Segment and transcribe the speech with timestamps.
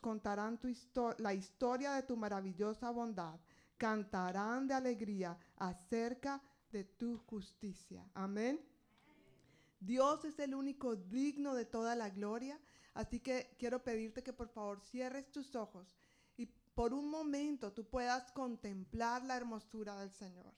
[0.00, 0.58] contarán
[1.18, 3.38] la historia de tu maravillosa bondad,
[3.76, 8.08] cantarán de alegría acerca de tu justicia.
[8.14, 8.60] Amén.
[9.80, 12.58] Dios es el único digno de toda la gloria,
[12.94, 15.94] así que quiero pedirte que por favor cierres tus ojos
[16.36, 20.54] y por un momento tú puedas contemplar la hermosura del Señor.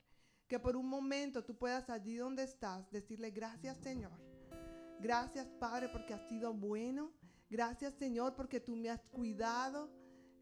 [0.46, 4.18] Que por un momento tú puedas allí donde estás decirle gracias Señor.
[5.00, 7.12] Gracias Padre porque has sido bueno.
[7.48, 9.90] Gracias Señor porque tú me has cuidado.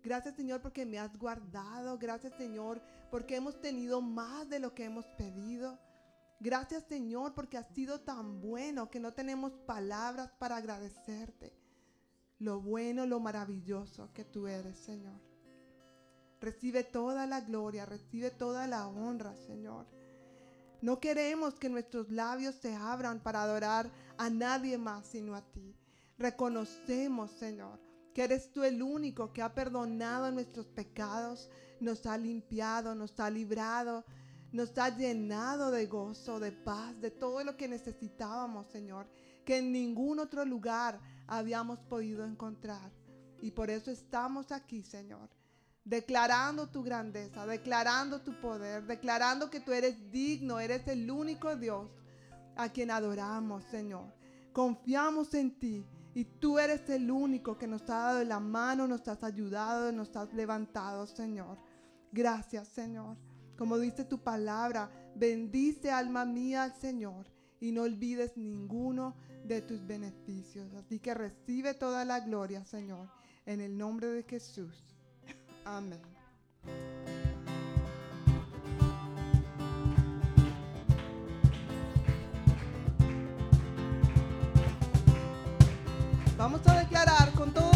[0.02, 1.98] Gracias Señor porque me has guardado.
[1.98, 2.80] Gracias Señor
[3.10, 5.78] porque hemos tenido más de lo que hemos pedido.
[6.40, 11.52] Gracias Señor porque has sido tan bueno que no tenemos palabras para agradecerte.
[12.38, 15.20] Lo bueno, lo maravilloso que tú eres Señor.
[16.40, 19.86] Recibe toda la gloria, recibe toda la honra Señor.
[20.82, 25.74] No queremos que nuestros labios se abran para adorar a nadie más sino a ti.
[26.18, 27.80] Reconocemos, Señor,
[28.14, 31.50] que eres tú el único que ha perdonado nuestros pecados,
[31.80, 34.04] nos ha limpiado, nos ha librado,
[34.52, 39.08] nos ha llenado de gozo, de paz, de todo lo que necesitábamos, Señor,
[39.44, 42.92] que en ningún otro lugar habíamos podido encontrar.
[43.40, 45.28] Y por eso estamos aquí, Señor
[45.84, 51.90] declarando tu grandeza, declarando tu poder, declarando que tú eres digno, eres el único Dios
[52.56, 54.12] a quien adoramos, Señor.
[54.52, 59.06] Confiamos en ti y tú eres el único que nos ha dado la mano, nos
[59.08, 61.58] has ayudado, nos has levantado, Señor.
[62.12, 63.16] Gracias, Señor.
[63.58, 67.26] Como dice tu palabra, bendice alma mía al Señor
[67.60, 70.72] y no olvides ninguno de tus beneficios.
[70.74, 73.08] Así que recibe toda la gloria, Señor,
[73.44, 74.96] en el nombre de Jesús.
[75.64, 76.00] Amén.
[86.44, 87.73] Vamos a declarar con todo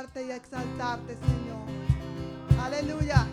[0.00, 2.64] y exaltarte, Señor.
[2.64, 3.26] Aleluya.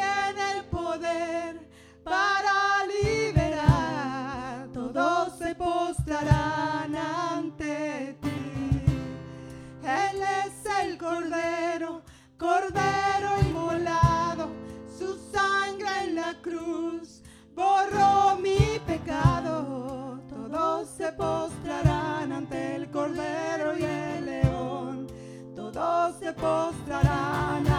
[0.00, 1.68] tiene el poder
[2.02, 8.82] para liberar, todos se postrarán ante ti.
[9.82, 12.02] Él es el Cordero,
[12.38, 14.48] Cordero inmolado,
[14.98, 17.22] su sangre en la cruz
[17.54, 20.20] borró mi pecado.
[20.28, 25.06] Todos se postrarán ante el Cordero y el León,
[25.54, 27.69] todos se postrarán.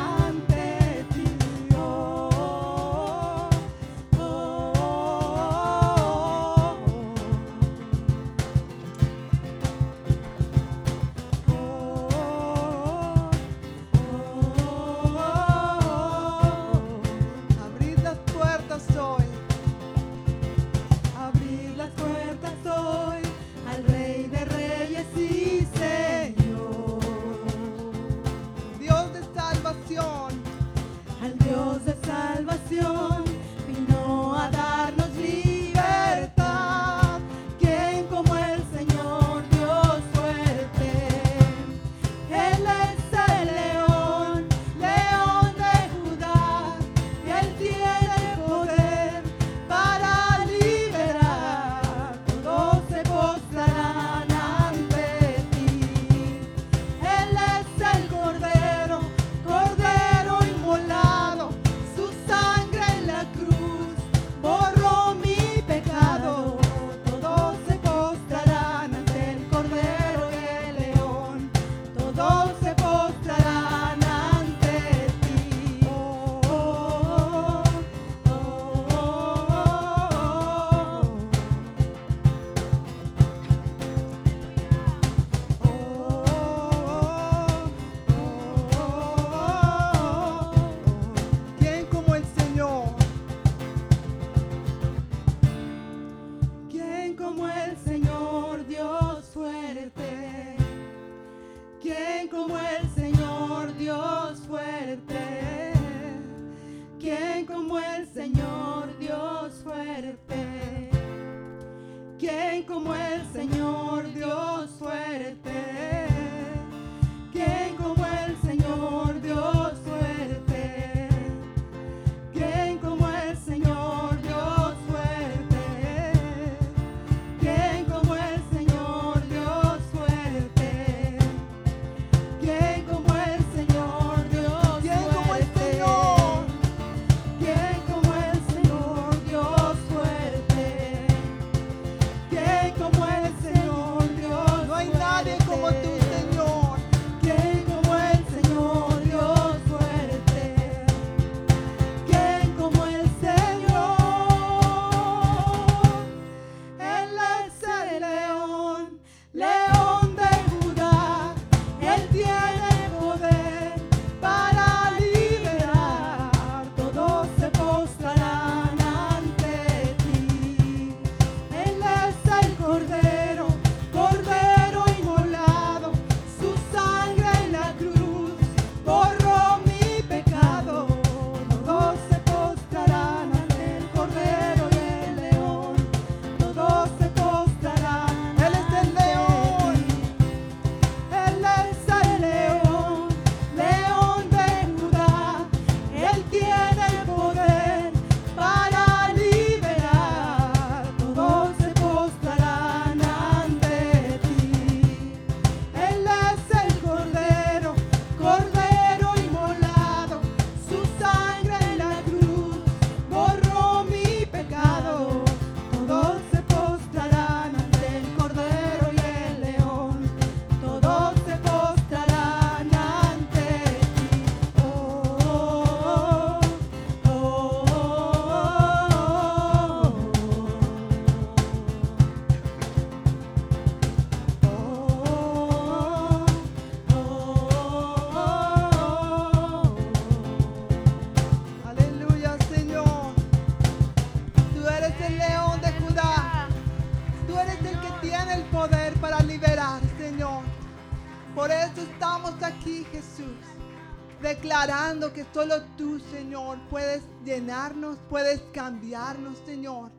[258.51, 259.91] cambiarnos, Señor.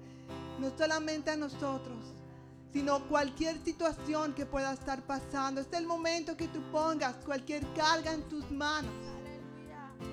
[0.59, 1.99] No solamente a nosotros,
[2.73, 5.61] sino cualquier situación que pueda estar pasando.
[5.61, 8.93] Es el momento que tú pongas cualquier carga en tus manos.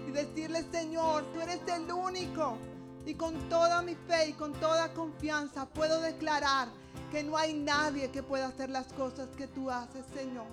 [0.08, 2.58] Y decirle, Señor, tú eres el único.
[3.06, 6.68] Y con toda mi fe y con toda confianza puedo declarar
[7.12, 10.48] que no hay nadie que pueda hacer las cosas que tú haces, Señor.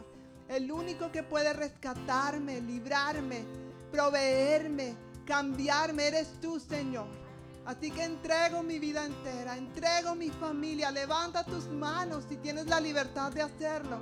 [0.48, 3.44] El único que puede rescatarme, librarme,
[3.90, 4.94] proveerme,
[5.26, 7.25] cambiarme, eres tú, Señor.
[7.66, 10.92] Así que entrego mi vida entera, entrego mi familia.
[10.92, 13.98] Levanta tus manos si tienes la libertad de hacerlo.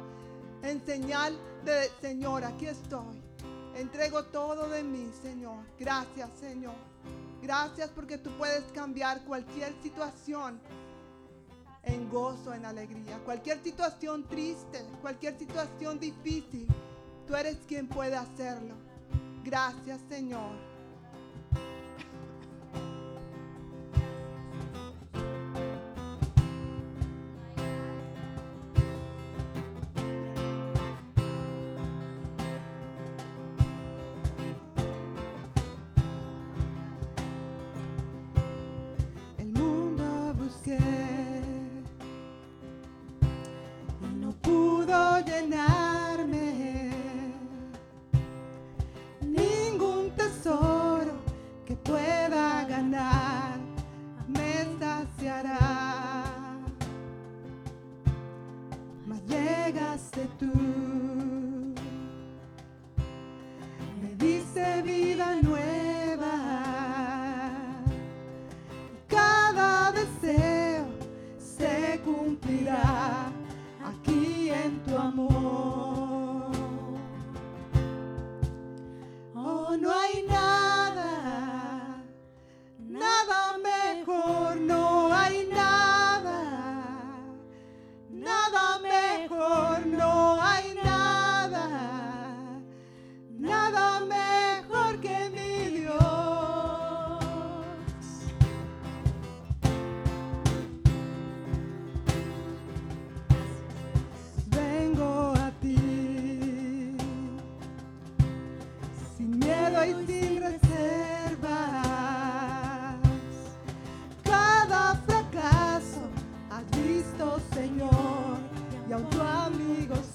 [0.62, 3.23] En señal de Señor, aquí estoy.
[3.75, 5.64] Entrego todo de mí, Señor.
[5.78, 6.75] Gracias, Señor.
[7.42, 10.61] Gracias porque tú puedes cambiar cualquier situación
[11.85, 13.18] en gozo, en alegría.
[13.25, 16.68] Cualquier situación triste, cualquier situación difícil,
[17.26, 18.75] tú eres quien puede hacerlo.
[19.42, 20.74] Gracias, Señor.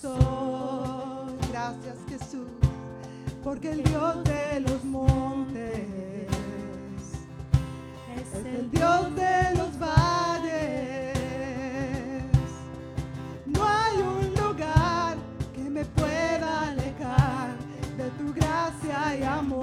[0.01, 1.33] Soy.
[1.51, 2.47] Gracias, Jesús.
[3.43, 5.79] Porque el Dios de los montes
[8.15, 11.15] es el Dios de los valles.
[13.45, 15.17] No hay un lugar
[15.53, 17.55] que me pueda alejar
[17.97, 19.58] de tu gracia y amor.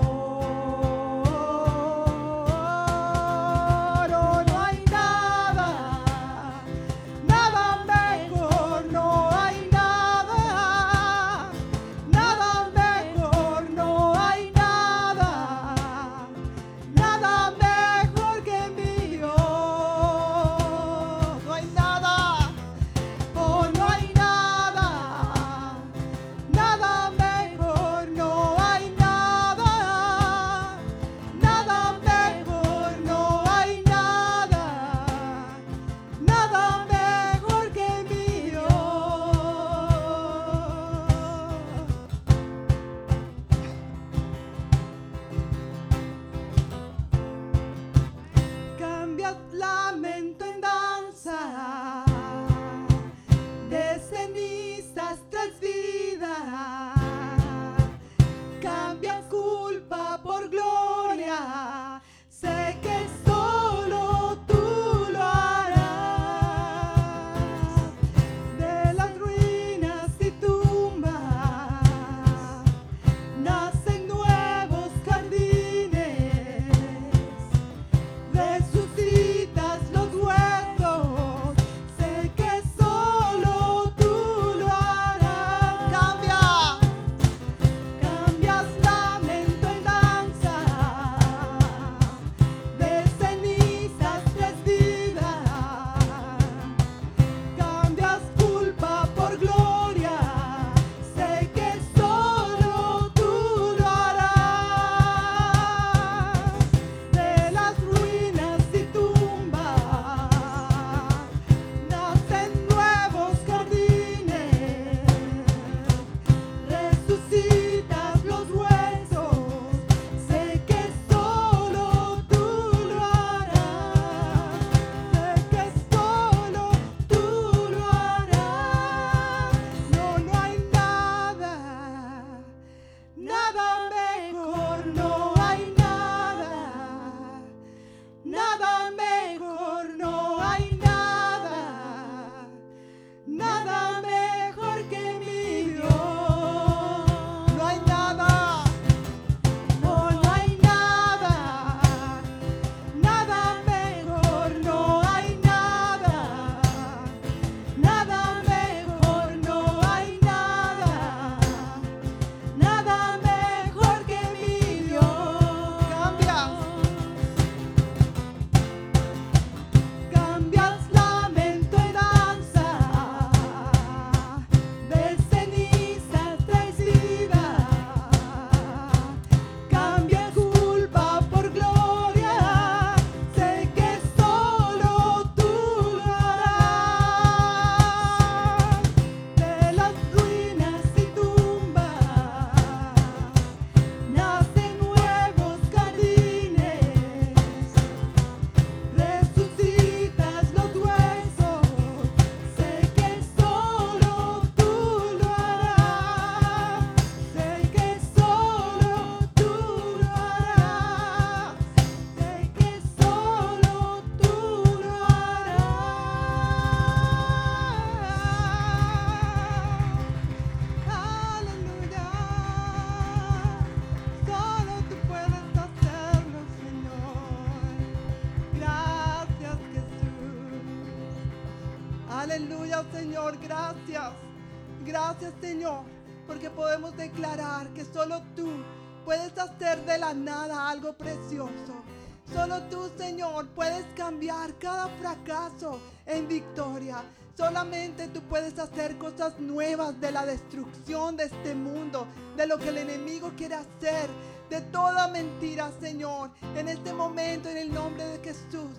[242.47, 247.03] Solo tú, Señor, puedes cambiar cada fracaso en victoria.
[247.37, 252.07] Solamente tú puedes hacer cosas nuevas de la destrucción de este mundo,
[252.37, 254.09] de lo que el enemigo quiere hacer,
[254.49, 256.31] de toda mentira, Señor.
[256.55, 258.71] En este momento, en el nombre de Jesús,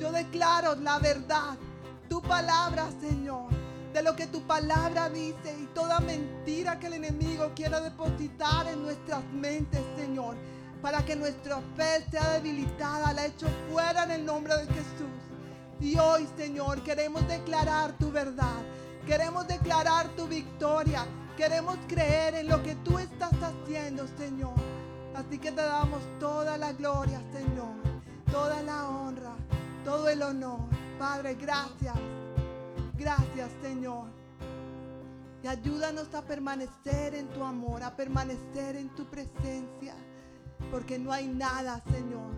[0.00, 1.58] yo declaro la verdad,
[2.08, 3.50] tu palabra, Señor,
[3.92, 8.82] de lo que tu palabra dice y toda mentira que el enemigo quiera depositar en
[8.82, 10.36] nuestras mentes, Señor,
[10.82, 15.20] para que nuestra fe sea debilitada, la hecho fuera en el nombre de Jesús.
[15.80, 18.60] Y hoy, Señor, queremos declarar tu verdad.
[19.06, 21.06] Queremos declarar tu victoria.
[21.36, 24.54] Queremos creer en lo que tú estás haciendo, Señor.
[25.14, 27.74] Así que te damos toda la gloria, Señor.
[28.30, 29.34] Toda la honra,
[29.84, 30.60] todo el honor.
[30.98, 31.94] Padre, gracias.
[32.96, 34.08] Gracias, Señor.
[35.42, 39.94] Y ayúdanos a permanecer en tu amor, a permanecer en tu presencia.
[40.70, 42.30] Porque no hay nada, Señor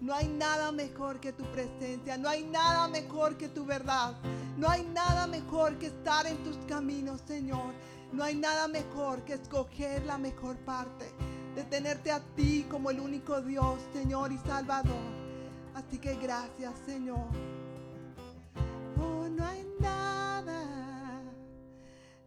[0.00, 4.14] no hay nada mejor que tu presencia, no hay nada mejor que tu verdad,
[4.56, 7.74] no hay nada mejor que estar en tus caminos, Señor.
[8.12, 11.06] No hay nada mejor que escoger la mejor parte,
[11.54, 14.96] de tenerte a ti como el único Dios, Señor y Salvador.
[15.74, 17.28] Así que gracias, Señor.
[19.00, 21.22] Oh, no hay nada,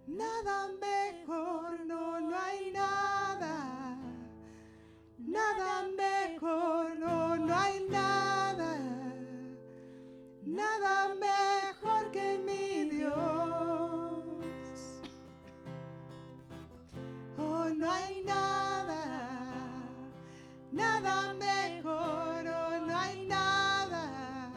[0.08, 3.83] nada mejor, no, no hay nada
[5.28, 8.78] nada mejor, no, no hay nada,
[10.46, 13.14] nada mejor que mi Dios.
[17.38, 19.02] Oh, no hay nada,
[20.72, 24.52] nada mejor, oh, no hay nada,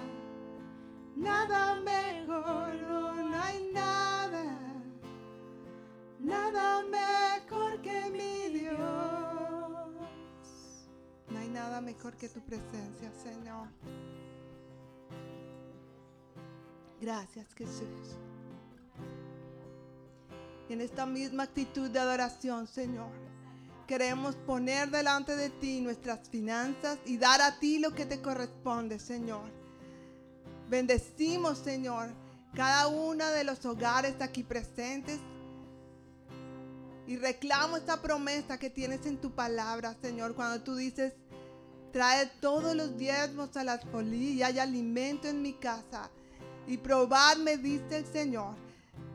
[1.16, 4.44] nada mejor, oh, no hay nada,
[6.18, 9.36] nada mejor que mi Dios
[11.57, 13.69] nada mejor que tu presencia, Señor.
[17.01, 18.19] Gracias, Jesús.
[20.69, 23.11] En esta misma actitud de adoración, Señor,
[23.87, 28.99] queremos poner delante de ti nuestras finanzas y dar a ti lo que te corresponde,
[28.99, 29.49] Señor.
[30.69, 32.11] Bendecimos, Señor,
[32.55, 35.21] cada uno de los hogares aquí presentes.
[37.07, 41.14] Y reclamo esta promesa que tienes en tu palabra, Señor, cuando tú dices,
[41.96, 46.11] Trae todos los diezmos a las polillas y hay alimento en mi casa.
[46.66, 48.54] Y probadme, dice el Señor,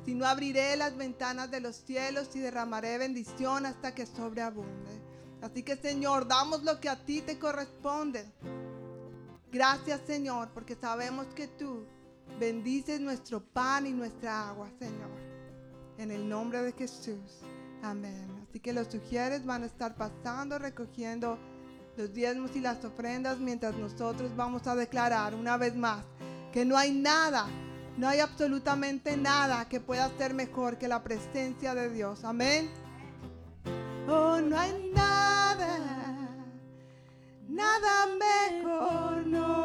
[0.04, 5.00] si no abriré las ventanas de los cielos y derramaré bendición hasta que sobreabunde.
[5.44, 8.26] Así que Señor, damos lo que a ti te corresponde.
[9.52, 11.86] Gracias Señor, porque sabemos que tú
[12.40, 15.12] bendices nuestro pan y nuestra agua, Señor.
[16.00, 17.44] En el nombre de Jesús.
[17.84, 18.44] Amén.
[18.50, 21.38] Así que los sugieres van a estar pasando, recogiendo
[21.98, 26.04] los diezmos y las ofrendas mientras nosotros vamos a declarar una vez más
[26.52, 27.48] que no hay nada,
[27.98, 32.24] no hay absolutamente nada que pueda ser mejor que la presencia de Dios.
[32.24, 32.70] Amén.
[34.08, 35.78] Oh, no hay nada,
[37.48, 39.61] nada mejor, no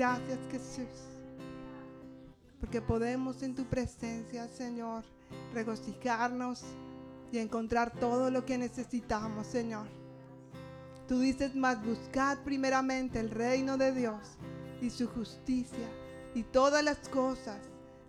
[0.00, 0.88] Gracias Jesús.
[2.58, 5.04] Porque podemos en tu presencia, Señor,
[5.52, 6.62] regocijarnos
[7.30, 9.86] y encontrar todo lo que necesitamos, Señor.
[11.06, 14.22] Tú dices más, buscad primeramente el reino de Dios
[14.80, 15.86] y su justicia
[16.34, 17.58] y todas las cosas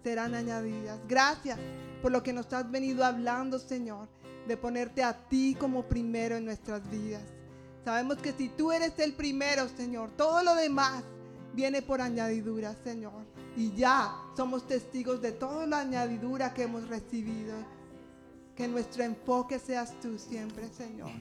[0.01, 0.97] serán añadidas.
[1.09, 1.59] Gracias
[2.01, 4.07] por lo que nos has venido hablando, Señor,
[4.47, 7.23] de ponerte a ti como primero en nuestras vidas.
[7.83, 11.03] Sabemos que si tú eres el primero, Señor, todo lo demás
[11.53, 13.25] viene por añadidura, Señor.
[13.55, 17.55] Y ya somos testigos de toda la añadidura que hemos recibido.
[18.55, 21.11] Que nuestro enfoque seas tú siempre, Señor.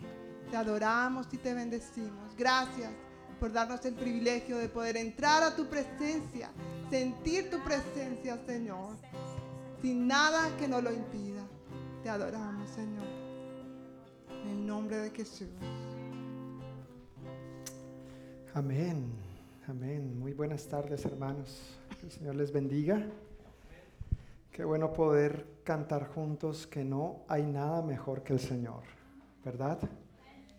[0.50, 2.36] Te adoramos y te bendecimos.
[2.36, 2.90] Gracias
[3.38, 6.50] por darnos el privilegio de poder entrar a tu presencia,
[6.90, 8.96] sentir tu presencia, Señor,
[9.80, 11.42] sin nada que nos lo impida.
[12.02, 13.06] Te adoramos, Señor.
[14.42, 15.48] En el nombre de Jesús.
[18.52, 19.12] Amén,
[19.70, 20.18] amén.
[20.18, 21.78] Muy buenas tardes, hermanos.
[22.02, 23.06] El Señor les bendiga.
[24.50, 28.82] Qué bueno poder cantar juntos que no hay nada mejor que el Señor,
[29.44, 29.78] ¿verdad?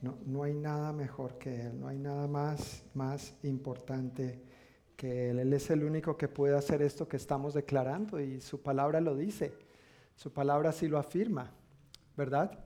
[0.01, 4.41] No, no hay nada mejor que Él, no hay nada más, más importante
[4.95, 5.39] que Él.
[5.39, 9.17] Él es el único que puede hacer esto que estamos declarando y su palabra lo
[9.17, 9.51] dice.
[10.15, 11.51] Su palabra sí lo afirma,
[12.15, 12.63] ¿verdad?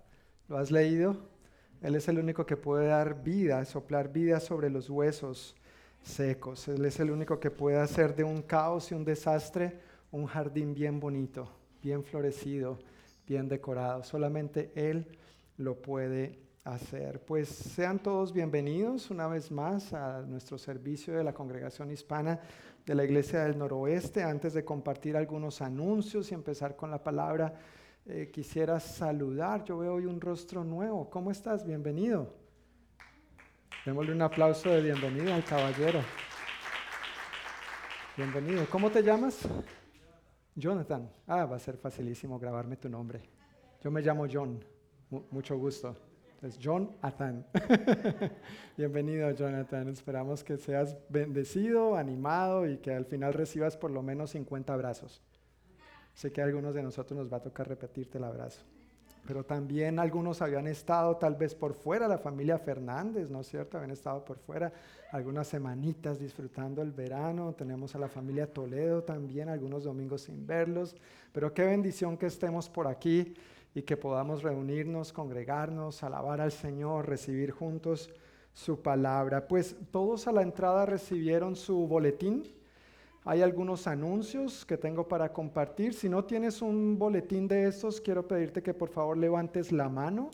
[0.47, 1.17] ¿Lo has leído?
[1.81, 5.55] Él es el único que puede dar vida, soplar vida sobre los huesos
[6.05, 6.67] secos.
[6.67, 9.79] Él es el único que puede hacer de un caos y un desastre
[10.11, 11.49] un jardín bien bonito,
[11.81, 12.79] bien florecido,
[13.27, 14.03] bien decorado.
[14.03, 15.05] Solamente Él
[15.57, 17.19] lo puede hacer.
[17.25, 22.39] Pues sean todos bienvenidos una vez más a nuestro servicio de la Congregación Hispana
[22.85, 24.23] de la Iglesia del Noroeste.
[24.23, 27.53] Antes de compartir algunos anuncios y empezar con la palabra,
[28.05, 29.65] eh, quisiera saludar.
[29.65, 31.09] Yo veo hoy un rostro nuevo.
[31.09, 31.65] ¿Cómo estás?
[31.65, 32.44] Bienvenido.
[33.85, 35.99] Démosle un aplauso de bienvenida al caballero.
[38.17, 38.65] Bienvenido.
[38.67, 39.47] ¿Cómo te llamas?
[40.55, 41.07] Jonathan.
[41.27, 43.21] Ah, va a ser facilísimo grabarme tu nombre.
[43.83, 44.59] Yo me llamo John.
[45.29, 45.95] mucho gusto.
[46.33, 47.45] Entonces, John Athan.
[48.75, 49.89] Bienvenido, Jonathan.
[49.89, 55.21] Esperamos que seas bendecido, animado y que al final recibas por lo menos 50 abrazos.
[56.15, 58.65] Sé que a algunos de nosotros nos va a tocar repetirte el abrazo.
[59.25, 63.77] Pero también algunos habían estado tal vez por fuera, la familia Fernández, ¿no es cierto?
[63.77, 64.71] Habían estado por fuera
[65.11, 67.53] algunas semanitas disfrutando el verano.
[67.53, 70.95] Tenemos a la familia Toledo también, algunos domingos sin verlos.
[71.31, 73.33] Pero qué bendición que estemos por aquí
[73.73, 78.09] y que podamos reunirnos, congregarnos, alabar al Señor, recibir juntos
[78.53, 79.47] su palabra.
[79.47, 82.43] Pues todos a la entrada recibieron su boletín.
[83.27, 85.95] Hay algunos anuncios que tengo para compartir.
[85.95, 90.29] Si no tienes un boletín de estos, quiero pedirte que por favor levantes la mano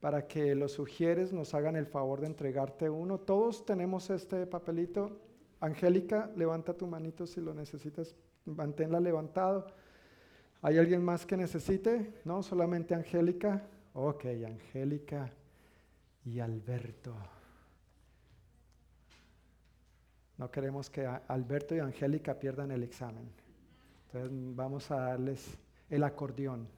[0.00, 3.18] para que los sugieres nos hagan el favor de entregarte uno.
[3.18, 5.20] Todos tenemos este papelito.
[5.60, 9.68] Angélica, levanta tu manito si lo necesitas, manténla levantado.
[10.60, 12.14] ¿Hay alguien más que necesite?
[12.24, 13.62] No, solamente Angélica.
[13.92, 15.30] Ok, Angélica
[16.24, 17.14] y Alberto.
[20.36, 23.30] No queremos que Alberto y Angélica pierdan el examen.
[24.06, 25.58] Entonces vamos a darles
[25.90, 26.68] el acordeón.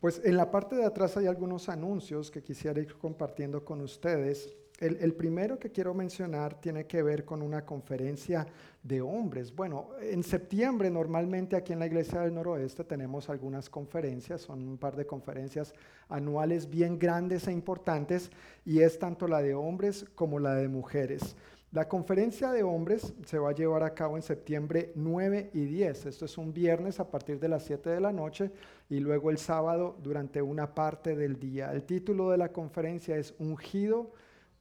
[0.00, 4.56] Pues en la parte de atrás hay algunos anuncios que quisiera ir compartiendo con ustedes.
[4.82, 8.44] El, primero que quiero mencionar tiene que ver con una conferencia
[8.82, 9.54] de hombres.
[9.54, 14.78] Bueno, en septiembre normalmente aquí en la Iglesia del Noroeste tenemos algunas conferencias, son un
[14.78, 15.72] par de conferencias
[16.08, 18.32] anuales bien grandes e importantes
[18.64, 21.36] y es tanto la de hombres como la de mujeres.
[21.70, 26.06] La conferencia de hombres se va a llevar a cabo en septiembre 9 y 10.
[26.06, 28.50] Esto es un viernes a partir de las 7 de la noche
[28.90, 31.72] y luego el sábado durante una parte del día.
[31.72, 34.10] El título de la conferencia es Ungido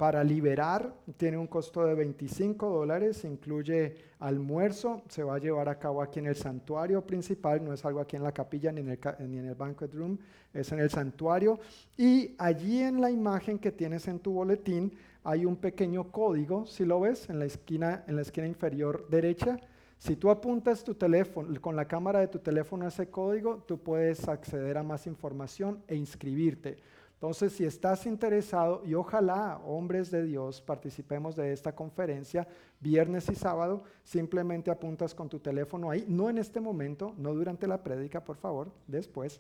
[0.02, 5.78] para liberar tiene un costo de 25 dólares, incluye almuerzo, se va a llevar a
[5.78, 9.46] cabo aquí en el santuario principal, no es algo aquí en la capilla ni en
[9.46, 10.18] el, banquet room,
[10.56, 11.60] es en el santuario.
[11.98, 14.92] Y allí en la imagen que tienes en tu boletín
[15.24, 19.60] hay un pequeño código, si lo ves, en la esquina, en la esquina inferior derecha.
[20.00, 23.78] Si tú apuntas tu teléfono, con la cámara de tu teléfono a ese código, tú
[23.78, 26.80] puedes acceder a más información e inscribirte.
[27.22, 32.48] Entonces, si estás interesado, y ojalá hombres de Dios participemos de esta conferencia
[32.80, 37.68] viernes y sábado, simplemente apuntas con tu teléfono ahí, no en este momento, no durante
[37.68, 39.40] la prédica, por favor, después,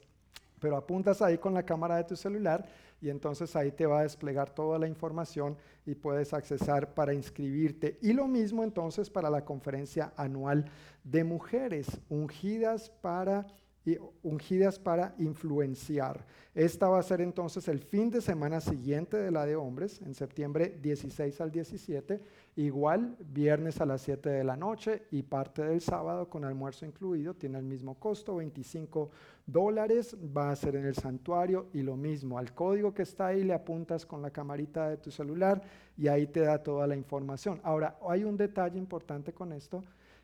[0.59, 2.67] pero apuntas ahí con la cámara de tu celular
[3.01, 7.97] y entonces ahí te va a desplegar toda la información y puedes accesar para inscribirte.
[8.03, 10.65] Y lo mismo entonces para la conferencia anual
[11.03, 13.47] de mujeres ungidas para
[13.85, 16.25] y ungidas para influenciar.
[16.53, 20.13] Esta va a ser entonces el fin de semana siguiente de la de hombres, en
[20.13, 22.21] septiembre 16 al 17,
[22.57, 27.33] igual viernes a las 7 de la noche y parte del sábado con almuerzo incluido,
[27.33, 29.09] tiene el mismo costo, 25
[29.47, 33.43] dólares, va a ser en el santuario y lo mismo, al código que está ahí
[33.43, 35.61] le apuntas con la camarita de tu celular
[35.97, 37.59] y ahí te da toda la información.
[37.63, 39.83] Ahora, hay un detalle importante con esto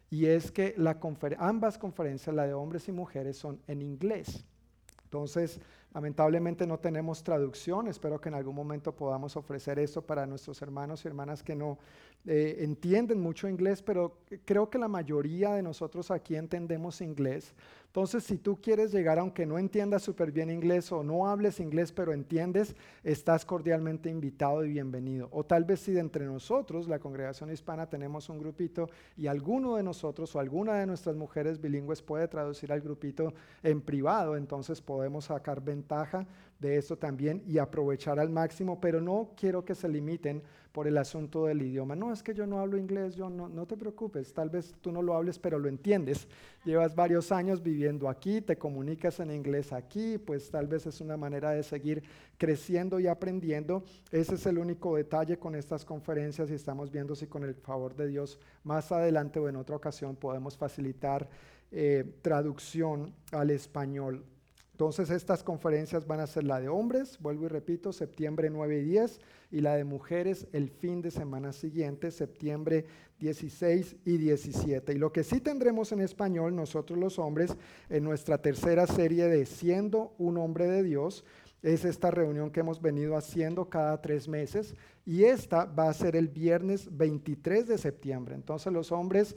[0.09, 0.75] y es que
[1.37, 4.45] ambas conferencias, la de hombres y mujeres, son en inglés.
[5.03, 5.59] Entonces,
[5.93, 7.87] lamentablemente no tenemos traducción.
[7.87, 11.77] Espero que en algún momento podamos ofrecer eso para nuestros hermanos y hermanas que no
[12.25, 17.53] eh, entienden mucho inglés, pero creo que la mayoría de nosotros aquí entendemos inglés.
[17.87, 21.91] Entonces, si tú quieres llegar, aunque no entiendas súper bien inglés o no hables inglés,
[21.91, 25.29] pero entiendes, estás cordialmente invitado y bienvenido.
[25.31, 29.77] O tal vez si de entre nosotros, la congregación hispana, tenemos un grupito y alguno
[29.77, 34.79] de nosotros o alguna de nuestras mujeres bilingües puede traducir al grupito en privado, entonces
[34.79, 36.27] podemos sacar ventaja
[36.59, 40.41] de esto también y aprovechar al máximo, pero no quiero que se limiten
[40.71, 41.95] por el asunto del idioma.
[41.95, 44.91] No, es que yo no hablo inglés, yo no, no te preocupes, tal vez tú
[44.91, 46.27] no lo hables, pero lo entiendes.
[46.65, 51.17] Llevas varios años viviendo aquí, te comunicas en inglés aquí, pues tal vez es una
[51.17, 52.03] manera de seguir
[52.37, 53.83] creciendo y aprendiendo.
[54.11, 57.95] Ese es el único detalle con estas conferencias y estamos viendo si con el favor
[57.95, 61.27] de Dios más adelante o en otra ocasión podemos facilitar
[61.71, 64.23] eh, traducción al español
[64.77, 68.83] entonces estas conferencias van a ser la de hombres, vuelvo y repito, septiembre 9 y
[68.83, 69.19] 10,
[69.49, 72.85] y la de mujeres el fin de semana siguiente, septiembre
[73.17, 74.93] 16 y 17.
[74.93, 77.57] Y lo que sí tendremos en español nosotros los hombres
[77.89, 81.25] en nuestra tercera serie de Siendo un hombre de Dios,
[81.63, 84.75] es esta reunión que hemos venido haciendo cada tres meses
[85.07, 88.35] y esta va a ser el viernes 23 de septiembre.
[88.35, 89.35] Entonces los hombres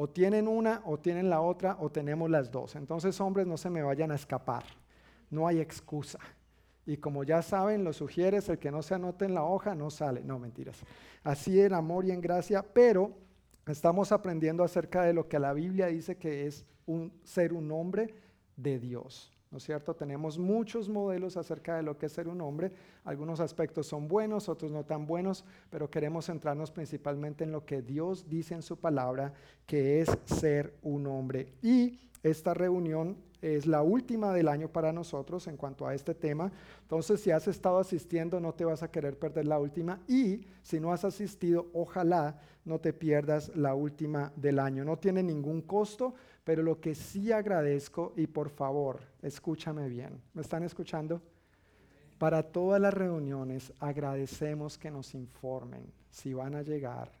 [0.00, 2.76] o tienen una o tienen la otra o tenemos las dos.
[2.76, 4.62] Entonces, hombres, no se me vayan a escapar.
[5.28, 6.20] No hay excusa.
[6.86, 9.90] Y como ya saben, lo sugieres, el que no se anote en la hoja no
[9.90, 10.22] sale.
[10.22, 10.84] No, mentiras.
[11.24, 13.10] Así en amor y en gracia, pero
[13.66, 16.64] estamos aprendiendo acerca de lo que la Biblia dice que es
[17.24, 18.14] ser un hombre
[18.56, 19.36] de Dios.
[19.50, 19.94] ¿No es cierto?
[19.94, 22.72] Tenemos muchos modelos acerca de lo que es ser un hombre.
[23.04, 27.82] Algunos aspectos son buenos, otros no tan buenos, pero queremos centrarnos principalmente en lo que
[27.82, 29.32] Dios dice en su palabra,
[29.66, 31.52] que es ser un hombre.
[31.62, 36.50] Y esta reunión es la última del año para nosotros en cuanto a este tema.
[36.82, 40.00] Entonces, si has estado asistiendo, no te vas a querer perder la última.
[40.08, 44.84] Y si no has asistido, ojalá no te pierdas la última del año.
[44.84, 46.14] No tiene ningún costo,
[46.48, 51.20] pero lo que sí agradezco, y por favor, escúchame bien, ¿me están escuchando?
[52.16, 57.12] Para todas las reuniones agradecemos que nos informen si van a llegar,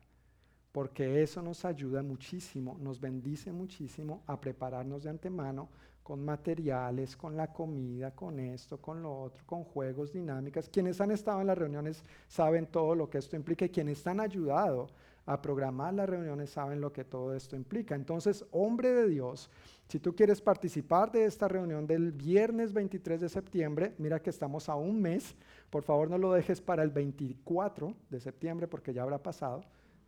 [0.72, 5.68] porque eso nos ayuda muchísimo, nos bendice muchísimo a prepararnos de antemano
[6.02, 10.70] con materiales, con la comida, con esto, con lo otro, con juegos, dinámicas.
[10.70, 14.20] Quienes han estado en las reuniones saben todo lo que esto implica y quienes han
[14.20, 14.88] ayudado
[15.28, 17.94] a programar las reuniones saben lo que todo esto implica.
[17.94, 19.50] Entonces, hombre de Dios,
[19.86, 24.70] si tú quieres participar de esta reunión del viernes 23 de septiembre, mira que estamos
[24.70, 25.36] a un mes,
[25.68, 29.60] por favor no lo dejes para el 24 de septiembre porque ya habrá pasado,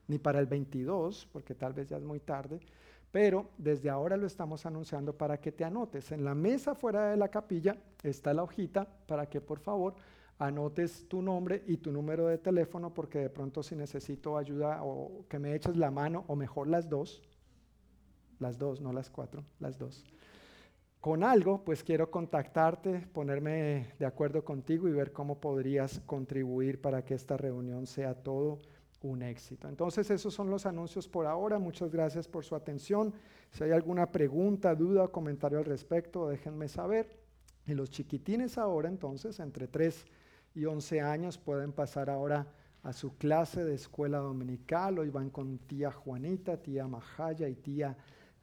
[0.09, 2.59] ni para el 22 porque tal vez ya es muy tarde.
[3.13, 6.13] Pero desde ahora lo estamos anunciando para que te anotes.
[6.13, 9.97] En la mesa fuera de la capilla está la hojita para que por favor
[10.41, 15.27] anotes tu nombre y tu número de teléfono porque de pronto si necesito ayuda o
[15.29, 17.23] que me eches la mano o mejor las dos,
[18.39, 20.03] las dos, no las cuatro, las dos.
[20.99, 27.05] Con algo, pues quiero contactarte, ponerme de acuerdo contigo y ver cómo podrías contribuir para
[27.05, 28.61] que esta reunión sea todo
[29.03, 29.69] un éxito.
[29.69, 31.59] Entonces esos son los anuncios por ahora.
[31.59, 33.13] Muchas gracias por su atención.
[33.51, 37.19] Si hay alguna pregunta, duda o comentario al respecto, déjenme saber.
[37.67, 40.07] Y los chiquitines ahora, entonces, entre 3
[40.55, 42.47] y 11 años, pueden pasar ahora
[42.83, 44.99] a su clase de escuela dominical.
[44.99, 47.97] Hoy van con tía Juanita, tía Majaya y tía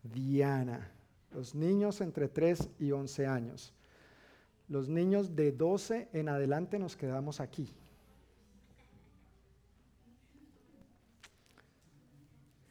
[0.03, 0.91] Diana.
[1.32, 3.74] Los niños entre 3 y 11 años.
[4.70, 7.74] Los niños de 12 en adelante nos quedamos aquí.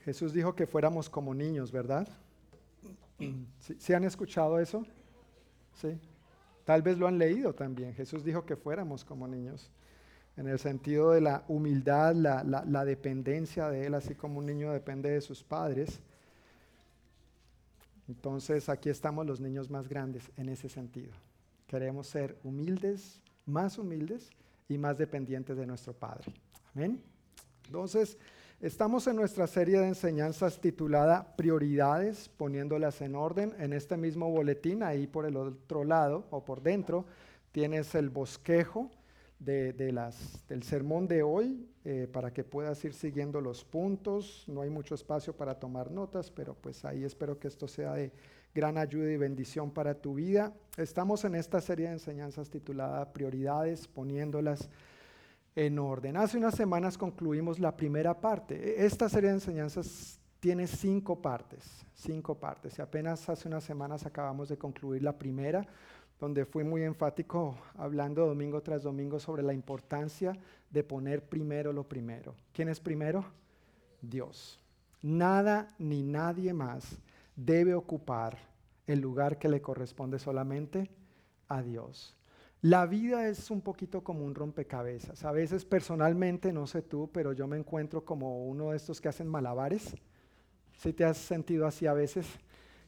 [0.01, 2.07] Jesús dijo que fuéramos como niños, ¿verdad?
[3.79, 4.87] ¿Sí, han escuchado eso?
[5.75, 5.99] Sí.
[6.67, 7.95] Tal vez lo han leído también.
[7.95, 9.71] Jesús dijo que fuéramos como niños,
[10.37, 14.73] en el sentido de la humildad, la, la dependencia de Él, así como un niño
[14.73, 16.01] depende de sus padres.
[18.09, 21.13] Entonces aquí estamos los niños más grandes en ese sentido.
[21.69, 24.31] Queremos ser humildes, más humildes
[24.69, 26.33] y más dependientes de nuestro Padre.
[26.75, 27.01] Amén.
[27.67, 28.19] Entonces,
[28.61, 33.55] Estamos en nuestra serie de enseñanzas titulada Prioridades, poniéndolas en orden.
[33.59, 37.05] En este mismo boletín, ahí por el otro lado o por dentro,
[37.53, 38.91] tienes el bosquejo
[39.39, 44.45] del sermón de hoy eh, para que puedas ir siguiendo los puntos.
[44.47, 48.11] No hay mucho espacio para tomar notas, pero pues ahí espero que esto sea de
[48.55, 50.55] gran ayuda y bendición para tu vida.
[50.79, 54.96] Estamos en esta serie de enseñanzas titulada Prioridades, poniéndolas en
[55.79, 56.17] orden.
[56.17, 58.55] Hace unas semanas concluimos la primera parte.
[58.55, 62.79] E, esta serie de enseñanzas tiene cinco partes, cinco partes.
[62.79, 65.67] Y apenas hace unas semanas acabamos de concluir la primera,
[66.21, 70.39] donde fui muy enfático hablando domingo tras domingo sobre la importancia
[70.71, 72.35] de poner primero lo primero.
[72.53, 73.25] ¿Quién es primero?
[74.03, 74.61] Dios.
[75.01, 76.99] Nada ni nadie más
[77.35, 78.39] debe ocupar
[78.87, 80.91] el lugar que le corresponde solamente
[81.49, 82.16] a Dios.
[82.63, 85.25] La vida es un poquito como un rompecabezas.
[85.25, 89.09] A veces personalmente, no sé tú, pero yo me encuentro como uno de estos que
[89.09, 89.95] hacen malabares.
[90.79, 92.27] Si te has sentido así a veces,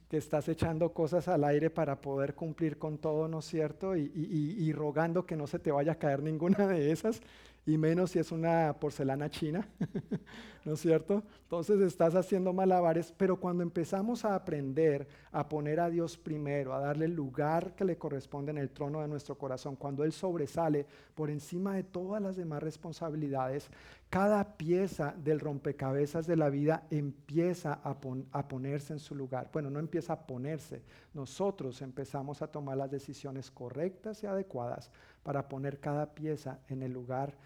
[0.09, 3.95] que estás echando cosas al aire para poder cumplir con todo, ¿no es cierto?
[3.95, 7.21] Y, rogando que no se te vaya a caer ninguna de esas
[7.67, 9.69] y menos si es una porcelana china,
[10.69, 11.23] ¿no es cierto?
[11.45, 16.81] Entonces estás haciendo malabares, pero cuando empezamos a aprender a poner a Dios primero, a
[16.81, 20.85] darle el lugar que le corresponde en el trono de nuestro corazón, cuando Él sobresale
[21.15, 23.71] por encima de todas las demás responsabilidades,
[24.11, 27.97] cada pieza del rompecabezas de la vida empieza a,
[28.33, 29.49] a ponerse en su lugar.
[29.51, 30.83] Bueno, no empieza a ponerse,
[31.15, 34.91] nosotros empezamos a tomar las decisiones correctas y adecuadas
[35.23, 37.39] para poner cada pieza en el lugar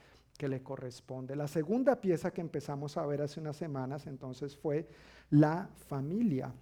[0.49, 1.37] le corresponde.
[1.37, 4.89] La segunda pieza que empezamos a ver hace unas semanas entonces fue
[5.31, 6.53] la familia.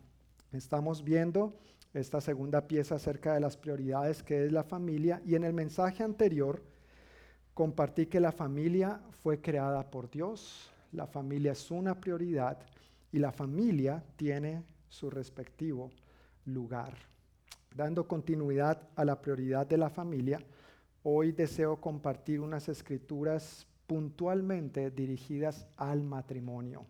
[0.52, 1.56] Estamos viendo
[1.92, 6.02] esta segunda pieza acerca de las prioridades que es la familia y en el mensaje
[6.02, 6.62] anterior
[7.54, 12.58] compartí que la familia fue creada por Dios, la familia es una prioridad
[13.12, 15.90] y la familia tiene su respectivo
[16.44, 16.94] lugar.
[17.74, 20.40] Dando continuidad a la prioridad de la familia,
[21.02, 26.86] Hoy deseo compartir unas escrituras puntualmente dirigidas al matrimonio.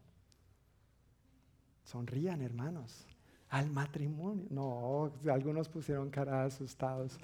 [1.83, 3.07] Sonrían, hermanos.
[3.49, 4.45] Al matrimonio.
[4.51, 7.19] No, algunos pusieron cara asustados.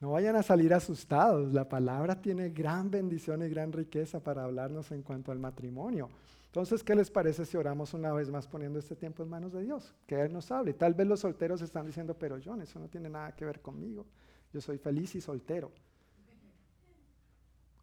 [0.00, 1.52] No vayan a salir asustados.
[1.52, 6.08] La palabra tiene gran bendición y gran riqueza para hablarnos en cuanto al matrimonio.
[6.46, 9.64] Entonces, ¿qué les parece si oramos una vez más poniendo este tiempo en manos de
[9.64, 9.92] Dios?
[10.06, 10.72] Que Él nos hable.
[10.72, 14.06] Tal vez los solteros están diciendo, pero John, eso no tiene nada que ver conmigo.
[14.50, 15.72] Yo soy feliz y soltero.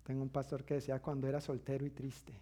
[0.03, 2.33] Tengo un pastor que decía cuando era soltero y triste.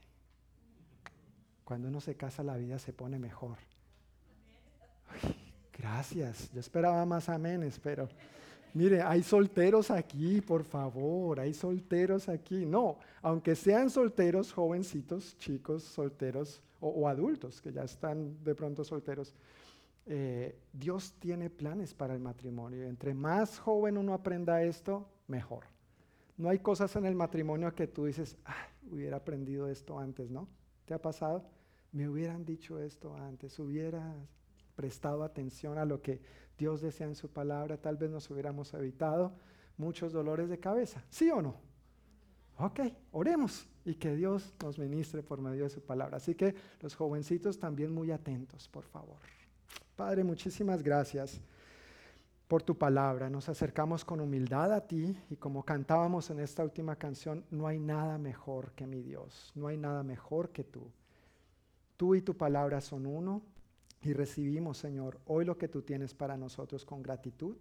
[1.63, 3.57] Cuando uno se casa la vida se pone mejor.
[5.77, 6.51] gracias.
[6.51, 8.09] Yo esperaba más amenes, pero
[8.73, 12.65] mire, hay solteros aquí, por favor, hay solteros aquí.
[12.65, 19.35] No, aunque sean solteros, jovencitos, chicos, solteros o, adultos que ya están de pronto solteros,
[20.05, 22.87] eh, Dios tiene planes para el matrimonio.
[22.87, 25.65] Entre más joven uno aprenda esto, mejor.
[26.39, 30.47] No hay cosas en el matrimonio que tú dices, ah, hubiera aprendido esto antes, ¿no?
[30.85, 31.43] ¿Te ha pasado?
[31.91, 34.15] Me hubieran dicho esto antes, hubiera
[34.73, 36.21] prestado atención a lo que
[36.57, 39.33] Dios desea en su palabra, tal vez nos hubiéramos evitado
[39.75, 41.57] muchos dolores de cabeza, ¿sí o no?
[42.57, 42.79] Ok,
[43.11, 46.17] oremos y que Dios nos ministre por medio de su palabra.
[46.17, 49.19] Así que los jovencitos también muy atentos, por favor.
[49.97, 51.41] Padre, muchísimas gracias
[52.49, 53.29] por tu palabra.
[53.29, 57.77] Nos acercamos con humildad a ti y como cantábamos en esta última canción, no hay
[57.79, 60.91] nada mejor que mi Dios, no hay nada mejor que tú.
[61.95, 63.43] Tú y tu palabra son uno
[64.01, 67.55] y recibimos, Señor, hoy lo que tú tienes para nosotros con gratitud.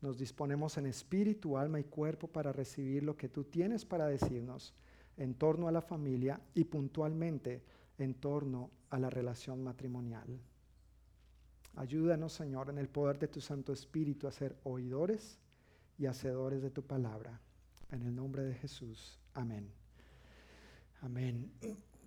[0.00, 4.74] Nos disponemos en espíritu, alma y cuerpo para recibir lo que tú tienes para decirnos
[5.16, 7.62] en torno a la familia y puntualmente
[7.96, 10.40] en torno a la relación matrimonial.
[11.76, 15.38] Ayúdanos, Señor, en el poder de tu Santo Espíritu a ser oidores
[15.98, 17.38] y hacedores de tu palabra.
[17.90, 19.18] En el nombre de Jesús.
[19.34, 19.70] Amén.
[21.02, 21.50] Amén.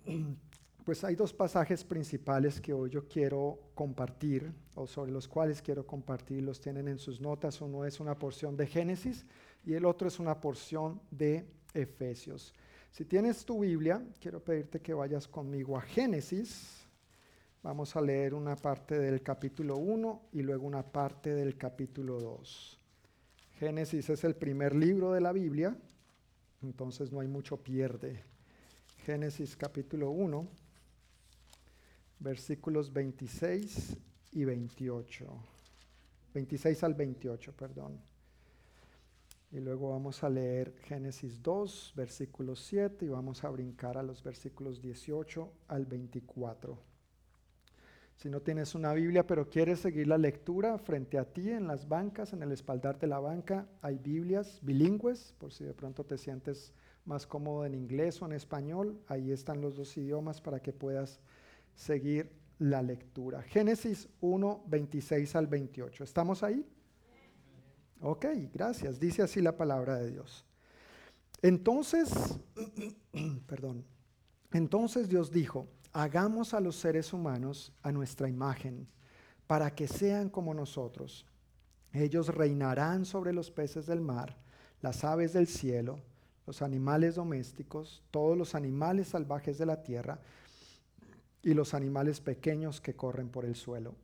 [0.82, 5.86] Pues hay dos pasajes principales que hoy yo quiero compartir, o sobre los cuales quiero
[5.86, 7.60] compartir, los tienen en sus notas.
[7.60, 9.26] Uno es una porción de Génesis
[9.64, 12.54] y el otro es una porción de Efesios.
[12.90, 16.79] Si tienes tu Biblia, quiero pedirte que vayas conmigo a Génesis
[17.62, 22.78] Vamos a leer una parte del capítulo 1 y luego una parte del capítulo 2.
[23.58, 25.76] Génesis es el primer libro de la Biblia,
[26.62, 28.24] entonces no hay mucho pierde.
[29.04, 30.48] Génesis capítulo 1,
[32.20, 33.94] versículos 26
[34.32, 35.26] y 28.
[36.32, 38.00] 26 al 28, perdón.
[39.52, 44.22] Y luego vamos a leer Génesis 2, versículo 7 y vamos a brincar a los
[44.22, 46.89] versículos 18 al 24.
[48.20, 51.88] Si no tienes una Biblia pero quieres seguir la lectura frente a ti en las
[51.88, 56.18] bancas, en el espaldar de la banca, hay Biblias bilingües, por si de pronto te
[56.18, 56.74] sientes
[57.06, 59.00] más cómodo en inglés o en español.
[59.06, 61.18] Ahí están los dos idiomas para que puedas
[61.74, 63.40] seguir la lectura.
[63.40, 66.04] Génesis 1, 26 al 28.
[66.04, 66.68] ¿Estamos ahí?
[68.02, 69.00] Ok, gracias.
[69.00, 70.44] Dice así la palabra de Dios.
[71.40, 72.10] Entonces,
[73.46, 73.86] perdón,
[74.52, 78.88] entonces Dios dijo, hagamos a los seres humanos a nuestra imagen,
[79.46, 81.26] para que sean como nosotros.
[81.92, 84.36] Ellos reinarán sobre los peces del mar,
[84.80, 85.98] las aves del cielo,
[86.46, 90.20] los animales domésticos, todos los animales salvajes de la tierra
[91.42, 93.94] y los animales pequeños que corren por el suelo.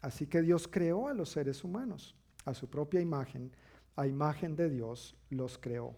[0.00, 2.14] Así que Dios creó a los seres humanos
[2.46, 3.52] a su propia imagen,
[3.96, 5.94] a imagen de Dios los creó.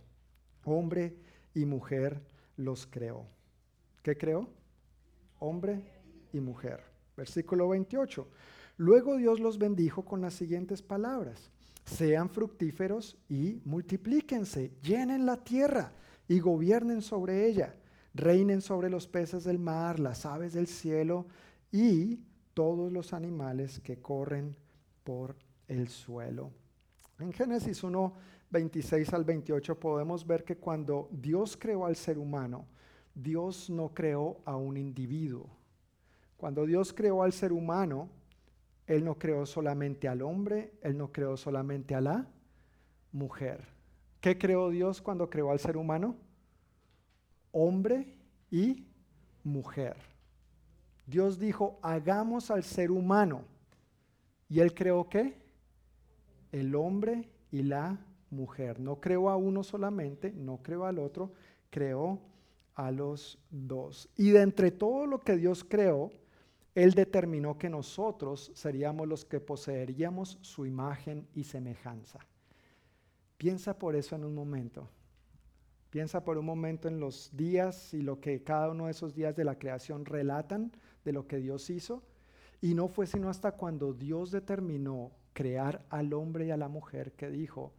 [0.64, 1.14] Hombre
[1.54, 2.20] y mujer
[2.56, 3.26] los creó.
[4.02, 4.48] ¿Qué creó?
[5.38, 5.82] Hombre
[6.32, 6.82] y mujer.
[7.16, 8.26] Versículo 28.
[8.78, 11.50] Luego Dios los bendijo con las siguientes palabras.
[11.84, 15.92] Sean fructíferos y multiplíquense, llenen la tierra
[16.28, 17.74] y gobiernen sobre ella.
[18.14, 21.26] Reinen sobre los peces del mar, las aves del cielo
[21.70, 22.20] y
[22.54, 24.56] todos los animales que corren
[25.04, 25.36] por
[25.68, 26.50] el suelo.
[27.18, 28.12] En Génesis 1,
[28.50, 32.66] 26 al 28 podemos ver que cuando Dios creó al ser humano,
[33.22, 35.46] Dios no creó a un individuo.
[36.36, 38.08] Cuando Dios creó al ser humano,
[38.86, 42.26] Él no creó solamente al hombre, Él no creó solamente a la
[43.12, 43.64] mujer.
[44.20, 46.16] ¿Qué creó Dios cuando creó al ser humano?
[47.50, 48.14] Hombre
[48.50, 48.86] y
[49.42, 49.96] mujer.
[51.06, 53.42] Dios dijo, hagamos al ser humano.
[54.48, 55.48] ¿Y Él creó qué?
[56.52, 57.98] el hombre y la
[58.30, 58.80] mujer.
[58.80, 61.32] No creó a uno solamente, no creó al otro,
[61.70, 62.20] creó
[62.78, 64.08] a los dos.
[64.16, 66.12] Y de entre todo lo que Dios creó,
[66.76, 72.20] Él determinó que nosotros seríamos los que poseeríamos su imagen y semejanza.
[73.36, 74.88] Piensa por eso en un momento.
[75.90, 79.34] Piensa por un momento en los días y lo que cada uno de esos días
[79.34, 80.70] de la creación relatan
[81.04, 82.04] de lo que Dios hizo.
[82.60, 87.12] Y no fue sino hasta cuando Dios determinó crear al hombre y a la mujer
[87.14, 87.72] que dijo,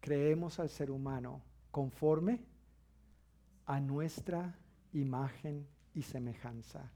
[0.00, 2.42] creemos al ser humano conforme
[3.66, 4.58] a nuestra
[4.92, 6.90] imagen y semejanza.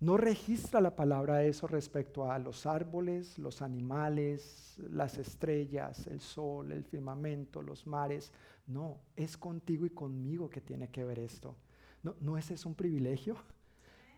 [0.00, 6.72] No registra la palabra eso respecto a los árboles, los animales, las estrellas, el sol,
[6.72, 8.32] el firmamento, los mares.
[8.66, 11.56] No, es contigo y conmigo que tiene que ver esto.
[12.02, 13.36] ¿No, ¿no ese es un privilegio?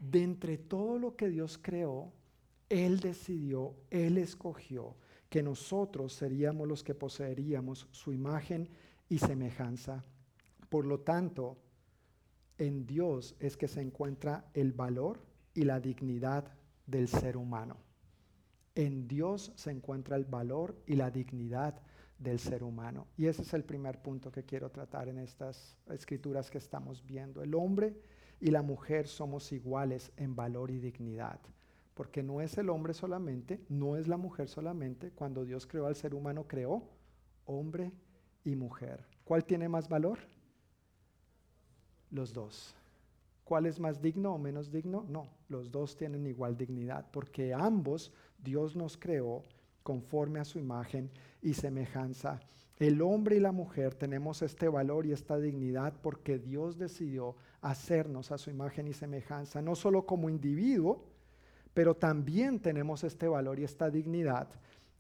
[0.01, 2.13] De entre todo lo que Dios creó,
[2.69, 4.97] él decidió, Él escogió
[5.29, 8.69] que nosotros seríamos los que poseeríamos su imagen
[9.09, 10.05] y semejanza.
[10.69, 11.59] Por lo tanto,
[12.59, 15.21] en Dios es que se encuentra el valor
[15.55, 16.53] y la dignidad
[16.87, 17.77] del ser humano.
[18.75, 21.81] En Dios se encuentra el valor y la dignidad
[22.19, 23.07] del ser humano.
[23.17, 27.43] Y ese es el primer punto que quiero tratar en estas escrituras que estamos viendo.
[27.43, 28.01] El hombre
[28.41, 31.41] y la mujer somos iguales en valor y dignidad
[31.97, 35.13] porque no es el hombre solamente, no es la mujer solamente.
[35.13, 36.91] Cuando Dios creó al ser humano, creó
[37.47, 37.91] hombre
[38.45, 39.07] y mujer.
[39.25, 40.19] ¿Cuál tiene más valor?
[42.11, 42.75] Los dos.
[43.45, 45.05] ¿Cuál es más digno o menos digno?
[45.09, 49.45] No, los dos tienen igual dignidad, porque ambos Dios nos creó
[49.83, 51.11] conforme a su imagen
[51.43, 52.41] y semejanza.
[52.79, 58.33] El hombre y la mujer tenemos este valor y esta dignidad porque Dios decidió hacernos
[58.33, 61.05] a su imagen y semejanza, no solo como individuo,
[61.73, 64.49] pero también tenemos este valor y esta dignidad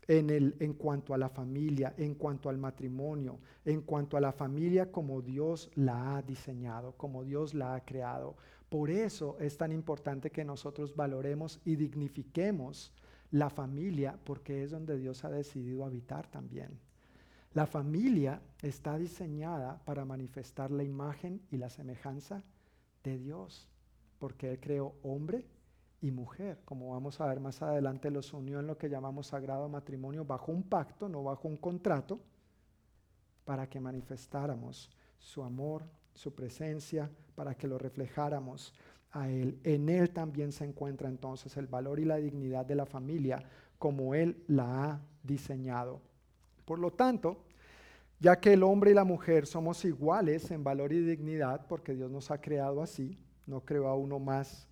[0.08, 4.32] en, el, en cuanto a la familia, en cuanto al matrimonio, en cuanto a la
[4.32, 8.36] familia como Dios la ha diseñado, como Dios la ha creado.
[8.68, 12.92] Por eso es tan importante que nosotros valoremos y dignifiquemos
[13.30, 16.78] la familia, porque es donde Dios ha decidido habitar también.
[17.54, 22.44] La familia está diseñada para manifestar la imagen y la semejanza
[23.02, 23.68] de Dios,
[24.18, 25.46] porque Él creó hombre
[26.06, 26.60] y mujer.
[26.64, 30.52] Como vamos a ver más adelante, los unió en lo que llamamos sagrado matrimonio bajo
[30.52, 32.20] un pacto, no bajo un contrato,
[33.44, 35.84] para que manifestáramos su amor,
[36.14, 38.72] su presencia, para que lo reflejáramos
[39.12, 39.58] a Él.
[39.64, 43.42] En Él también se encuentra entonces el valor y la dignidad de la familia
[43.78, 46.00] como Él la ha diseñado.
[46.64, 47.44] Por lo tanto,
[48.18, 52.10] ya que el hombre y la mujer somos iguales en valor y dignidad, porque Dios
[52.10, 54.66] nos ha creado así, no creó a uno más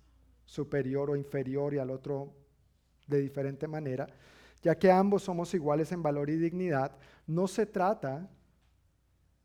[0.45, 2.33] superior o inferior y al otro
[3.07, 4.07] de diferente manera,
[4.61, 8.29] ya que ambos somos iguales en valor y dignidad, no se trata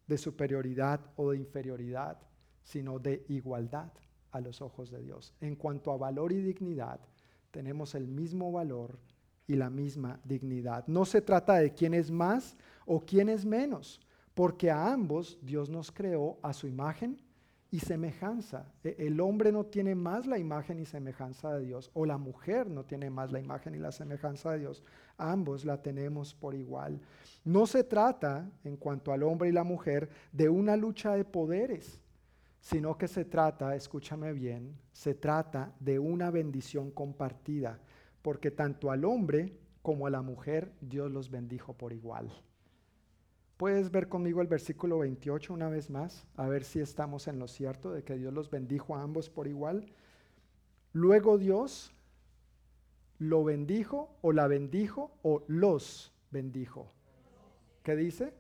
[0.07, 2.19] de superioridad o de inferioridad,
[2.63, 3.93] sino de igualdad
[4.31, 5.35] a los ojos de Dios.
[5.41, 7.01] En cuanto a valor y dignidad,
[7.51, 8.99] tenemos el mismo valor
[9.47, 10.87] y la misma dignidad.
[10.87, 14.01] No se trata de quién es más o quién es menos,
[14.35, 17.21] porque a ambos Dios nos creó a su imagen
[17.71, 18.67] y semejanza.
[18.83, 22.69] E, el hombre no tiene más la imagen y semejanza de Dios, o la mujer
[22.69, 24.83] no tiene más la imagen y la semejanza de Dios.
[25.17, 27.01] Ambos la tenemos por igual.
[27.45, 32.01] No se trata, en cuanto al hombre y la mujer, de una lucha de poderes,
[32.61, 37.81] sino que se trata, escúchame bien, se trata de una bendición compartida,
[38.23, 42.31] porque tanto al hombre como a la mujer Dios los bendijo por igual.
[43.61, 47.47] Puedes ver conmigo el versículo 28 una vez más, a ver si estamos en lo
[47.47, 49.85] cierto de que Dios los bendijo a ambos por igual.
[50.95, 51.93] Luego Dios
[53.19, 56.89] lo bendijo o la bendijo o los bendijo.
[57.83, 58.33] ¿Qué dice?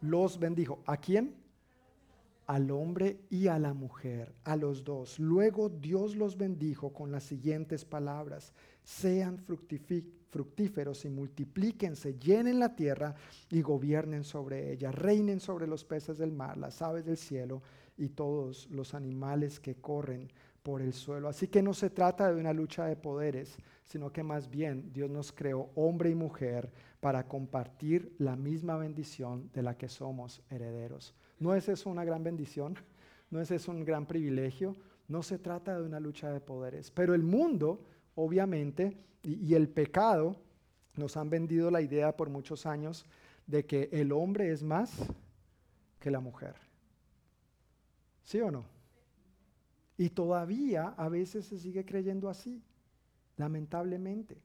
[0.00, 0.82] Los bendijo.
[0.86, 1.34] ¿A quién?
[2.46, 5.18] Al hombre y a la mujer, a los dos.
[5.18, 8.54] Luego Dios los bendijo con las siguientes palabras
[8.88, 9.38] sean
[10.30, 13.14] fructíferos y multiplíquense, llenen la tierra
[13.50, 17.60] y gobiernen sobre ella, reinen sobre los peces del mar, las aves del cielo
[17.98, 20.30] y todos los animales que corren
[20.62, 21.28] por el suelo.
[21.28, 25.10] Así que no se trata de una lucha de poderes, sino que más bien Dios
[25.10, 31.14] nos creó hombre y mujer para compartir la misma bendición de la que somos herederos.
[31.38, 32.74] ¿No es eso una gran bendición?
[33.30, 34.76] ¿No es eso un gran privilegio?
[35.08, 37.84] No se trata de una lucha de poderes, pero el mundo
[38.20, 40.34] obviamente, y, el pecado,
[40.96, 43.06] nos han vendido la idea por muchos años
[43.46, 44.92] de que el hombre es más
[46.00, 46.56] que la mujer.
[48.24, 48.64] ¿Sí o no?
[49.96, 52.60] Y todavía a veces se sigue creyendo así,
[53.36, 54.36] lamentablemente.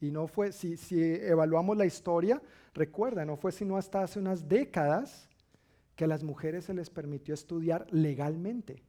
[0.00, 2.40] Y no fue, si, si, evaluamos la historia,
[2.72, 5.28] recuerda, no fue sino hasta hace unas décadas
[5.96, 8.84] que a las mujeres se les permitió estudiar legalmente.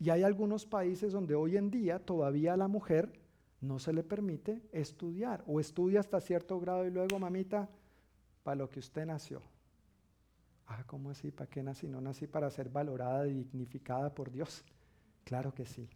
[0.00, 3.23] Y hay algunos países donde hoy en día todavía la mujer
[3.64, 7.68] no se le permite estudiar o estudia hasta cierto grado y luego, mamita,
[8.42, 9.42] para lo que usted nació.
[10.66, 11.30] Ah, ¿cómo así?
[11.30, 11.88] ¿Para qué nací?
[11.88, 14.64] No nací para ser valorada y dignificada por Dios.
[15.24, 15.88] Claro que sí,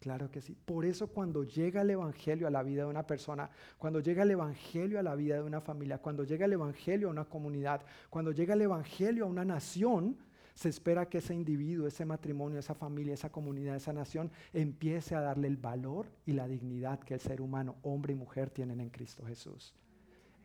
[0.00, 0.56] claro que sí.
[0.64, 4.30] Por eso cuando llega el Evangelio a la vida de una persona, cuando llega el
[4.30, 8.32] Evangelio a la vida de una familia, cuando llega el Evangelio a una comunidad, cuando
[8.32, 10.16] llega el Evangelio a una nación,
[10.54, 15.20] se espera que ese individuo, ese matrimonio, esa familia, esa comunidad, esa nación empiece a
[15.20, 18.90] darle el valor y la dignidad que el ser humano, hombre y mujer, tienen en
[18.90, 19.74] Cristo Jesús.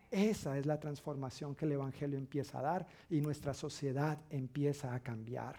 [0.10, 5.00] Esa es la transformación que el Evangelio empieza a dar y nuestra sociedad empieza a
[5.02, 5.58] cambiar.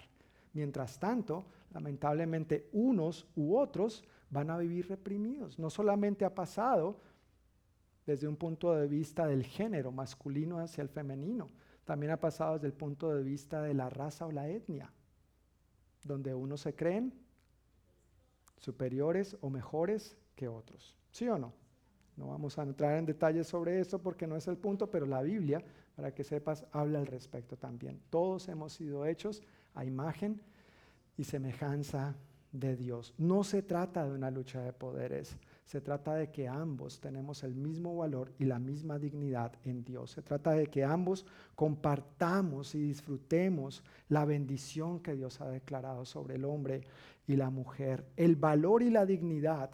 [0.52, 5.60] Mientras tanto, lamentablemente, unos u otros van a vivir reprimidos.
[5.60, 7.00] No solamente ha pasado
[8.04, 11.48] desde un punto de vista del género masculino hacia el femenino,
[11.84, 14.92] también ha pasado desde el punto de vista de la raza o la etnia,
[16.04, 17.12] donde unos se creen
[18.58, 20.96] superiores o mejores que otros.
[21.10, 21.52] ¿Sí o no?
[22.16, 25.22] No vamos a entrar en detalles sobre esto porque no es el punto, pero la
[25.22, 25.64] Biblia,
[25.96, 28.00] para que sepas, habla al respecto también.
[28.10, 29.42] Todos hemos sido hechos
[29.74, 30.40] a imagen
[31.16, 32.14] y semejanza
[32.52, 33.14] de Dios.
[33.16, 35.36] No se trata de una lucha de poderes,
[35.70, 40.10] se trata de que ambos tenemos el mismo valor y la misma dignidad en Dios.
[40.10, 46.34] Se trata de que ambos compartamos y disfrutemos la bendición que Dios ha declarado sobre
[46.34, 46.80] el hombre
[47.28, 48.04] y la mujer.
[48.16, 49.70] El valor y la dignidad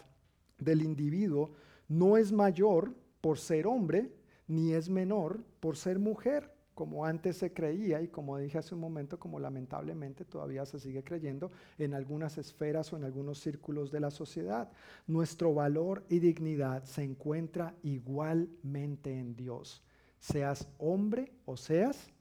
[0.59, 1.53] del individuo
[1.87, 4.11] no es mayor por ser hombre,
[4.45, 8.81] ni es menor por ser mujer como antes se creía y como dije hace un
[8.81, 13.99] momento, como lamentablemente todavía se sigue creyendo en algunas esferas o en algunos círculos de
[13.99, 14.71] la sociedad.
[15.07, 19.83] Nuestro valor y dignidad se encuentra igualmente en Dios,
[20.19, 22.11] seas hombre o seas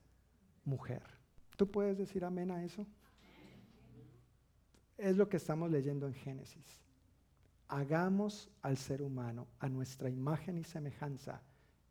[0.64, 1.02] mujer.
[1.57, 2.86] ¿Tú puedes decir amén a eso?
[4.96, 6.80] Es lo que estamos leyendo en Génesis.
[7.68, 11.42] Hagamos al ser humano a nuestra imagen y semejanza.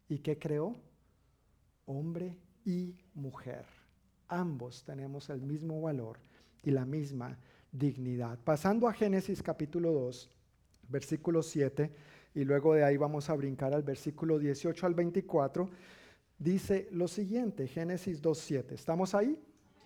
[0.09, 0.75] ¿Y qué creó?
[1.85, 2.35] Hombre
[2.65, 3.65] y mujer.
[4.27, 6.17] Ambos tenemos el mismo valor
[6.63, 7.37] y la misma
[7.71, 8.39] dignidad.
[8.43, 10.31] Pasando a Génesis capítulo 2,
[10.89, 11.91] versículo 7,
[12.33, 15.69] y luego de ahí vamos a brincar al versículo 18 al 24,
[16.39, 18.75] dice lo siguiente, Génesis 2, 7.
[18.75, 19.39] ¿Estamos ahí?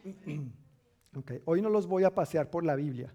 [1.16, 1.42] okay.
[1.46, 3.14] Hoy no los voy a pasear por la Biblia,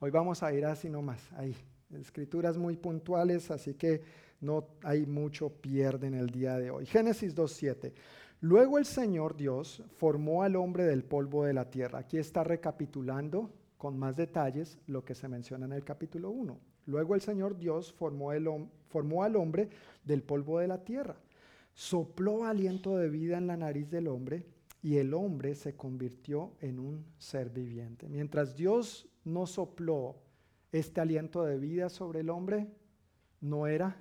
[0.00, 1.56] hoy vamos a ir así nomás, ahí.
[1.94, 4.02] Escrituras muy puntuales, así que
[4.40, 6.84] no hay mucho pierde en el día de hoy.
[6.84, 7.94] Génesis 2, 7.
[8.40, 12.00] Luego el Señor Dios formó al hombre del polvo de la tierra.
[12.00, 16.58] Aquí está recapitulando con más detalles lo que se menciona en el capítulo 1.
[16.86, 18.30] Luego el Señor Dios formó,
[18.88, 19.70] formó al hombre
[20.04, 21.16] del polvo de la tierra.
[21.74, 24.44] Sopló aliento de vida en la nariz del hombre
[24.82, 28.08] y el hombre se convirtió en un ser viviente.
[28.08, 30.16] Mientras Dios no sopló
[30.72, 32.68] este aliento de vida sobre el hombre,
[33.40, 34.00] no era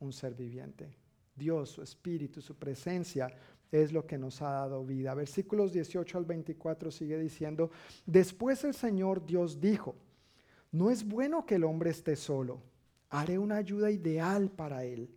[0.00, 0.96] un ser viviente.
[1.34, 3.28] Dios, su espíritu, su presencia
[3.72, 5.14] es lo que nos ha dado vida.
[5.14, 7.70] Versículos 18 al 24 sigue diciendo,
[8.04, 9.96] después el Señor Dios dijo,
[10.72, 12.60] no es bueno que el hombre esté solo,
[13.10, 15.10] haré una ayuda ideal para él.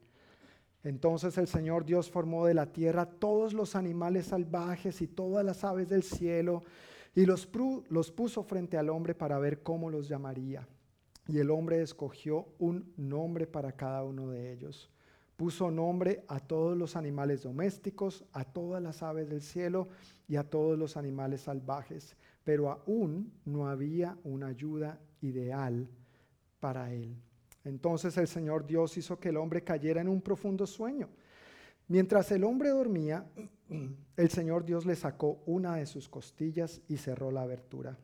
[0.83, 5.63] Entonces el Señor Dios formó de la tierra todos los animales salvajes y todas las
[5.63, 6.63] aves del cielo
[7.15, 7.49] y los,
[7.89, 10.67] los puso frente al hombre para ver cómo los llamaría.
[11.27, 14.89] Y el hombre escogió un nombre para cada uno de ellos.
[15.39, 19.87] Puso nombre a todos los animales domésticos, a todas las aves del cielo
[20.27, 25.87] y a todos los animales salvajes, pero aún no había una ayuda ideal
[26.59, 27.15] para él.
[27.63, 31.07] Entonces el Señor Dios hizo que el hombre cayera en un profundo sueño.
[31.87, 33.25] Mientras el hombre dormía,
[34.17, 37.97] el Señor Dios le sacó una de sus costillas y cerró la abertura.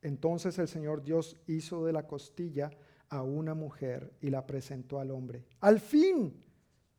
[0.00, 2.70] Entonces el Señor Dios hizo de la costilla
[3.14, 5.44] a una mujer y la presentó al hombre.
[5.60, 6.34] Al fin,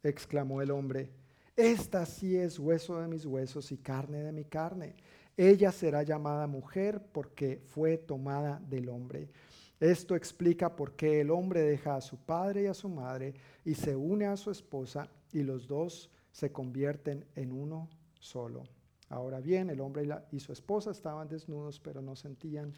[0.02, 1.12] exclamó el hombre,
[1.58, 4.96] esta sí es hueso de mis huesos y carne de mi carne.
[5.36, 9.30] Ella será llamada mujer porque fue tomada del hombre.
[9.78, 13.34] Esto explica por qué el hombre deja a su padre y a su madre
[13.66, 17.90] y se une a su esposa y los dos se convierten en uno
[18.20, 18.64] solo.
[19.10, 22.74] Ahora bien, el hombre y, su esposa estaban desnudos, pero no sentían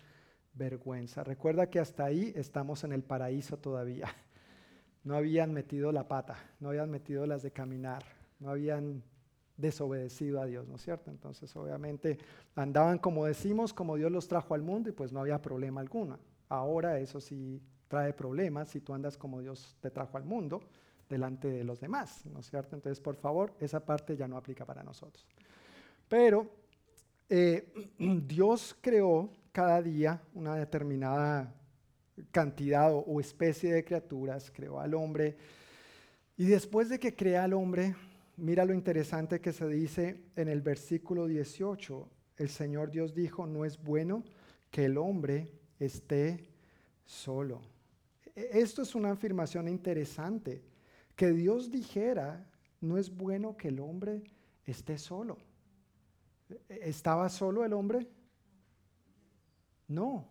[0.57, 1.23] vergüenza.
[1.23, 4.07] Recuerda que hasta ahí estamos en el paraíso todavía.
[5.03, 8.03] No habían metido la pata, no habían metido las de caminar,
[8.41, 9.01] no habían
[9.55, 11.09] desobedecido a Dios, ¿no es cierto?
[11.11, 12.17] Entonces, obviamente,
[12.55, 16.19] andaban como decimos, como Dios los trajo al mundo y pues no había problema alguno.
[16.49, 20.61] Ahora eso sí trae problemas si tú andas como Dios te trajo al mundo
[21.09, 22.75] delante de los demás, ¿no es cierto?
[22.75, 25.25] Entonces, por favor, esa parte ya no aplica para nosotros.
[26.07, 26.49] Pero
[27.29, 31.53] eh, Dios creó cada día una determinada
[32.31, 35.37] cantidad o, especie de criaturas, creó al hombre,
[36.35, 37.95] y después de que crea al hombre,
[38.37, 43.65] mira lo interesante que se dice en el versículo 18, el Señor Dios dijo, no
[43.65, 44.23] es bueno
[44.69, 46.47] que el hombre esté
[47.05, 47.61] solo.
[48.35, 50.63] E, esto es una afirmación interesante,
[51.15, 52.45] que Dios dijera,
[52.81, 54.23] no es bueno que el hombre
[54.65, 55.37] esté solo.
[56.69, 58.07] E, ¿Estaba solo el hombre?
[59.87, 60.27] No.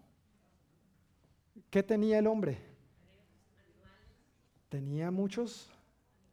[1.71, 2.59] ¿Qué tenía el hombre?
[4.69, 5.71] Tenía muchos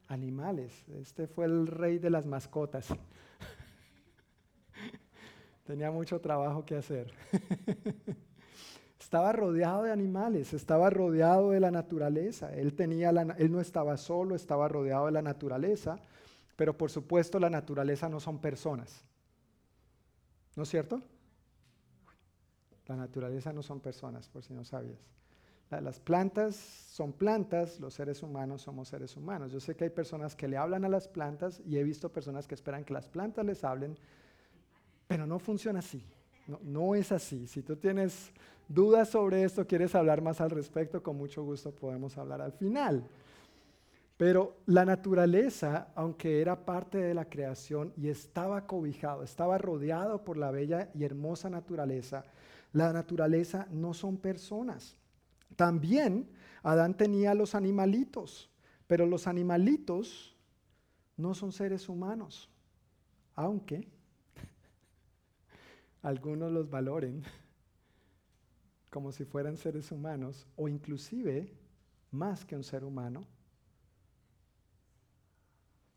[0.07, 0.83] animales.
[0.89, 2.87] Este fue el rey de las mascotas.
[5.63, 7.13] Tenía mucho trabajo que hacer.
[8.99, 12.53] estaba rodeado de animales, estaba rodeado de la naturaleza.
[12.53, 15.99] Él, tenía él no estaba solo, estaba rodeado de la naturaleza,
[16.55, 19.05] pero por supuesto la naturaleza no son personas.
[20.55, 21.01] ¿No es cierto?
[22.87, 24.99] La naturaleza no son personas, por si no sabías.
[25.81, 29.51] Las plantas son plantas, los seres humanos somos seres humanos.
[29.51, 32.47] Yo sé que hay personas que le hablan a las plantas y he visto personas
[32.47, 33.97] que esperan que las plantas les hablen,
[35.07, 36.05] pero no funciona así.
[36.47, 37.47] No, no es así.
[37.47, 38.31] Si tú tienes
[38.67, 43.07] dudas sobre esto, quieres hablar más al respecto, con mucho gusto podemos hablar al final.
[44.17, 50.37] Pero la naturaleza, aunque era parte de la creación y estaba cobijado, estaba rodeado por
[50.37, 52.23] la bella y hermosa naturaleza,
[52.73, 54.97] la naturaleza no son personas.
[55.55, 56.27] También
[56.63, 58.49] Adán tenía los animalitos,
[58.87, 60.35] pero los animalitos
[61.15, 62.49] no son seres humanos,
[63.35, 63.87] aunque
[66.01, 67.23] algunos los valoren
[68.89, 71.51] como si fueran seres humanos o inclusive
[72.11, 73.25] más que un ser humano,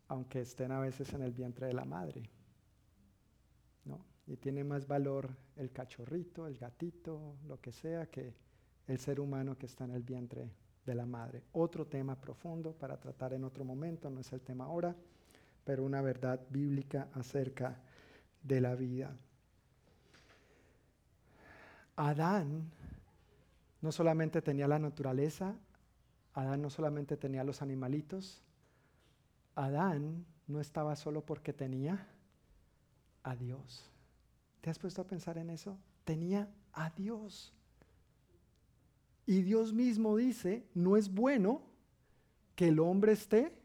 [0.07, 2.29] aunque estén a veces en el vientre de la madre.
[4.27, 8.33] Y tiene más valor el cachorrito, el gatito, lo que sea, que
[8.87, 10.51] el ser humano que está en el vientre
[10.85, 11.43] de la madre.
[11.53, 14.95] Otro tema profundo para tratar en otro momento, no es el tema ahora,
[15.63, 17.77] pero una verdad bíblica acerca
[18.41, 19.15] de la vida.
[21.97, 22.71] Adán
[23.81, 25.55] no solamente tenía la naturaleza,
[26.33, 28.43] Adán no solamente tenía los animalitos,
[29.55, 32.07] Adán no estaba solo porque tenía
[33.23, 33.91] a Dios.
[34.67, 35.77] ¿Te has puesto a pensar en eso?
[36.03, 37.53] Tenía a Dios.
[39.25, 41.61] Y Dios mismo dice, no es bueno
[42.53, 43.57] que el hombre esté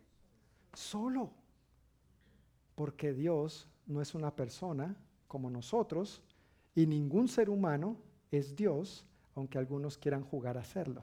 [0.72, 1.32] solo,
[2.76, 4.94] porque Dios no es una persona
[5.26, 6.22] como nosotros
[6.72, 7.96] y ningún ser humano
[8.30, 11.02] es Dios, aunque algunos quieran jugar a serlo.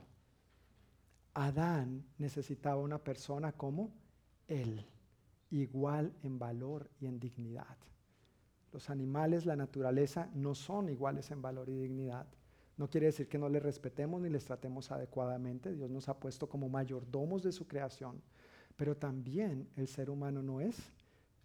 [1.33, 3.91] Adán necesitaba una persona como
[4.47, 4.85] él,
[5.51, 7.75] igual en valor y en dignidad.
[8.71, 12.27] Los animales, la naturaleza, no son iguales en valor y dignidad.
[12.77, 15.73] No quiere decir que no les respetemos ni les tratemos adecuadamente.
[15.73, 18.21] Dios nos ha puesto como mayordomos de su creación.
[18.77, 20.77] Pero también el ser humano no es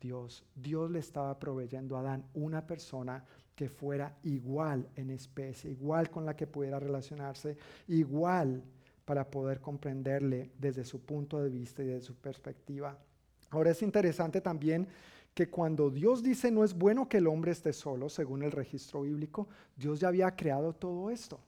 [0.00, 0.44] Dios.
[0.54, 3.24] Dios le estaba proveyendo a Adán una persona
[3.56, 7.56] que fuera igual en especie, igual con la que pudiera relacionarse,
[7.88, 8.62] igual
[9.04, 12.98] para poder comprenderle desde su punto de vista y desde su perspectiva.
[13.50, 14.86] Ahora es interesante también
[15.34, 19.02] que cuando Dios dice no es bueno que el hombre esté solo, según el registro
[19.02, 21.40] bíblico, Dios ya había creado todo esto.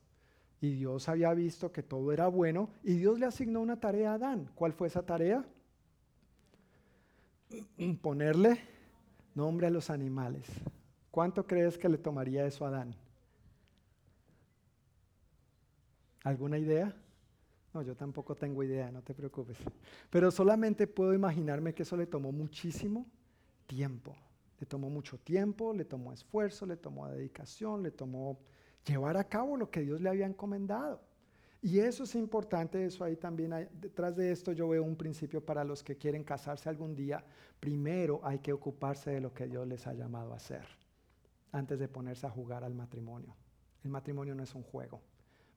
[0.61, 4.15] Y Dios había visto que todo era bueno y Dios le asignó una tarea a
[4.15, 4.51] Adán.
[4.55, 5.45] ¿Cuál fue esa tarea?
[8.03, 8.61] Ponerle
[9.35, 10.47] nombre a los animales.
[11.13, 12.97] ¿Cuánto crees que le tomaría eso a Adán?
[16.25, 16.93] ¿Alguna idea?
[17.73, 19.59] No, yo tampoco tengo idea, no te preocupes.
[20.11, 23.07] Pero solamente puedo imaginarme que eso le tomó muchísimo
[23.67, 24.17] tiempo.
[24.59, 28.39] Le tomó mucho tiempo, le tomó esfuerzo, le tomó dedicación, le tomó
[28.87, 31.01] llevar a cabo lo que Dios le había encomendado.
[31.61, 35.45] Y eso es importante, eso ahí también, hay, detrás de esto yo veo un principio
[35.45, 37.25] para los que quieren casarse algún día.
[37.59, 40.65] Primero hay que ocuparse de lo que Dios les ha llamado a hacer,
[41.53, 43.35] antes de ponerse a jugar al matrimonio.
[43.83, 45.01] El matrimonio no es un juego.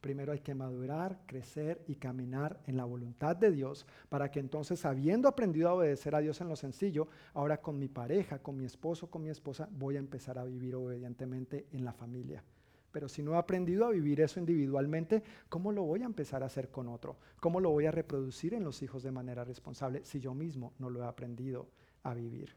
[0.02, 4.86] Primero hay que madurar, crecer y caminar en la voluntad de Dios para que entonces,
[4.86, 8.66] habiendo aprendido a obedecer a Dios en lo sencillo, ahora con mi pareja, con mi
[8.66, 12.44] esposo, con mi esposa, voy a empezar a vivir obedientemente en la familia.
[12.92, 16.48] Pero si no he aprendido a vivir eso individualmente, ¿cómo lo voy a empezar a
[16.48, 17.18] hacer con otro?
[17.40, 20.90] ¿Cómo lo voy a reproducir en los hijos de manera responsable si yo mismo no
[20.90, 21.68] lo he aprendido
[22.04, 22.56] a vivir?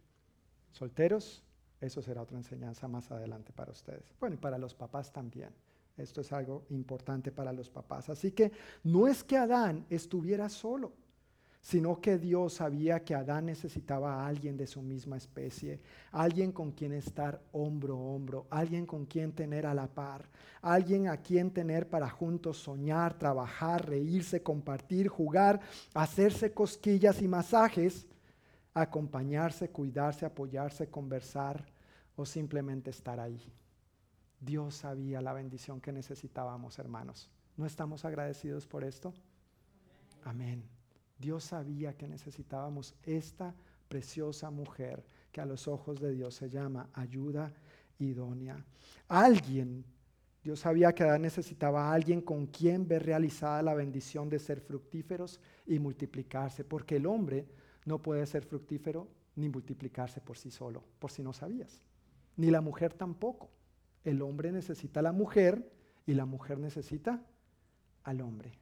[0.70, 1.44] Solteros,
[1.80, 4.14] eso será otra enseñanza más adelante para ustedes.
[4.20, 5.50] Bueno, y para los papás también.
[5.96, 8.08] Esto es algo importante para los papás.
[8.08, 8.52] Así que
[8.84, 10.92] no es que Adán estuviera solo,
[11.62, 15.80] sino que Dios sabía que Adán necesitaba a alguien de su misma especie,
[16.10, 20.28] alguien con quien estar hombro a hombro, alguien con quien tener a la par,
[20.60, 25.60] alguien a quien tener para juntos soñar, trabajar, reírse, compartir, jugar,
[25.94, 28.08] hacerse cosquillas y masajes,
[28.74, 31.64] acompañarse, cuidarse, apoyarse, conversar
[32.16, 33.40] o simplemente estar ahí.
[34.42, 37.30] Dios sabía la bendición que necesitábamos, hermanos.
[37.56, 39.14] ¿No estamos agradecidos por esto?
[40.24, 40.64] Amén.
[41.16, 43.54] Dios sabía que necesitábamos esta
[43.88, 47.52] preciosa mujer que a los ojos de Dios se llama ayuda
[48.00, 48.64] idónea.
[49.06, 49.84] Alguien,
[50.42, 55.40] Dios sabía que necesitaba a alguien con quien ver realizada la bendición de ser fructíferos
[55.66, 57.46] y multiplicarse, porque el hombre
[57.84, 61.80] no puede ser fructífero ni multiplicarse por sí solo, por si no sabías,
[62.36, 63.48] ni la mujer tampoco.
[64.04, 65.70] El hombre necesita a la mujer
[66.06, 67.22] y la mujer necesita
[68.04, 68.52] al hombre.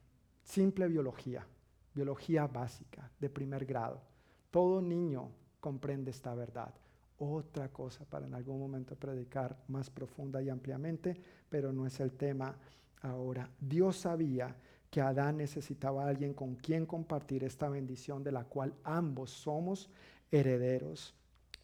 [0.43, 1.47] Simple biología,
[1.95, 4.03] biología básica, de primer grado.
[4.51, 5.31] Todo niño
[5.61, 6.75] comprende esta verdad.
[7.19, 12.13] Otra cosa para en algún momento predicar más profunda y ampliamente, pero no es el
[12.13, 12.57] tema
[13.03, 13.51] ahora.
[13.61, 14.57] Dios sabía
[14.91, 19.89] que Adán necesitaba a alguien con quien compartir esta bendición de la cual ambos somos
[20.31, 21.15] herederos.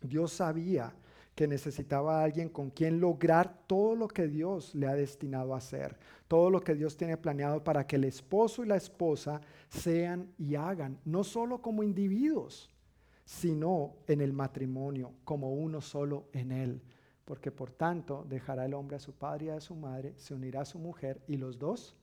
[0.00, 0.92] Dios sabía
[1.36, 5.58] que necesitaba a alguien con quien lograr todo lo que Dios le ha destinado a
[5.58, 10.32] hacer, todo lo que Dios tiene planeado para que el esposo y la esposa sean
[10.38, 12.70] y hagan, no solo como individuos,
[13.26, 16.80] sino en el matrimonio, como uno solo en él.
[17.26, 20.62] Porque por tanto dejará el hombre a su padre y a su madre, se unirá
[20.62, 21.94] a su mujer y los dos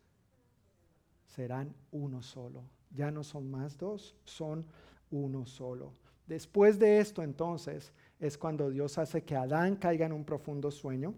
[1.26, 2.62] serán uno solo.
[2.92, 4.64] Ya no son más dos, son
[5.10, 5.92] uno solo.
[6.28, 11.14] Después de esto entonces, es cuando Dios hace que Adán caiga en un profundo sueño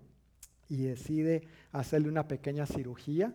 [0.69, 3.33] y decide hacerle una pequeña cirugía.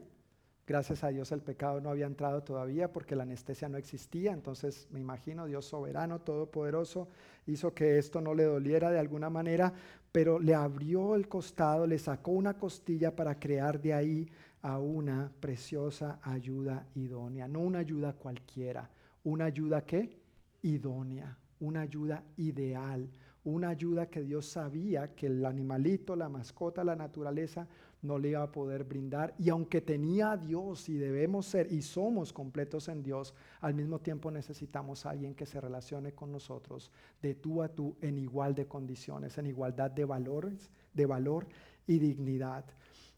[0.67, 4.33] Gracias a Dios el pecado no había entrado todavía porque la anestesia no existía.
[4.33, 7.09] Entonces me imagino Dios soberano, todopoderoso,
[7.47, 9.73] hizo que esto no le doliera de alguna manera,
[10.13, 14.31] pero le abrió el costado, le sacó una costilla para crear de ahí
[14.63, 17.49] a una preciosa ayuda idónea.
[17.49, 18.91] No una ayuda cualquiera,
[19.25, 20.21] una ayuda que
[20.63, 23.09] idónea, una ayuda ideal,
[23.45, 27.67] una ayuda que Dios sabía que el animalito, la mascota, la naturaleza
[28.03, 29.35] no le iba a poder brindar.
[29.39, 33.99] Y aunque tenía a Dios y debemos ser y somos completos en Dios, al mismo
[34.01, 36.91] tiempo necesitamos a alguien que se relacione con nosotros
[37.23, 41.47] de tú a tú en igual de condiciones, en igualdad de valores, de valor
[41.87, 42.65] y dignidad.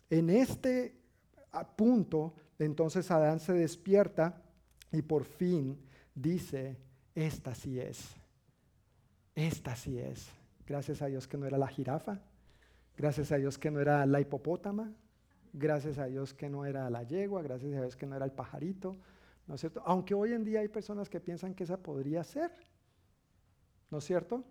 [0.08, 0.96] En este
[1.76, 4.42] punto, entonces Adán se despierta
[4.92, 5.78] y por fin
[6.14, 6.76] dice,
[7.14, 8.21] esta sí es
[9.34, 10.28] esta sí es.
[10.66, 12.20] Gracias a Dios que no era la jirafa.
[12.96, 14.92] Gracias a Dios que no era la hipopótama.
[15.52, 17.42] Gracias a Dios que no era la yegua.
[17.42, 18.96] Gracias a Dios que no era el pajarito.
[19.46, 19.82] ¿No es cierto?
[19.84, 22.50] Aunque hoy en día hay personas que piensan que esa podría ser.
[23.90, 24.44] ¿No es cierto?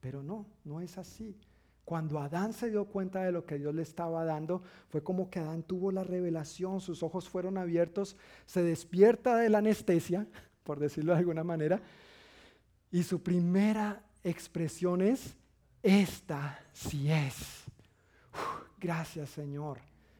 [0.00, 1.38] Pero no, no es así.
[1.84, 5.38] Cuando Adán se dio cuenta de lo que Dios le estaba dando, fue como que
[5.38, 10.26] Adán tuvo la revelación, sus ojos fueron abiertos, se despierta de la anestesia,
[10.64, 11.80] por decirlo de alguna manera,
[12.90, 15.36] y su primera expresión es,
[15.82, 17.64] esta sí es.
[18.78, 19.78] gracias Señor.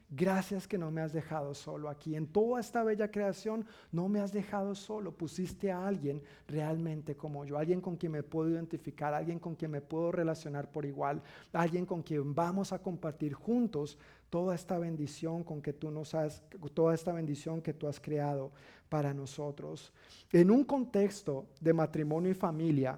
[0.09, 2.15] Gracias que no me has dejado solo aquí.
[2.15, 5.11] En toda esta bella creación no me has dejado solo.
[5.11, 9.73] Pusiste a alguien realmente como yo, alguien con quien me puedo identificar, alguien con quien
[9.73, 13.99] me puedo relacionar por igual, alguien con quien vamos a compartir juntos
[14.31, 16.43] toda esta bendición con que tú nos has
[16.73, 18.53] toda esta bendición que tú has creado
[18.89, 19.93] para nosotros.
[20.31, 22.97] En un contexto de matrimonio y familia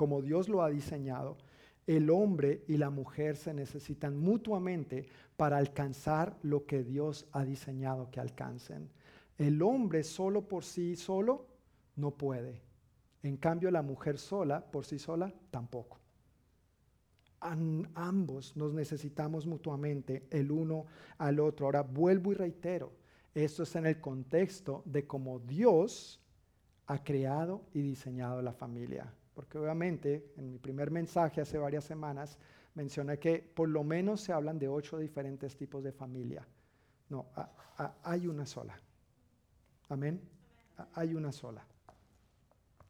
[0.00, 1.36] como Dios lo ha diseñado,
[1.86, 8.10] el hombre y la mujer se necesitan mutuamente para alcanzar lo que Dios ha diseñado
[8.10, 8.88] que alcancen.
[9.36, 11.44] El hombre solo por sí solo
[11.96, 12.62] no puede.
[13.22, 15.98] En cambio, la mujer sola por sí sola tampoco.
[17.40, 20.86] ambos nos necesitamos mutuamente el uno
[21.18, 21.66] al otro.
[21.66, 22.90] Ahora vuelvo y reitero,
[23.34, 26.22] esto es en el contexto de cómo Dios
[26.86, 32.36] ha creado y diseñado la familia porque obviamente en mi primer mensaje hace varias semanas
[32.74, 36.46] mencioné que por lo menos se hablan de ocho diferentes tipos de familia.
[37.08, 37.24] No,
[38.02, 38.78] hay una sola.
[39.88, 40.20] Amén.
[40.92, 41.64] hay una sola.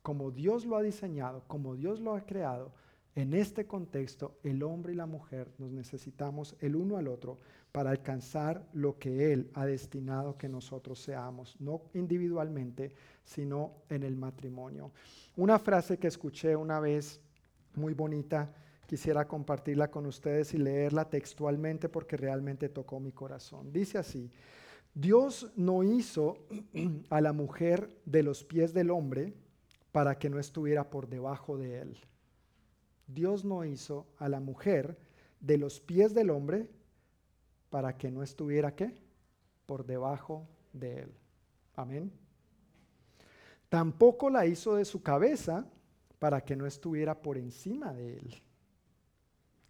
[0.02, 2.72] Como Dios lo ha diseñado, como Dios lo ha creado,
[3.20, 7.38] en este contexto el hombre y la mujer nos necesitamos el uno al otro
[7.70, 14.16] para alcanzar lo que Él ha destinado que nosotros seamos, no individualmente, sino en el
[14.16, 14.90] matrimonio.
[15.36, 17.20] Una frase que escuché una vez
[17.74, 18.54] muy bonita,
[18.86, 23.70] quisiera compartirla con ustedes y leerla textualmente porque realmente tocó mi corazón.
[23.70, 24.30] Dice así,
[24.94, 26.38] Dios no hizo
[27.10, 29.34] a la mujer de los pies del hombre
[29.92, 31.98] para que no estuviera por debajo de él.
[33.12, 34.98] Dios no hizo a la mujer
[35.40, 36.68] de los pies del hombre
[37.70, 38.94] para que no estuviera qué?
[39.66, 41.14] Por debajo de él.
[41.76, 42.12] Amén.
[43.68, 45.66] Tampoco la hizo de su cabeza
[46.18, 48.42] para que no estuviera por encima de él.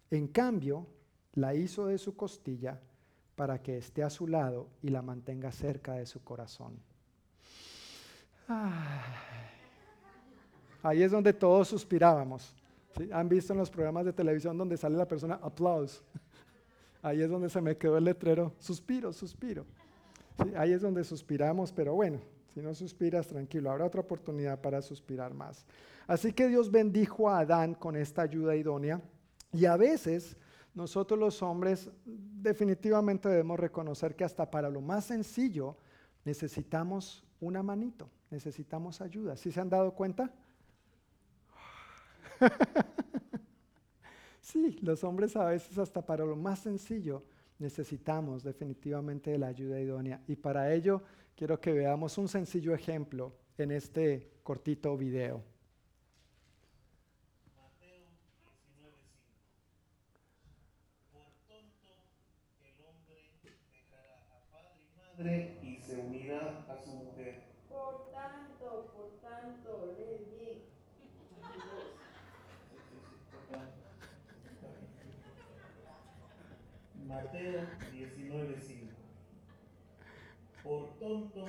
[0.09, 0.87] En cambio,
[1.33, 2.81] la hizo de su costilla
[3.35, 6.77] para que esté a su lado y la mantenga cerca de su corazón.
[10.83, 12.53] Ahí es donde todos suspirábamos.
[13.11, 16.03] ¿Han visto en los programas de televisión donde sale la persona aplausos?
[17.01, 19.65] Ahí es donde se me quedó el letrero, suspiro, suspiro.
[20.55, 22.19] ahí es donde suspiramos, pero bueno,
[22.53, 25.65] si no suspiras, tranquilo, habrá otra oportunidad para suspirar más.
[26.05, 29.01] Así que Dios bendijo a Adán con esta ayuda idónea
[29.51, 30.37] y a veces
[30.73, 35.77] nosotros los hombres definitivamente debemos reconocer que hasta para lo más sencillo
[36.23, 39.35] necesitamos una manito, necesitamos ayuda.
[39.35, 40.31] ¿Sí se han dado cuenta?
[44.41, 47.23] Sí, los hombres a veces hasta para lo más sencillo
[47.59, 50.19] necesitamos definitivamente de la ayuda idónea.
[50.27, 51.03] Y para ello
[51.35, 55.43] quiero que veamos un sencillo ejemplo en este cortito video.
[57.55, 58.91] Mateo 19:5
[61.13, 61.93] Por tonto
[62.65, 63.29] el hombre
[63.69, 67.43] dejará a padre y madre y se unirá a su mujer.
[67.69, 70.71] Por tanto, por tanto, lee bien.
[77.11, 78.87] Mateo 19:5
[80.63, 81.45] Por tonto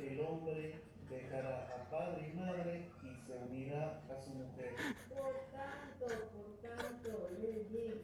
[0.00, 4.74] el hombre dejará a padre y madre y se unirá a su mujer.
[5.08, 8.02] Por tanto, por tanto, lee bien.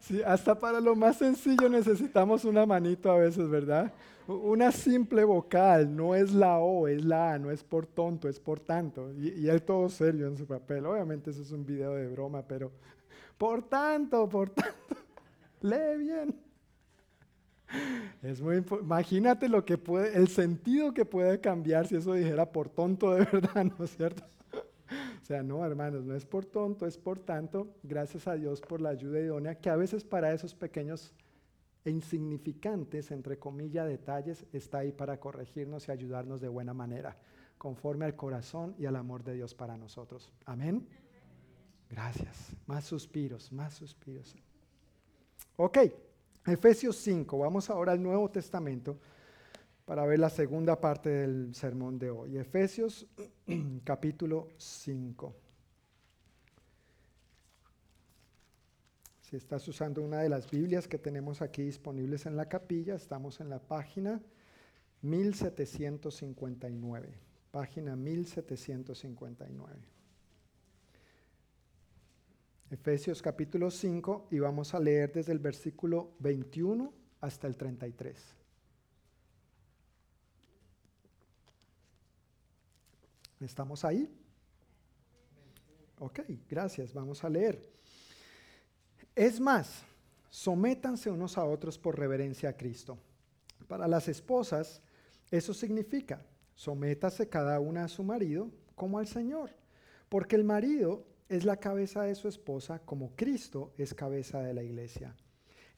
[0.00, 3.92] Sí, hasta para lo más sencillo necesitamos una manito a veces, ¿verdad?
[4.28, 8.38] Una simple vocal, no es la O, es la A, no es por tonto, es
[8.38, 9.10] por tanto.
[9.14, 10.84] Y, él todo serio en su papel.
[10.84, 12.70] Obviamente eso es un video de broma, pero
[13.38, 14.96] por tanto, por tanto,
[15.62, 16.34] lee bien.
[18.22, 22.68] Es muy imagínate lo que puede, el sentido que puede cambiar si eso dijera por
[22.68, 24.24] tonto de verdad, ¿no es cierto?
[25.22, 28.82] O sea, no, hermanos, no es por tonto, es por tanto, gracias a Dios por
[28.82, 31.14] la ayuda idónea, que a veces para esos pequeños
[31.88, 37.16] e insignificantes, entre comillas, detalles, está ahí para corregirnos y ayudarnos de buena manera,
[37.56, 40.30] conforme al corazón y al amor de Dios para nosotros.
[40.44, 40.86] Amén.
[41.88, 42.54] Gracias.
[42.66, 44.36] Más suspiros, más suspiros.
[45.56, 45.78] Ok,
[46.46, 48.98] Efesios 5, vamos ahora al Nuevo Testamento
[49.86, 52.36] para ver la segunda parte del sermón de hoy.
[52.36, 53.06] Efesios
[53.84, 55.47] capítulo 5.
[59.28, 63.40] Si estás usando una de las Biblias que tenemos aquí disponibles en la capilla, estamos
[63.40, 64.22] en la página
[65.02, 67.12] 1759,
[67.50, 69.76] página 1759.
[72.70, 78.34] Efesios capítulo 5 y vamos a leer desde el versículo 21 hasta el 33.
[83.40, 84.10] ¿Estamos ahí?
[85.98, 86.94] Ok, gracias.
[86.94, 87.76] Vamos a leer.
[89.18, 89.82] Es más,
[90.30, 92.96] sométanse unos a otros por reverencia a Cristo.
[93.66, 94.80] Para las esposas,
[95.32, 96.24] eso significa,
[96.54, 99.50] sométase cada una a su marido como al Señor,
[100.08, 104.62] porque el marido es la cabeza de su esposa como Cristo es cabeza de la
[104.62, 105.16] iglesia.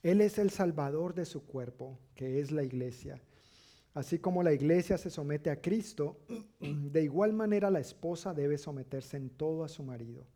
[0.03, 3.23] Él es el salvador de su cuerpo, que es la iglesia.
[3.95, 6.19] Así como la iglesia se somete a Cristo,
[6.61, 10.27] de igual manera la esposa debe someterse en todo a su marido.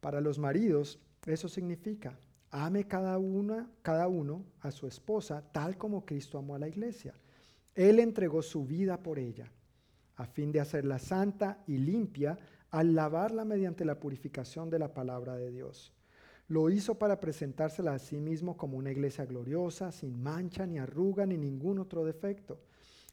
[0.00, 0.98] Para los maridos,
[1.32, 2.18] eso significa,
[2.50, 7.14] ame cada, una, cada uno a su esposa tal como Cristo amó a la iglesia.
[7.74, 9.50] Él entregó su vida por ella,
[10.16, 12.38] a fin de hacerla santa y limpia
[12.70, 15.92] al lavarla mediante la purificación de la palabra de Dios.
[16.48, 21.24] Lo hizo para presentársela a sí mismo como una iglesia gloriosa, sin mancha, ni arruga,
[21.24, 22.60] ni ningún otro defecto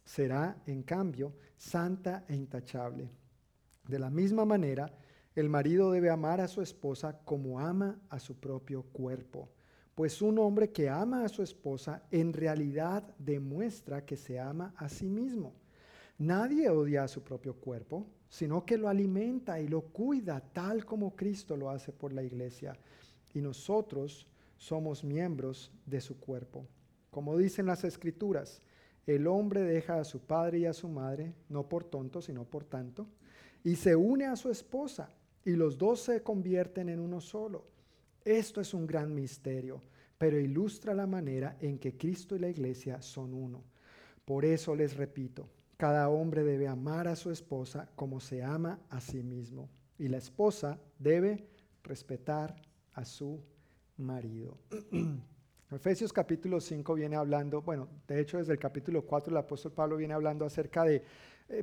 [0.06, 3.10] será, en cambio, santa e intachable.
[3.88, 4.92] De la misma manera,
[5.36, 9.50] el marido debe amar a su esposa como ama a su propio cuerpo,
[9.96, 14.90] pues un hombre que ama a su esposa en realidad demuestra que se ama a
[14.90, 15.54] sí mismo.
[16.18, 21.16] Nadie odia a su propio cuerpo, sino que lo alimenta y lo cuida tal como
[21.16, 22.78] Cristo lo hace por la iglesia.
[23.34, 24.28] Y nosotros
[24.58, 26.68] somos miembros de su cuerpo.
[27.10, 28.62] Como dicen las escrituras,
[29.08, 32.64] el hombre deja a su padre y a su madre, no por tonto, sino por
[32.64, 33.08] tanto,
[33.64, 35.10] y se une a su esposa,
[35.46, 37.66] y los dos se convierten en uno solo.
[38.24, 39.82] Esto es un gran misterio,
[40.18, 43.64] pero ilustra la manera en que Cristo y la iglesia son uno.
[44.26, 49.02] Por eso les repito, cada hombre debe amar a su esposa como se ama a
[49.02, 51.48] sí mismo, y la esposa debe
[51.84, 52.56] respetar
[52.94, 53.42] a su
[53.98, 54.60] marido.
[55.72, 59.96] Efesios capítulo 5 viene hablando, bueno, de hecho desde el capítulo 4 el apóstol Pablo
[59.96, 61.02] viene hablando acerca de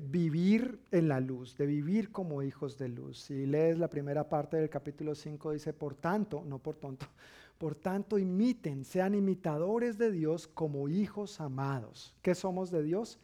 [0.00, 3.20] vivir en la luz, de vivir como hijos de luz.
[3.20, 7.06] Si lees la primera parte del capítulo 5 dice, por tanto, no por tonto,
[7.58, 12.14] por tanto imiten, sean imitadores de Dios como hijos amados.
[12.22, 13.18] ¿Qué somos de Dios?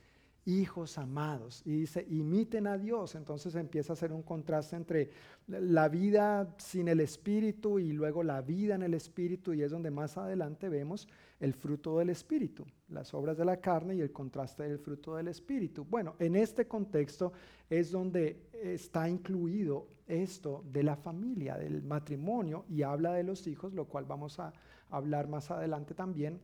[0.47, 1.63] Hijos amados.
[1.65, 3.15] Y dice, imiten a Dios.
[3.15, 5.11] Entonces empieza a hacer un contraste entre
[5.47, 9.53] la vida sin el Espíritu y luego la vida en el Espíritu.
[9.53, 11.09] Y es donde más adelante vemos
[11.41, 15.29] el fruto del Espíritu, las obras de la carne y el contraste del fruto del
[15.29, 15.85] Espíritu.
[15.85, 17.33] Bueno, en este contexto
[17.69, 23.73] es donde está incluido esto de la familia, del matrimonio, y habla de los hijos,
[23.73, 24.53] lo cual vamos a
[24.91, 26.41] hablar más adelante también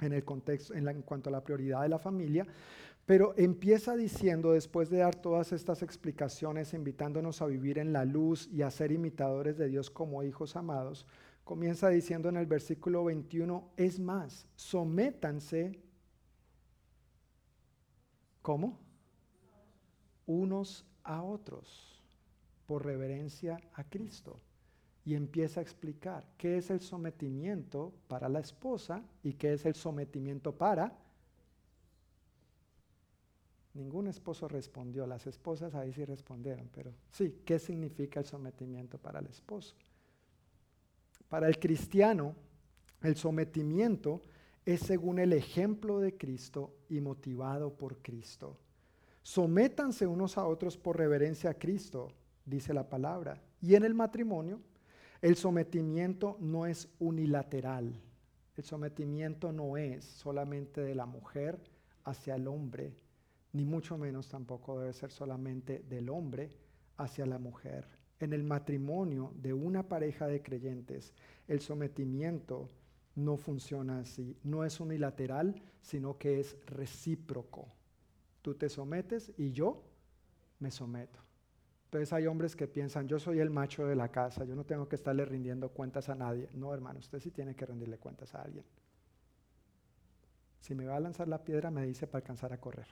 [0.00, 2.46] en el contexto, en, en cuanto a la prioridad de la familia.
[3.04, 8.48] Pero empieza diciendo, después de dar todas estas explicaciones, invitándonos a vivir en la luz
[8.52, 11.04] y a ser imitadores de Dios como hijos amados,
[11.42, 15.80] comienza diciendo en el versículo 21, es más, sométanse,
[18.40, 18.78] ¿cómo?
[20.26, 22.00] Unos a otros,
[22.66, 24.40] por reverencia a Cristo.
[25.04, 29.74] Y empieza a explicar qué es el sometimiento para la esposa y qué es el
[29.74, 30.96] sometimiento para
[33.74, 39.20] Ningún esposo respondió, las esposas ahí sí respondieron, pero sí, ¿qué significa el sometimiento para
[39.20, 39.74] el esposo?
[41.28, 42.34] Para el cristiano,
[43.02, 44.20] el sometimiento
[44.66, 48.58] es según el ejemplo de Cristo y motivado por Cristo.
[49.22, 52.08] Sométanse unos a otros por reverencia a Cristo,
[52.44, 53.40] dice la palabra.
[53.60, 54.60] Y en el matrimonio,
[55.20, 58.00] el sometimiento no es unilateral.
[58.56, 61.58] El sometimiento no es solamente de la mujer
[62.04, 62.92] hacia el hombre,
[63.52, 66.50] ni mucho menos tampoco debe ser solamente del hombre
[66.96, 67.86] hacia la mujer.
[68.20, 71.12] En el matrimonio de una pareja de creyentes,
[71.48, 72.70] el sometimiento
[73.14, 74.36] no funciona así.
[74.42, 77.68] No es unilateral, sino que es recíproco.
[78.40, 79.82] Tú te sometes y yo
[80.58, 81.18] me someto.
[81.84, 84.88] Entonces hay hombres que piensan, yo soy el macho de la casa, yo no tengo
[84.88, 86.48] que estarle rindiendo cuentas a nadie.
[86.54, 88.64] No, hermano, usted sí tiene que rendirle cuentas a alguien.
[90.60, 92.86] Si me va a lanzar la piedra, me dice para alcanzar a correr.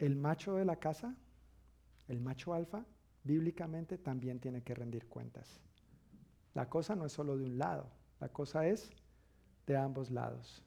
[0.00, 1.14] El macho de la casa,
[2.08, 2.86] el macho alfa,
[3.22, 5.60] bíblicamente también tiene que rendir cuentas.
[6.54, 7.86] La cosa no es solo de un lado,
[8.18, 8.90] la cosa es
[9.66, 10.64] de ambos lados.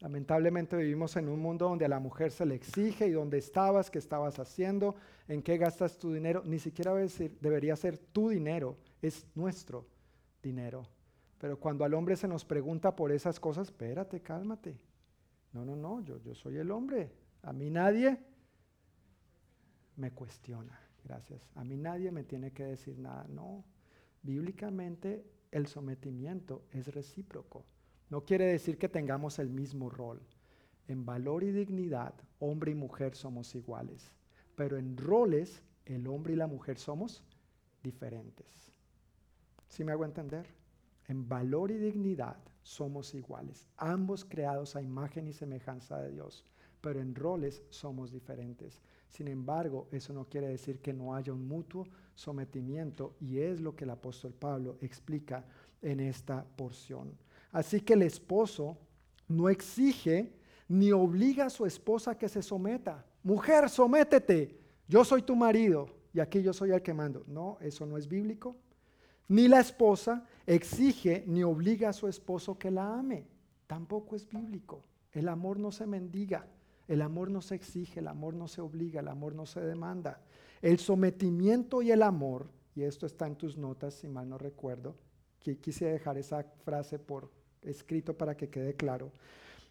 [0.00, 3.90] Lamentablemente vivimos en un mundo donde a la mujer se le exige y dónde estabas,
[3.90, 4.96] qué estabas haciendo,
[5.28, 6.42] en qué gastas tu dinero.
[6.44, 9.86] Ni siquiera debería ser tu dinero, es nuestro
[10.42, 10.88] dinero.
[11.38, 14.80] Pero cuando al hombre se nos pregunta por esas cosas, espérate, cálmate.
[15.52, 17.12] No, no, no, yo, yo soy el hombre.
[17.42, 18.18] A mí nadie
[19.96, 20.80] me cuestiona.
[21.04, 21.48] Gracias.
[21.54, 23.26] A mí nadie me tiene que decir nada.
[23.28, 23.64] No.
[24.22, 27.64] Bíblicamente el sometimiento es recíproco.
[28.10, 30.20] No quiere decir que tengamos el mismo rol.
[30.88, 34.12] En valor y dignidad, hombre y mujer somos iguales.
[34.56, 37.22] Pero en roles, el hombre y la mujer somos
[37.82, 38.72] diferentes.
[39.68, 40.46] ¿Sí me hago entender?
[41.06, 43.66] En valor y dignidad somos iguales.
[43.76, 46.46] Ambos creados a imagen y semejanza de Dios.
[46.80, 48.80] Pero en roles somos diferentes.
[49.08, 53.74] Sin embargo, eso no quiere decir que no haya un mutuo sometimiento y es lo
[53.76, 55.44] que el apóstol Pablo explica
[55.82, 57.16] en esta porción.
[57.52, 58.76] Así que el esposo
[59.28, 60.32] no exige
[60.68, 63.04] ni obliga a su esposa a que se someta.
[63.22, 64.58] Mujer, sométete.
[64.88, 67.24] Yo soy tu marido y aquí yo soy el que mando.
[67.26, 68.56] No, eso no es bíblico.
[69.28, 73.26] Ni la esposa exige ni obliga a su esposo que la ame.
[73.66, 74.82] Tampoco es bíblico.
[75.12, 76.46] El amor no se mendiga.
[76.86, 80.20] El amor no se exige, el amor no se obliga, el amor no se demanda.
[80.60, 84.96] El sometimiento y el amor, y esto está en tus notas, si mal no recuerdo,
[85.60, 87.30] quise dejar esa frase por
[87.62, 89.12] escrito para que quede claro.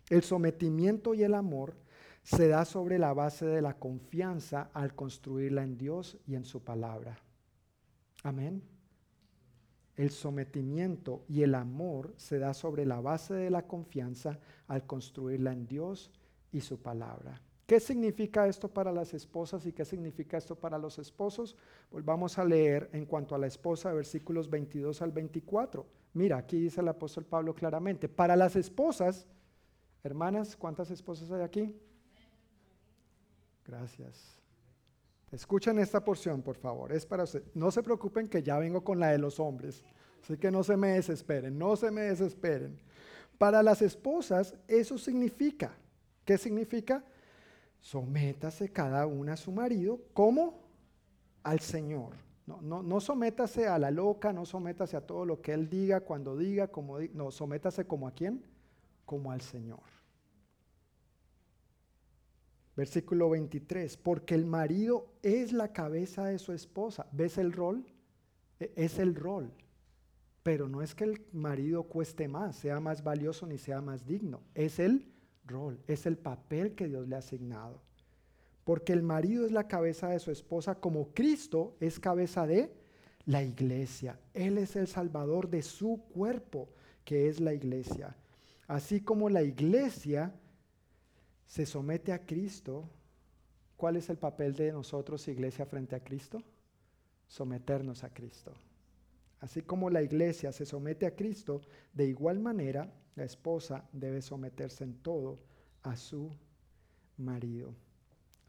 [0.09, 1.75] El sometimiento y el amor
[2.23, 6.63] se da sobre la base de la confianza al construirla en Dios y en su
[6.63, 7.17] palabra.
[8.23, 8.63] Amén.
[9.95, 15.51] El sometimiento y el amor se da sobre la base de la confianza al construirla
[15.51, 16.11] en Dios
[16.53, 17.41] y su palabra.
[17.65, 21.55] ¿Qué significa esto para las esposas y qué significa esto para los esposos?
[21.91, 25.85] Volvamos a leer en cuanto a la esposa, versículos 22 al 24.
[26.13, 29.25] Mira, aquí dice el apóstol Pablo claramente, para las esposas,
[30.03, 31.75] hermanas, ¿cuántas esposas hay aquí?
[33.65, 34.37] Gracias.
[35.31, 36.91] Escuchen esta porción, por favor.
[36.91, 37.43] Es para usted.
[37.55, 39.83] No se preocupen que ya vengo con la de los hombres.
[40.21, 42.77] Así que no se me desesperen, no se me desesperen.
[43.37, 45.75] Para las esposas, eso significa
[46.25, 47.03] ¿Qué significa?
[47.79, 50.63] Sométase cada una a su marido como
[51.43, 52.15] al Señor.
[52.45, 56.01] No, no, no sométase a la loca, no sométase a todo lo que Él diga,
[56.01, 57.13] cuando diga, como diga.
[57.15, 58.43] No, sométase como a quién?
[59.05, 59.83] Como al Señor.
[62.75, 67.07] Versículo 23, porque el marido es la cabeza de su esposa.
[67.11, 67.85] ¿Ves el rol?
[68.59, 69.53] E, es el rol.
[70.41, 74.41] Pero no es que el marido cueste más, sea más valioso ni sea más digno.
[74.55, 75.12] Es el
[75.87, 77.81] es el papel que Dios le ha asignado.
[78.63, 82.73] Porque el marido es la cabeza de su esposa como Cristo es cabeza de
[83.25, 84.19] la iglesia.
[84.33, 86.69] Él es el salvador de su cuerpo,
[87.03, 88.15] que es la iglesia.
[88.67, 90.33] Así como la iglesia
[91.45, 92.89] se somete a Cristo,
[93.75, 96.41] ¿cuál es el papel de nosotros, iglesia, frente a Cristo?
[97.27, 98.53] Someternos a Cristo.
[99.43, 101.59] Así como la iglesia se somete a Cristo,
[101.91, 105.37] de igual manera la esposa debe someterse en todo
[105.81, 106.31] a su
[107.17, 107.75] marido.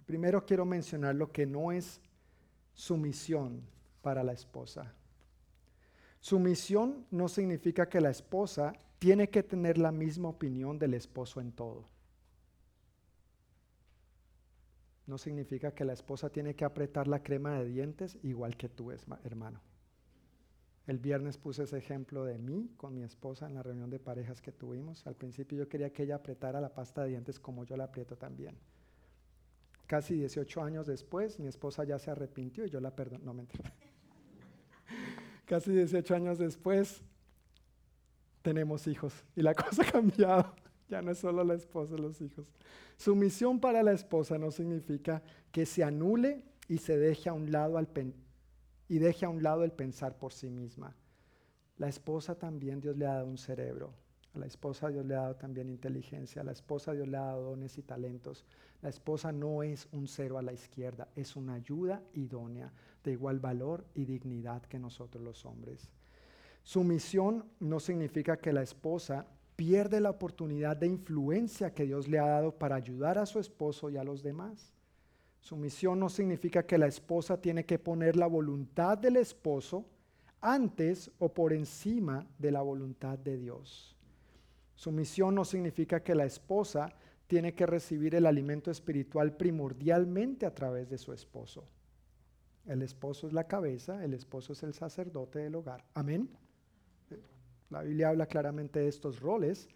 [0.07, 2.01] Primero quiero mencionar lo que no es
[2.75, 3.61] sumisión
[4.03, 4.95] para la esposa.
[6.21, 11.51] Sumisión no significa que la esposa tiene que tener la misma opinión del esposo en
[11.51, 11.89] todo.
[15.09, 18.93] No significa que la esposa tiene que apretar la crema de dientes igual que tú,
[18.93, 19.61] hermano.
[20.87, 24.43] El viernes puse ese ejemplo de mí con mi esposa en la reunión de parejas
[24.43, 25.07] que tuvimos.
[25.07, 28.17] Al principio yo quería que ella apretara la pasta de dientes como yo la aprieto
[28.17, 28.57] también.
[29.87, 33.25] Casi 18 años después, mi esposa ya se arrepintió y yo la perdoné.
[33.25, 33.73] No, mentira.
[35.47, 37.03] Casi 18 años después,
[38.43, 40.55] tenemos hijos y la cosa ha cambiado.
[40.89, 42.47] Ya no es solo la esposa, los hijos.
[42.99, 47.79] Sumisión para la esposa no significa que se anule y se deje a un lado
[47.79, 47.89] al,
[48.89, 50.95] y deje a un lado el pensar por sí misma.
[51.77, 53.95] La esposa también Dios le ha dado un cerebro.
[54.35, 56.43] A la esposa Dios le ha dado también inteligencia.
[56.43, 58.45] A la esposa Dios le ha dado dones y talentos.
[58.83, 63.41] La esposa no es un cero a la izquierda, es una ayuda idónea de igual
[63.41, 65.91] valor y dignidad que nosotros los hombres.
[66.63, 72.27] Sumisión no significa que la esposa pierde la oportunidad de influencia que Dios le ha
[72.27, 74.74] dado para ayudar a su esposo y a los demás.
[75.45, 79.85] Sumisión no significa que la esposa tiene que poner la voluntad del esposo
[80.41, 83.95] antes o por encima de la voluntad de Dios.
[84.75, 86.95] Sumisión no significa que la esposa
[87.27, 91.69] tiene que recibir el alimento espiritual primordialmente a través de su esposo.
[92.65, 95.85] El esposo es la cabeza, el esposo es el sacerdote del hogar.
[95.93, 96.31] Amén.
[97.69, 99.69] La Biblia habla claramente de estos roles,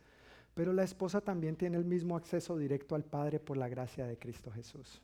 [0.54, 4.16] pero la esposa también tiene el mismo acceso directo al Padre por la gracia de
[4.16, 5.02] Cristo Jesús.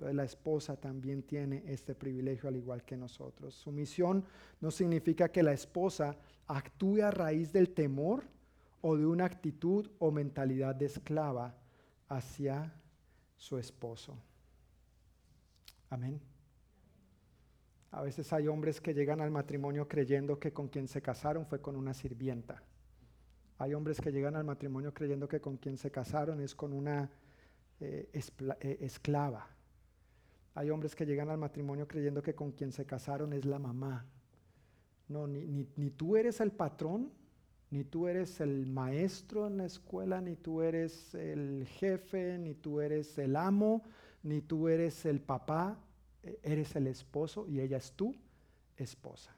[0.00, 3.54] Entonces la esposa también tiene este privilegio al igual que nosotros.
[3.54, 4.24] Sumisión
[4.62, 6.16] no significa que la esposa
[6.46, 8.24] actúe a raíz del temor
[8.80, 11.54] o de una actitud o mentalidad de esclava
[12.08, 12.72] hacia
[13.36, 14.16] su esposo.
[15.90, 16.18] Amén.
[17.90, 21.60] A veces hay hombres que llegan al matrimonio creyendo que con quien se casaron fue
[21.60, 22.62] con una sirvienta.
[23.58, 27.10] Hay hombres que llegan al matrimonio creyendo que con quien se casaron es con una
[27.80, 29.59] eh, eh, esclava.
[30.60, 34.04] Hay hombres que llegan al matrimonio creyendo que con quien se casaron es la mamá.
[35.08, 35.64] No, ni,
[35.96, 37.10] tú eres el patrón,
[37.70, 42.82] ni tú eres el maestro en la escuela, ni tú eres el jefe, ni tú
[42.82, 43.84] eres el amo,
[44.22, 45.78] ni tú eres el papá,
[46.22, 48.14] e, eres el esposo y ella es tu
[48.76, 49.34] esposa.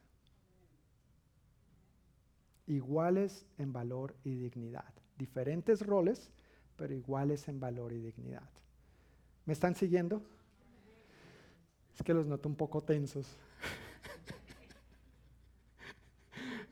[2.66, 4.92] Iguales en valor y dignidad.
[5.16, 6.32] Diferentes roles,
[6.74, 8.50] pero iguales en valor y dignidad.
[9.46, 10.20] ¿Me están siguiendo?
[11.94, 13.26] Es que los noto un poco tensos.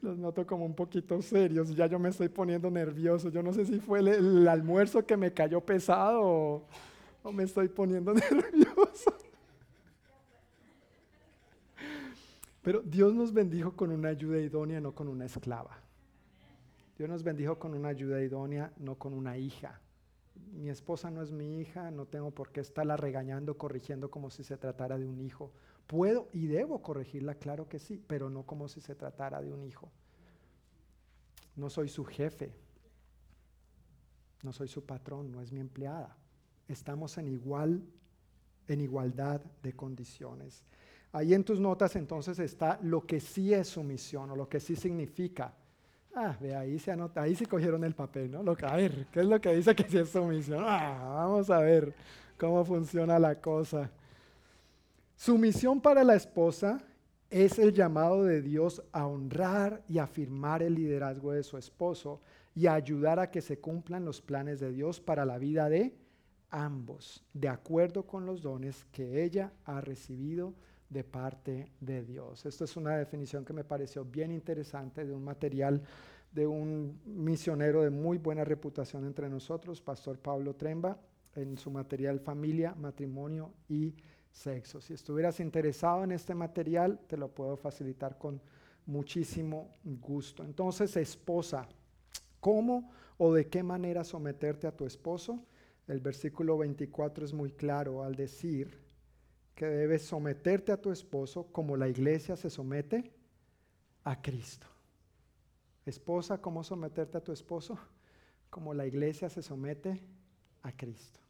[0.02, 1.74] los noto como un poquito serios.
[1.74, 3.28] Ya yo me estoy poniendo nervioso.
[3.28, 6.22] Yo no sé si fue el, almuerzo que me cayó pesado
[7.22, 9.14] o, me estoy poniendo nervioso.
[12.62, 15.78] Pero Dios nos bendijo con una ayuda idónea, no con una esclava.
[16.98, 19.80] Dios nos bendijo con una ayuda idónea, no con una hija.
[20.52, 24.44] Mi esposa no es mi hija, no tengo por qué estarla regañando, corrigiendo como si
[24.44, 25.52] se tratara de un hijo.
[25.86, 29.64] Puedo y debo corregirla, claro que sí, pero no como si se tratara de un
[29.64, 29.90] hijo.
[31.56, 32.54] No soy su jefe,
[34.42, 36.16] no soy su patrón, no es mi empleada.
[36.68, 37.82] Estamos en igual
[38.72, 40.62] en igualdad de condiciones.
[41.12, 44.76] Ahí en tus notas entonces está lo que sí es sumisión o lo que sí
[44.76, 45.52] significa.
[46.14, 48.42] Ah, ve ahí se anota, ahí sí cogieron el papel, ¿no?
[48.42, 50.64] Lo a ver, ¿qué es lo que dice que sí es sumisión?
[50.66, 51.94] Ah, vamos a ver
[52.36, 53.90] cómo funciona la cosa.
[55.14, 56.82] Sumisión para la esposa
[57.30, 62.20] es el llamado de Dios a honrar y afirmar el liderazgo de su esposo
[62.54, 65.94] y a ayudar a que se cumplan los planes de Dios para la vida de
[66.50, 70.54] ambos, de acuerdo con los dones que ella ha recibido
[70.90, 72.44] de parte de Dios.
[72.44, 75.82] Esto es una definición que me pareció bien interesante de un material
[76.32, 80.98] de un misionero de muy buena reputación entre nosotros, Pastor Pablo Tremba,
[81.34, 83.94] en su material Familia, Matrimonio y
[84.30, 84.80] Sexo.
[84.80, 88.40] Si estuvieras interesado en este material, te lo puedo facilitar con
[88.86, 90.44] muchísimo gusto.
[90.44, 91.68] Entonces, esposa,
[92.38, 95.44] ¿cómo o de qué manera someterte a tu esposo?
[95.88, 98.79] El versículo 24 es muy claro al decir,
[99.60, 103.12] que debes someterte a tu esposo como la iglesia se somete
[104.04, 104.66] a Cristo.
[105.84, 107.78] Esposa, ¿cómo someterte a tu esposo?
[108.48, 110.02] Como la iglesia se somete
[110.62, 111.20] a Cristo.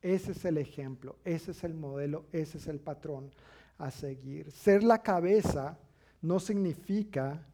[0.00, 3.32] Ese es el ejemplo, ese es el modelo, ese es el patrón
[3.78, 4.52] a seguir.
[4.52, 5.76] Ser la cabeza
[6.22, 7.44] no significa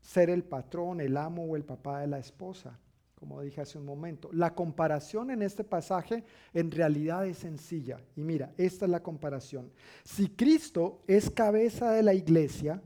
[0.00, 2.80] ser el patrón, el amo o el papá de la esposa
[3.24, 4.28] como dije hace un momento.
[4.34, 7.98] La comparación en este pasaje en realidad es sencilla.
[8.14, 9.72] Y mira, esta es la comparación.
[10.04, 12.82] Si Cristo es cabeza de la iglesia,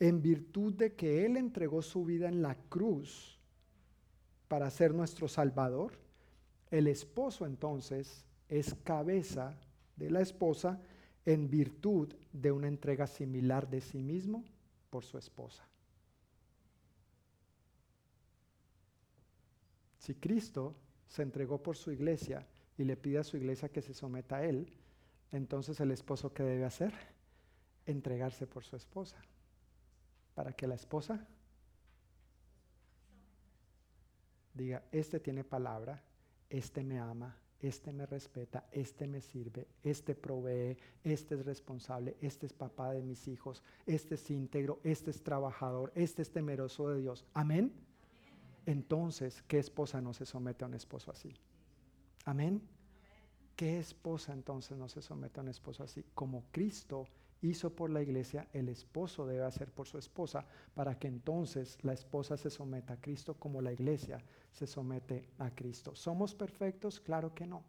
[0.00, 3.38] en virtud de que Él entregó su vida en la cruz
[4.48, 5.92] para ser nuestro Salvador,
[6.70, 9.60] el esposo entonces es cabeza
[9.96, 10.80] de la esposa
[11.26, 14.42] en virtud de una entrega similar de sí mismo
[14.88, 15.68] por su esposa.
[20.02, 20.74] Si Cristo
[21.06, 22.44] se entregó por su iglesia
[22.76, 24.66] y le pide a su iglesia que se someta a Él,
[25.30, 26.92] entonces el esposo ¿qué debe hacer?
[27.86, 29.22] Entregarse por su esposa.
[30.34, 31.24] Para que la esposa
[34.54, 36.02] diga, este tiene palabra,
[36.50, 42.46] este me ama, este me respeta, este me sirve, este provee, este es responsable, este
[42.46, 47.02] es papá de mis hijos, este es íntegro, este es trabajador, este es temeroso de
[47.02, 47.24] Dios.
[47.34, 47.91] Amén.
[48.66, 51.34] Entonces, ¿qué esposa no se somete a un esposo así?
[52.24, 52.62] Amén.
[53.56, 56.04] ¿Qué esposa entonces no se somete a un esposo así?
[56.14, 57.06] Como Cristo
[57.42, 61.92] hizo por la iglesia, el esposo debe hacer por su esposa, para que entonces la
[61.92, 64.22] esposa se someta a Cristo como la iglesia
[64.52, 65.94] se somete a Cristo.
[65.94, 67.00] ¿Somos perfectos?
[67.00, 67.64] Claro que no.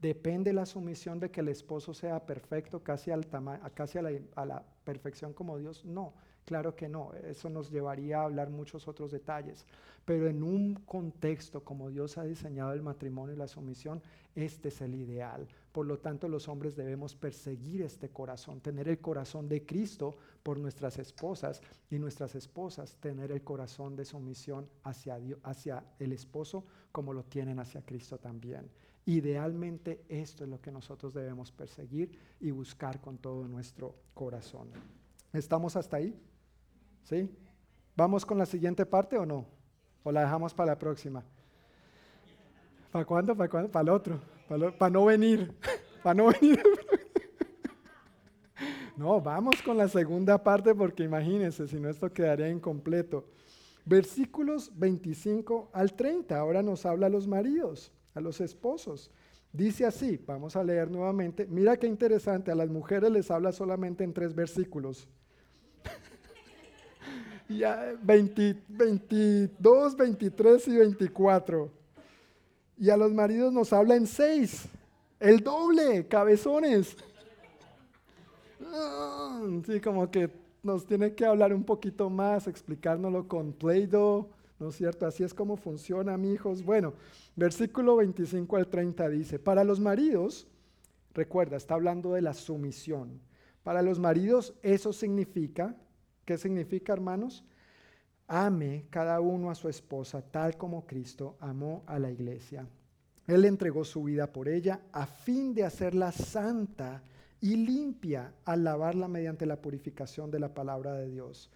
[0.00, 5.32] Depende la sumisión de que el esposo sea perfecto, casi, al a, a la perfección
[5.32, 5.84] como Dios.
[5.84, 6.12] No,
[6.44, 9.64] Claro que no, eso nos llevaría a hablar muchos otros detalles,
[10.04, 14.02] pero en un contexto como Dios ha diseñado el matrimonio y la sumisión,
[14.34, 15.46] este es el ideal.
[15.72, 20.58] Por lo tanto, los hombres debemos perseguir este corazón, tener el corazón de Cristo por
[20.58, 27.24] nuestras esposas y nuestras esposas tener el corazón de sumisión hacia, el esposo como lo
[27.24, 28.68] tienen hacia Cristo también.
[29.06, 34.68] Idealmente esto es lo que nosotros debemos perseguir y buscar con todo nuestro corazón.
[35.32, 36.14] ¿Estamos hasta ahí?
[37.04, 37.30] ¿Sí?
[37.96, 39.46] ¿Vamos con la siguiente parte o no?
[40.02, 41.22] ¿O la dejamos para la próxima?
[42.90, 43.36] ¿Para cuándo?
[43.36, 43.70] ¿Para cuándo?
[43.70, 44.20] Para el otro.
[44.78, 45.54] Para, no venir.
[46.02, 46.62] para no venir.
[48.96, 53.26] no, vamos con la segunda parte porque imagínense, si no esto quedaría incompleto.
[53.84, 56.38] Versículos 25 al 30.
[56.38, 59.10] Ahora nos habla a los maridos, a los esposos.
[59.52, 61.46] Dice así, vamos a leer nuevamente.
[61.46, 65.08] Mira qué interesante, a las mujeres les habla solamente en tres versículos.
[67.48, 71.70] Ya 22, 23 y 24.
[72.78, 74.66] Y a los maridos nos habla en seis.
[75.20, 76.96] El doble, cabezones.
[78.66, 80.30] Ah, sí, como que
[80.62, 85.06] nos tiene que hablar un poquito más, explicárnoslo con Play-Doh, ¿no es cierto?
[85.06, 86.64] Así es como funciona, hijos.
[86.64, 86.94] Bueno,
[87.36, 90.46] Versículo 25 al 30 dice, para los maridos,
[91.14, 93.20] recuerda, está hablando de la sumisión.
[93.64, 95.74] Para los maridos eso significa,
[96.24, 97.44] ¿qué significa hermanos?
[98.26, 102.66] Ame cada uno a su esposa tal como Cristo amó a la iglesia.
[103.26, 107.02] Él entregó su vida por ella a fin de hacerla santa
[107.40, 111.50] y limpia al lavarla mediante la purificación de la palabra de Dios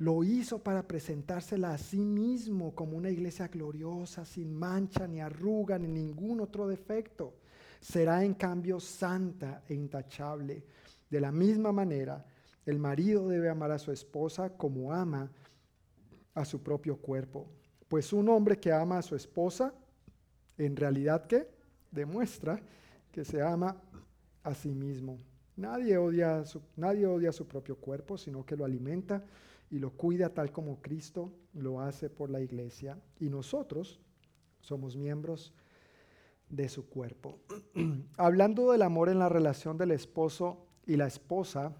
[0.00, 5.78] lo hizo para presentársela a sí mismo como una iglesia gloriosa, sin mancha, ni arruga,
[5.78, 7.34] ni ningún otro defecto.
[7.82, 10.64] Será en cambio santa e intachable.
[11.10, 12.24] De la misma manera,
[12.66, 15.30] el marido debe amar a su esposa como ama
[16.34, 17.48] a su propio cuerpo.
[17.88, 19.74] Pues un hombre que ama a su esposa,
[20.58, 21.48] en realidad ¿qué?
[21.90, 22.60] Demuestra
[23.10, 23.76] que se ama
[24.42, 25.18] a sí mismo.
[25.56, 29.24] Nadie odia, su, nadie odia su propio cuerpo, sino que lo alimenta
[29.70, 34.00] y lo cuida tal como Cristo lo hace por la iglesia y nosotros
[34.60, 35.52] somos miembros
[36.48, 37.38] de su cuerpo.
[38.16, 41.74] Hablando del amor en la relación del esposo y la esposa,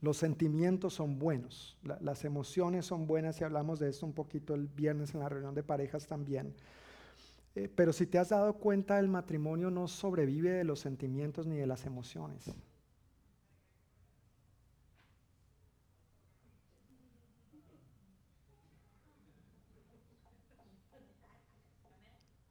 [0.00, 4.68] los sentimientos son buenos, las emociones son buenas y hablamos de esto un poquito el
[4.68, 6.54] viernes en la reunión de parejas también.
[7.56, 11.56] Eh, pero si te has dado cuenta, el matrimonio no sobrevive de los sentimientos ni
[11.56, 12.54] de las emociones.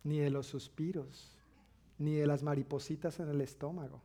[0.07, 1.33] ni de los suspiros,
[1.97, 4.01] ni de las maripositas en el estómago.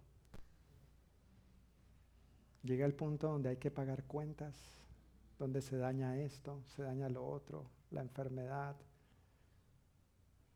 [2.63, 4.55] Llega el punto donde hay que pagar cuentas,
[5.39, 8.77] donde se daña esto, se daña lo otro, la enfermedad,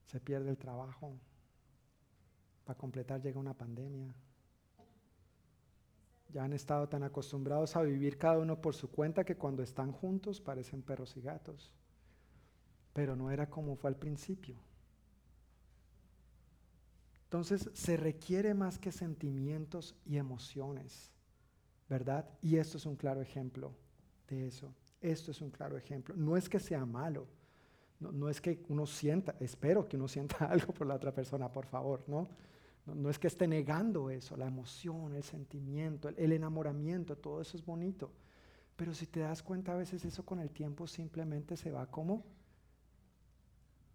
[0.06, 1.18] se pierde el trabajo.
[2.64, 4.14] Para completar llega una pandemia.
[6.32, 9.92] Ya han estado tan acostumbrados a vivir cada uno por su cuenta que cuando están
[9.92, 11.72] juntos parecen perros y gatos.
[12.92, 14.56] Pero no era como fue al principio.
[17.24, 21.12] Entonces se requiere más que sentimientos y emociones,
[21.88, 22.28] ¿verdad?
[22.42, 23.72] Y esto es un claro ejemplo
[24.28, 24.74] de eso.
[25.00, 26.14] Esto es un claro ejemplo.
[26.16, 27.26] No es que sea malo,
[27.98, 31.66] no, es que uno sienta, espero que uno sienta algo por la otra persona, por
[31.66, 32.28] favor, ¿no?
[32.86, 37.64] No, es que esté negando eso, la emoción, el sentimiento, el enamoramiento, todo eso es
[37.64, 38.12] bonito.
[38.76, 42.24] Pero si te das cuenta, a veces eso con el tiempo simplemente se va como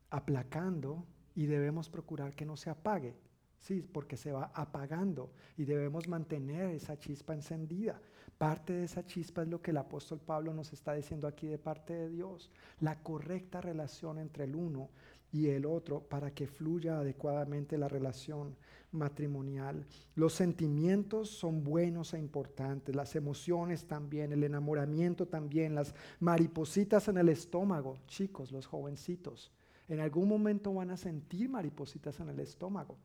[0.09, 1.05] aplacando
[1.35, 3.15] y debemos procurar que no se apague.
[3.61, 8.01] Sí, porque se va apagando y debemos mantener esa chispa encendida.
[8.39, 11.59] Parte de esa chispa es lo que el apóstol Pablo nos está diciendo aquí de
[11.59, 12.49] parte de Dios.
[12.79, 14.89] La correcta relación entre el uno
[15.31, 18.55] y el otro para que fluya adecuadamente la relación
[18.91, 19.85] matrimonial.
[20.15, 27.19] Los sentimientos son buenos e importantes, las emociones también, el enamoramiento también, las maripositas en
[27.19, 29.51] el estómago, chicos, los jovencitos.
[29.87, 32.97] En algún momento van a sentir maripositas en el estómago.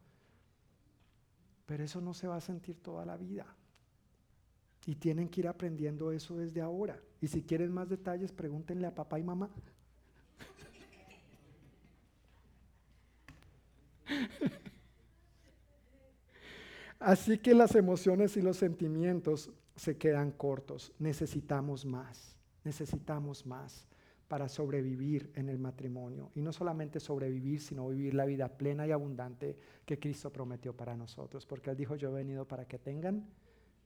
[1.67, 3.45] Pero eso no se va a sentir toda la vida.
[4.87, 6.99] Y tienen que ir aprendiendo eso desde ahora.
[7.21, 9.51] Y si quieren más detalles, pregúntenle a papá y mamá.
[17.01, 20.93] Así que las emociones y los sentimientos se quedan cortos.
[20.99, 22.37] Necesitamos más.
[22.65, 23.87] Necesitamos más
[24.29, 26.31] para sobrevivir en el matrimonio.
[26.35, 30.97] Y no solamente sobrevivir, sino vivir la vida plena y abundante que Cristo prometió para
[30.97, 31.47] nosotros.
[31.47, 33.27] Porque Él dijo, yo he venido para que tengan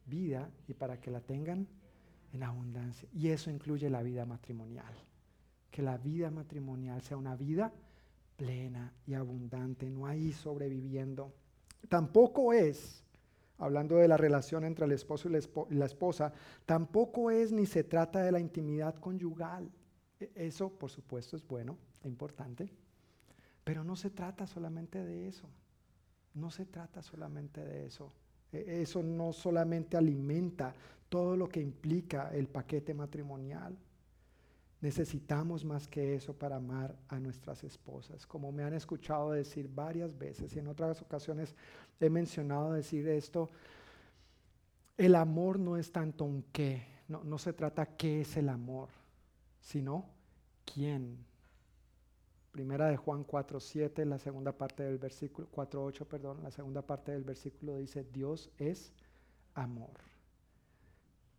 [0.07, 1.67] vida y para que la tengan
[2.33, 3.09] en abundancia.
[3.13, 4.95] Y eso incluye la vida matrimonial.
[5.71, 7.73] Que la vida matrimonial sea una vida
[8.37, 11.35] plena y abundante, no hay sobreviviendo.
[11.89, 13.05] Tampoco es,
[13.59, 16.33] hablando de la relación entre el esposo y la esposa,
[16.65, 19.71] tampoco es ni se trata de la intimidad conyugal.
[20.21, 22.71] E, eso, por supuesto, es bueno, es importante,
[23.65, 25.49] pero no se trata solamente de eso.
[26.35, 28.13] No se trata solamente de eso.
[28.53, 30.75] E, eso no solamente alimenta
[31.09, 33.77] todo lo que implica el paquete matrimonial.
[34.81, 38.27] Necesitamos más que eso para amar a nuestras esposas.
[38.27, 41.55] Como me han escuchado decir varias veces y en otras ocasiones
[41.99, 43.51] he mencionado decir esto,
[44.97, 48.89] el amor no es tanto un qué, no, no se trata qué es el amor,
[49.61, 50.09] sino
[50.65, 51.25] quién.
[52.51, 57.23] Primera de Juan 4.7, la segunda parte del versículo, 4.8, perdón, la segunda parte del
[57.23, 58.93] versículo dice, Dios es
[59.55, 60.11] amor.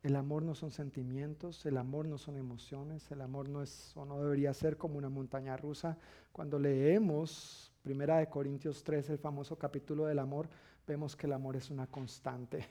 [0.03, 4.05] El amor no son sentimientos, el amor no son emociones, el amor no es o
[4.05, 5.97] no debería ser como una montaña rusa.
[6.31, 10.49] Cuando leemos Primera de Corintios 3, el famoso capítulo del amor,
[10.87, 12.67] vemos que el amor es una constante,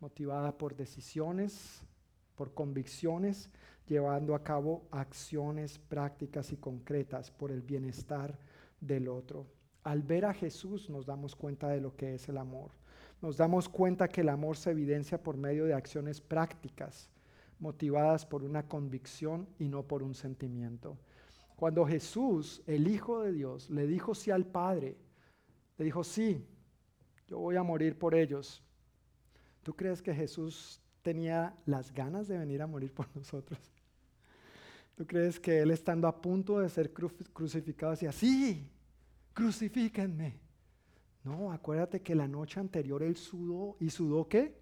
[0.00, 1.82] motivada por decisiones,
[2.34, 3.50] por convicciones,
[3.86, 8.38] llevando a cabo acciones prácticas y concretas por el bienestar
[8.80, 9.46] del otro.
[9.82, 12.70] Al ver a Jesús nos damos cuenta de lo que es el amor
[13.22, 17.08] nos damos cuenta que el amor se evidencia por medio de acciones prácticas,
[17.60, 20.98] motivadas por una convicción y no por un sentimiento.
[21.54, 24.96] Cuando Jesús, el Hijo de Dios, le dijo sí al Padre,
[25.78, 26.44] le dijo, sí,
[27.28, 28.60] yo voy a morir por ellos.
[29.62, 33.58] ¿Tú crees que Jesús tenía las ganas de venir a morir por nosotros?
[34.96, 38.70] ¿Tú crees que Él estando a punto de ser crucificado decía, sí,
[39.32, 40.42] crucifíquenme?
[41.24, 44.60] No, acuérdate que la noche anterior él sudó y sudó qué?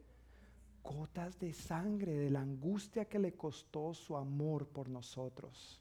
[0.82, 5.80] Gotas de sangre de la angustia que le costó su amor por nosotros.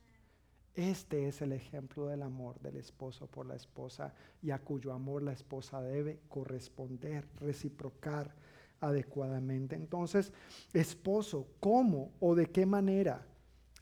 [0.76, 5.22] Este es el ejemplo del amor del esposo por la esposa y a cuyo amor
[5.22, 8.34] la esposa debe corresponder, reciprocar
[8.82, 9.76] adecuadamente.
[9.76, 10.32] Entonces,
[10.74, 13.26] esposo, ¿cómo o de qué manera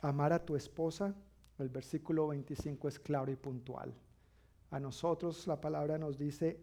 [0.02, 1.16] amar a tu esposa?
[1.60, 3.94] El versículo 25 es claro y puntual.
[4.70, 6.60] A nosotros la palabra nos dice,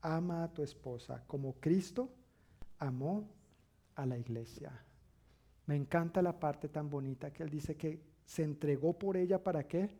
[0.00, 2.10] ama a tu esposa como Cristo
[2.78, 3.28] amó
[3.94, 4.72] a la iglesia.
[5.66, 9.64] Me encanta la parte tan bonita que él dice que se entregó por ella para
[9.68, 9.90] qué?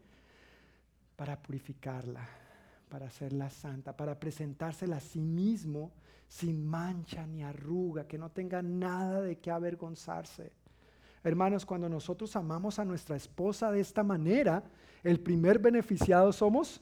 [1.14, 2.28] Para purificarla,
[2.88, 5.92] para hacerla santa, para presentársela a sí mismo
[6.32, 10.50] sin mancha ni arruga, que no tenga nada de qué avergonzarse.
[11.22, 14.64] Hermanos, cuando nosotros amamos a nuestra esposa de esta manera,
[15.02, 16.80] el primer beneficiado somos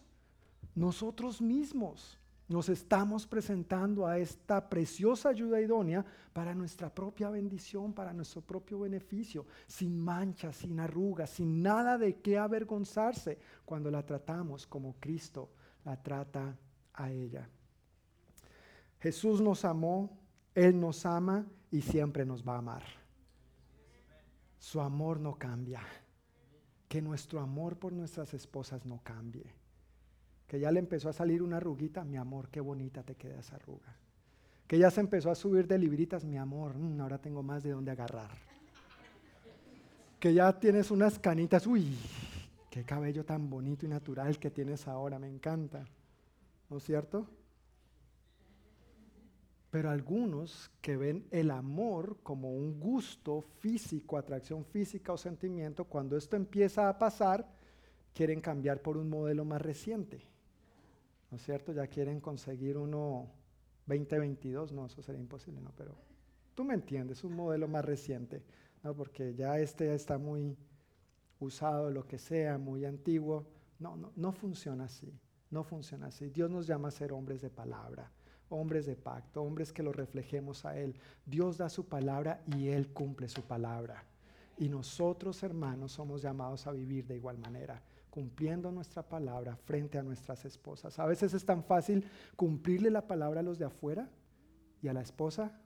[0.76, 2.16] nosotros mismos
[2.46, 8.78] nos estamos presentando a esta preciosa ayuda idónea para nuestra propia bendición, para nuestro propio
[8.78, 15.50] beneficio, sin manchas, sin arrugas, sin nada de qué avergonzarse cuando la tratamos como Cristo
[15.84, 16.56] la trata
[16.94, 17.48] a ella.
[19.00, 20.18] Jesús nos amó,
[20.54, 22.82] Él nos ama y siempre nos va a amar.
[24.58, 25.82] Su amor no cambia.
[26.88, 29.60] Que nuestro amor por nuestras esposas no cambie
[30.50, 33.54] que ya le empezó a salir una arruguita, mi amor, qué bonita te queda esa
[33.54, 33.96] arruga.
[34.66, 37.70] Que ya se empezó a subir de libritas, mi amor, mm, ahora tengo más de
[37.70, 38.32] dónde agarrar.
[40.18, 41.96] Que ya tienes unas canitas, uy,
[42.68, 45.84] qué cabello tan bonito y natural que tienes ahora, me encanta.
[46.68, 47.28] ¿No es cierto?
[49.70, 56.16] Pero algunos que ven el amor como un gusto físico, atracción física o sentimiento, cuando
[56.16, 57.48] esto empieza a pasar,
[58.12, 60.30] quieren cambiar por un modelo más reciente.
[61.30, 61.72] ¿no es cierto?
[61.72, 63.30] Ya quieren conseguir uno
[63.86, 65.72] 2022, no, eso sería imposible, ¿no?
[65.76, 65.94] Pero
[66.54, 68.42] tú me entiendes, un modelo más reciente,
[68.82, 68.94] ¿no?
[68.94, 70.56] Porque ya este está muy
[71.38, 73.46] usado, lo que sea, muy antiguo.
[73.78, 75.12] No, no, no funciona así,
[75.50, 76.30] no funciona así.
[76.30, 78.10] Dios nos llama a ser hombres de palabra,
[78.50, 80.94] hombres de pacto, hombres que lo reflejemos a Él.
[81.24, 84.04] Dios da su palabra y Él cumple su palabra.
[84.58, 90.02] Y nosotros, hermanos, somos llamados a vivir de igual manera cumpliendo nuestra palabra frente a
[90.02, 90.98] nuestras esposas.
[90.98, 92.04] A veces es tan fácil
[92.36, 94.10] cumplirle la palabra a los de afuera
[94.82, 95.58] y a la esposa,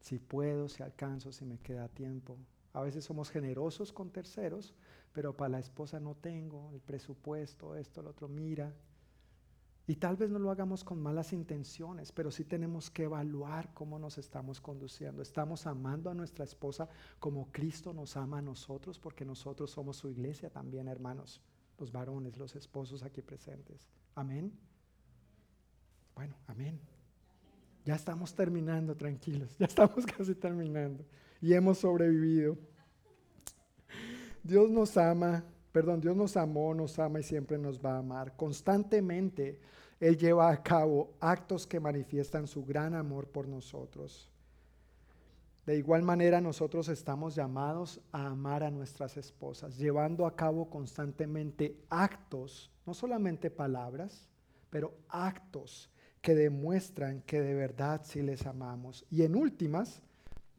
[0.00, 2.38] si puedo, si alcanzo, si me queda tiempo.
[2.72, 4.74] A veces somos generosos con terceros,
[5.12, 8.72] pero para la esposa no tengo el presupuesto, esto, lo otro, mira,
[9.88, 13.98] y tal vez no lo hagamos con malas intenciones, pero sí tenemos que evaluar cómo
[13.98, 15.22] nos estamos conduciendo.
[15.22, 20.10] Estamos amando a nuestra esposa como Cristo nos ama a nosotros, porque nosotros somos su
[20.10, 21.40] iglesia también, hermanos,
[21.78, 23.88] los varones, los esposos aquí presentes.
[24.14, 24.52] Amén.
[26.14, 26.78] Bueno, amén.
[27.86, 31.02] Ya estamos terminando, tranquilos, ya estamos casi terminando
[31.40, 32.58] y hemos sobrevivido.
[34.42, 35.42] Dios nos ama,
[35.78, 38.34] perdón, Dios nos amó, nos ama y siempre nos va a amar.
[38.34, 39.60] Constantemente
[40.00, 44.28] Él lleva a cabo actos que manifiestan su gran amor por nosotros.
[45.64, 51.76] De igual manera nosotros estamos llamados a amar a nuestras esposas, llevando a cabo constantemente
[51.90, 54.28] actos, no solamente palabras,
[54.70, 59.06] pero actos que demuestran que de verdad sí les amamos.
[59.12, 60.02] Y en últimas,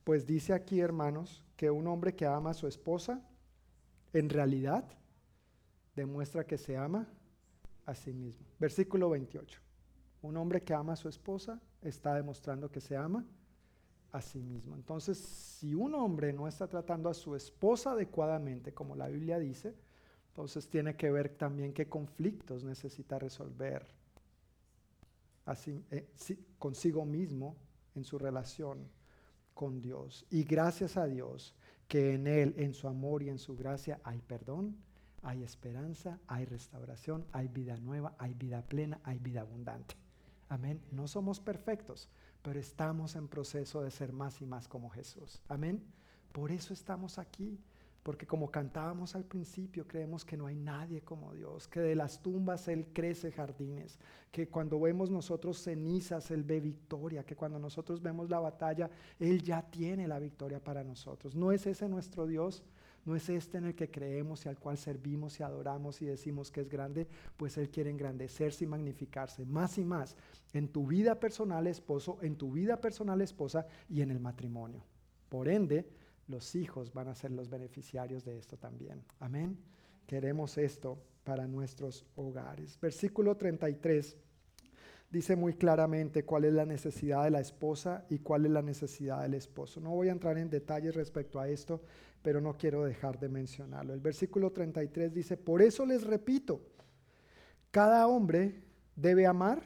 [0.05, 3.21] pues dice aquí, hermanos, que un hombre que ama a su esposa
[4.13, 4.85] en realidad
[5.99, 7.07] demuestra que se ama
[7.85, 8.45] a sí mismo.
[8.59, 9.61] Versículo 28.
[10.21, 13.25] Un hombre que ama a su esposa está demostrando que se ama
[14.11, 14.75] a sí mismo.
[14.75, 19.75] Entonces, si un hombre no está tratando a su esposa adecuadamente, como la Biblia dice,
[20.29, 23.87] entonces tiene que ver también qué conflictos necesita resolver
[25.45, 26.07] así, eh,
[26.57, 27.57] consigo mismo
[27.95, 28.87] en su relación
[29.53, 30.25] con Dios.
[30.29, 31.55] Y gracias a Dios
[31.87, 34.77] que en Él, en su amor y en su gracia hay perdón,
[35.21, 39.95] hay esperanza, hay restauración, hay vida nueva, hay vida plena, hay vida abundante.
[40.47, 40.81] Amén.
[40.91, 42.09] No somos perfectos,
[42.41, 45.41] pero estamos en proceso de ser más y más como Jesús.
[45.47, 45.83] Amén.
[46.31, 47.59] Por eso estamos aquí.
[48.03, 52.21] Porque como cantábamos al principio, creemos que no hay nadie como Dios, que de las
[52.21, 53.99] tumbas Él crece jardines,
[54.31, 58.89] que cuando vemos nosotros cenizas, Él ve victoria, que cuando nosotros vemos la batalla,
[59.19, 61.35] Él ya tiene la victoria para nosotros.
[61.35, 62.63] ¿No es ese nuestro Dios?
[63.09, 66.51] ¿No es este en el que creemos y al cual servimos y adoramos y decimos
[66.51, 67.07] que es grande?
[67.37, 70.15] Pues Él quiere engrandecerse y magnificarse más y más
[70.53, 74.83] en tu vida personal esposo, en tu vida personal esposa y en el matrimonio.
[75.27, 75.89] Por ende,
[76.27, 79.03] los hijos van a ser los beneficiarios de esto también.
[79.19, 79.57] Amén.
[80.05, 82.77] Queremos esto para nuestros hogares.
[82.79, 84.17] Versículo 33
[85.09, 89.21] dice muy claramente cuál es la necesidad de la esposa y cuál es la necesidad
[89.21, 89.79] del esposo.
[89.79, 91.81] No voy a entrar en detalles respecto a esto,
[92.21, 93.93] pero no quiero dejar de mencionarlo.
[93.93, 96.61] El versículo 33 dice, por eso les repito,
[97.71, 98.63] cada hombre
[98.95, 99.63] debe amar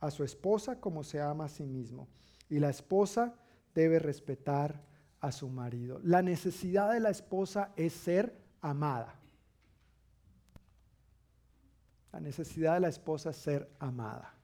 [0.00, 2.08] a su esposa como se ama a sí mismo,
[2.48, 3.34] y la esposa
[3.74, 4.82] debe respetar
[5.20, 6.00] a su marido.
[6.02, 9.14] La necesidad de la esposa es ser amada.
[12.12, 14.35] La necesidad de la esposa es ser amada.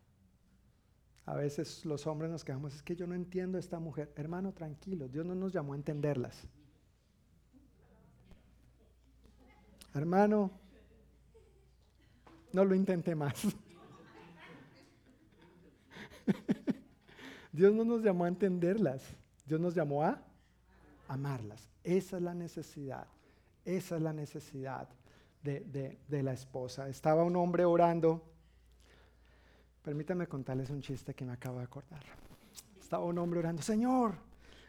[1.25, 4.13] A veces los hombres nos quedamos, es que yo no entiendo a esta mujer.
[4.17, 6.49] Hermano, tranquilo, Dios no nos llamó a entenderlas.
[9.95, 10.51] Hermano,
[12.53, 13.41] no lo intente más.
[17.53, 19.03] Dios no nos llamó a entenderlas,
[19.45, 20.23] Dios nos llamó a
[21.07, 21.69] amarlas.
[21.85, 23.07] Esa es la necesidad,
[23.65, 24.89] esa es la necesidad
[25.43, 26.89] de, de la esposa.
[26.89, 28.32] Estaba un hombre orando,
[29.83, 32.03] permítanme contarles un chiste que me acabo de acordar.
[32.81, 34.15] Estaba un hombre orando, Señor,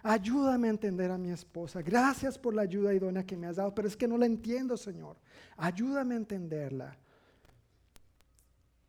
[0.02, 1.82] ayúdame a entender a mi esposa.
[1.82, 4.78] Gracias por la ayuda idónea que me has dado, pero es que no la entiendo,
[4.78, 5.18] Señor.
[5.58, 6.98] Ayúdame a entenderla.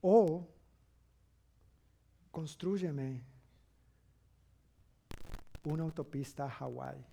[0.00, 0.46] O
[2.30, 3.22] construyeme
[5.64, 7.04] una autopista a Hawái.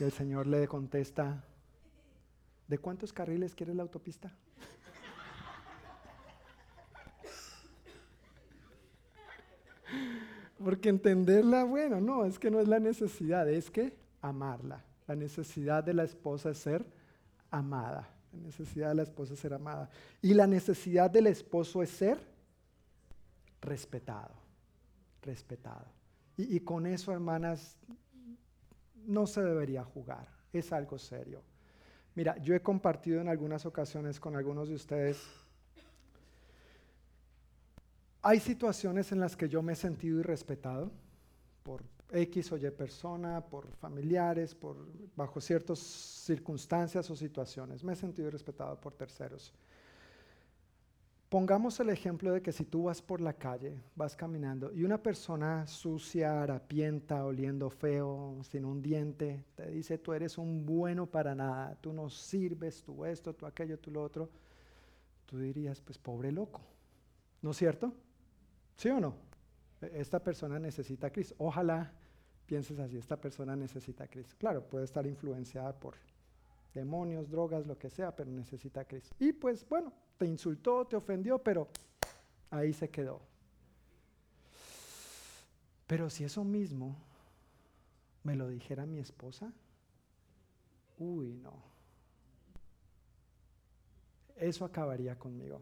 [0.00, 1.44] Y el Señor le contesta,
[2.66, 4.32] ¿de cuántos carriles quiere la autopista?
[10.62, 14.84] Porque entenderla, bueno, no, es que no es la necesidad, es que amarla.
[15.06, 16.84] La necesidad de la esposa es ser
[17.50, 18.08] amada.
[18.32, 19.88] La necesidad de la esposa es ser amada.
[20.20, 22.18] Y la necesidad del esposo es ser
[23.60, 24.34] respetado.
[25.22, 25.86] Respetado.
[26.36, 27.76] Y, y con eso, hermanas,
[29.06, 30.28] no se debería jugar.
[30.52, 31.42] Es algo serio.
[32.14, 35.24] Mira, yo he compartido en algunas ocasiones con algunos de ustedes
[38.28, 40.90] hay situaciones en las que yo me he sentido irrespetado
[41.62, 41.82] por
[42.12, 44.76] X o Y persona, por familiares, por,
[45.16, 47.82] bajo ciertas circunstancias o situaciones.
[47.82, 49.54] Me he sentido irrespetado por terceros.
[51.30, 55.02] Pongamos el ejemplo de que si tú vas por la calle, vas caminando y una
[55.02, 61.34] persona sucia, harapienta, oliendo feo, sin un diente, te dice tú eres un bueno para
[61.34, 64.28] nada, tú no sirves, tú esto, tú aquello, tú lo otro,
[65.24, 66.60] tú dirías, pues pobre loco,
[67.40, 67.94] ¿no es cierto?
[68.78, 69.16] ¿Sí o no?
[69.82, 71.34] E, esta persona necesita a Cristo.
[71.38, 71.92] Ojalá
[72.46, 74.36] pienses así, esta persona necesita a Cristo.
[74.38, 75.94] Claro, puede estar influenciada por
[76.72, 79.14] demonios, drogas, lo que sea, pero necesita a Cristo.
[79.18, 81.68] Y pues bueno, te insultó, te ofendió, pero
[82.50, 83.20] ahí se quedó.
[85.88, 86.96] Pero si eso mismo
[88.22, 89.52] me lo dijera mi esposa,
[90.98, 91.52] uy, no.
[94.36, 95.60] Eso acabaría conmigo.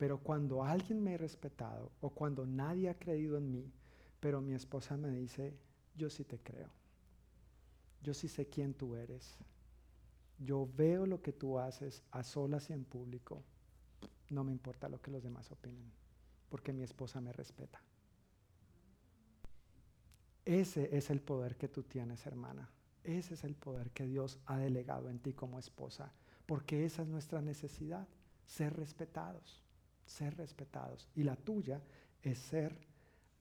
[0.00, 3.70] Pero cuando alguien me ha respetado o cuando nadie ha creído en mí,
[4.18, 5.58] pero mi esposa me dice,
[5.94, 6.70] yo sí te creo.
[8.02, 9.36] Yo sí sé quién tú eres.
[10.38, 13.42] Yo veo lo que tú haces a solas y en público.
[14.30, 15.92] No me importa lo que los demás opinen,
[16.48, 17.82] porque mi esposa me respeta.
[20.46, 22.70] Ese es el poder que tú tienes, hermana.
[23.04, 26.14] Ese es el poder que Dios ha delegado en ti como esposa,
[26.46, 28.08] porque esa es nuestra necesidad,
[28.46, 29.62] ser respetados
[30.10, 31.08] ser respetados.
[31.14, 31.80] Y la tuya
[32.22, 32.76] es ser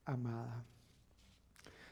[0.05, 0.63] amada.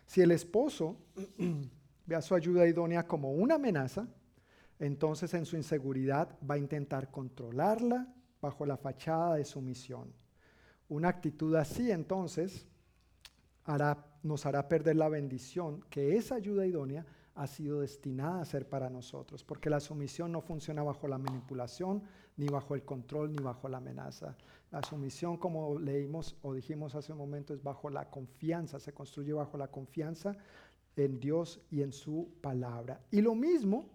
[0.06, 0.98] Si el esposo
[2.06, 4.08] ve a su ayuda idónea como una amenaza,
[4.80, 8.08] entonces en su inseguridad va a intentar controlarla
[8.40, 10.14] bajo la fachada de sumisión.
[10.90, 12.66] Una actitud así entonces
[14.24, 17.06] nos hará perder la bendición que esa ayuda idónea
[17.38, 22.01] ha sido destinada a ser para nosotros, porque la sumisión no funciona bajo la manipulación,
[22.35, 24.35] ni bajo el control, ni bajo la amenaza.
[24.72, 29.34] La sumisión, como leímos o dijimos hace un momento, es bajo la confianza, se construye
[29.34, 30.35] bajo la confianza
[30.95, 33.01] en Dios y en su palabra.
[33.11, 33.88] Y lo mismo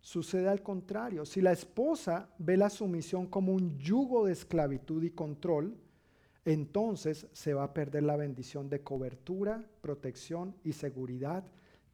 [0.00, 1.24] sucede al contrario.
[1.24, 5.76] Si la esposa ve la sumisión como un yugo de esclavitud y control,
[6.44, 11.44] entonces se va a perder la bendición de cobertura, protección y seguridad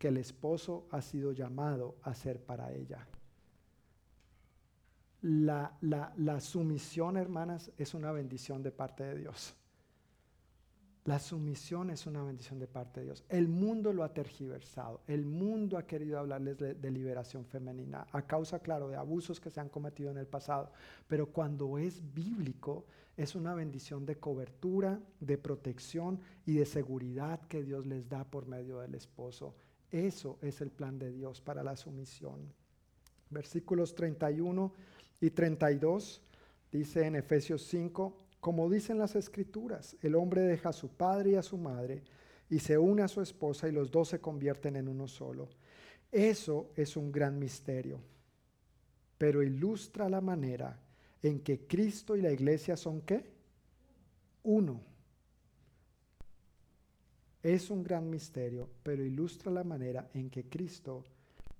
[0.00, 3.06] que el esposo ha sido llamado a hacer para ella.
[5.20, 9.54] La, la, sumisión, hermanas, es una bendición de parte de Dios.
[11.04, 13.24] La sumisión es una bendición de parte de Dios.
[13.28, 15.02] El mundo lo ha tergiversado.
[15.06, 19.50] El mundo ha querido hablarles de, de, liberación femenina a causa, claro, de abusos que
[19.50, 20.72] se han cometido en el pasado.
[21.08, 22.86] Pero cuando es bíblico,
[23.18, 28.46] es una bendición de cobertura, de protección y de seguridad que Dios les da por
[28.46, 29.54] medio del esposo.
[29.90, 32.52] Eso es el plan de Dios para la sumisión.
[33.30, 34.72] Versículos 31
[35.20, 36.22] y 32
[36.70, 41.34] dice en Efesios 5, como dicen las escrituras, el hombre deja a su padre y
[41.34, 42.02] a su madre
[42.48, 45.48] y se une a su esposa y los dos se convierten en uno solo.
[46.10, 48.00] Eso es un gran misterio,
[49.18, 50.80] pero ilustra la manera
[51.22, 53.30] en que Cristo y la iglesia son qué?
[54.42, 54.89] Uno.
[57.42, 61.04] Es un gran misterio, pero ilustra la manera en que Cristo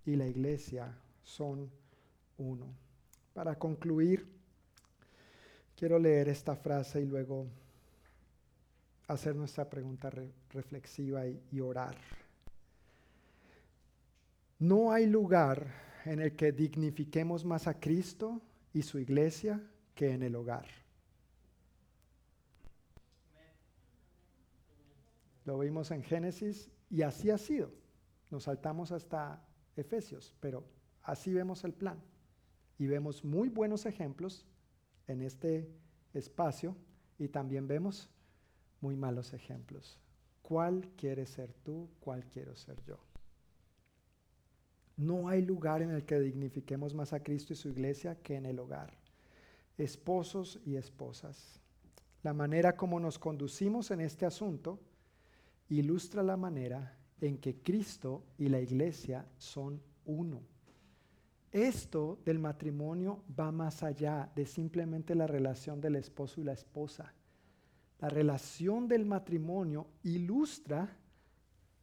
[0.05, 1.71] y la iglesia son
[2.37, 2.67] uno.
[3.33, 4.27] Para concluir,
[5.77, 7.47] quiero leer esta frase y luego
[9.09, 10.11] hacer nuestra pregunta
[10.51, 11.97] reflexiva y, orar.
[14.59, 15.67] No hay lugar
[16.05, 18.41] en el que dignifiquemos más a Cristo
[18.75, 19.61] y su iglesia
[19.95, 20.80] que en el hogar.
[25.51, 27.73] Lo vimos en Génesis y así ha sido.
[28.31, 29.45] Nos saltamos hasta
[29.75, 30.63] Efesios, pero
[31.03, 32.01] así vemos el plan.
[32.79, 34.47] Y vemos muy buenos ejemplos
[35.09, 35.69] en este
[36.15, 36.77] espacio
[37.19, 38.09] y también vemos
[38.81, 39.99] muy malos ejemplos.
[40.41, 41.91] ¿Cuál quieres ser tú?
[41.99, 43.01] ¿Cuál quiero ser yo?
[44.97, 48.47] No hay lugar en el que dignifiquemos más a Cristo y su iglesia que en
[48.47, 48.97] el hogar.
[49.79, 51.61] Esposos y esposas.
[52.23, 54.79] La manera como nos conducimos en este asunto
[55.79, 60.43] ilustra la manera en que Cristo y la iglesia son uno.
[61.53, 67.13] Esto del matrimonio va más allá de simplemente la relación del esposo y la esposa.
[67.99, 70.97] La relación del matrimonio ilustra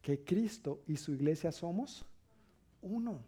[0.01, 2.05] que Cristo y su iglesia somos
[2.81, 3.25] uno.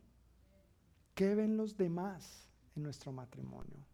[1.13, 3.85] ¿Qué ven los demás en nuestro matrimonio?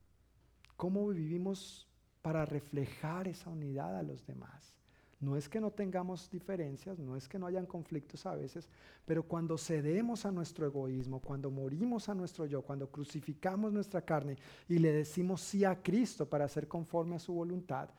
[0.78, 1.88] ¿Cómo vivimos
[2.22, 4.76] para reflejar esa unidad a los demás?
[5.20, 8.70] No es que no tengamos diferencias, no es que no hayan conflictos a veces,
[9.06, 14.38] pero cuando cedemos a nuestro egoísmo, cuando morimos a nuestro yo, cuando crucificamos nuestra carne
[14.68, 17.90] y le decimos sí a Cristo para ser conforme a su voluntad,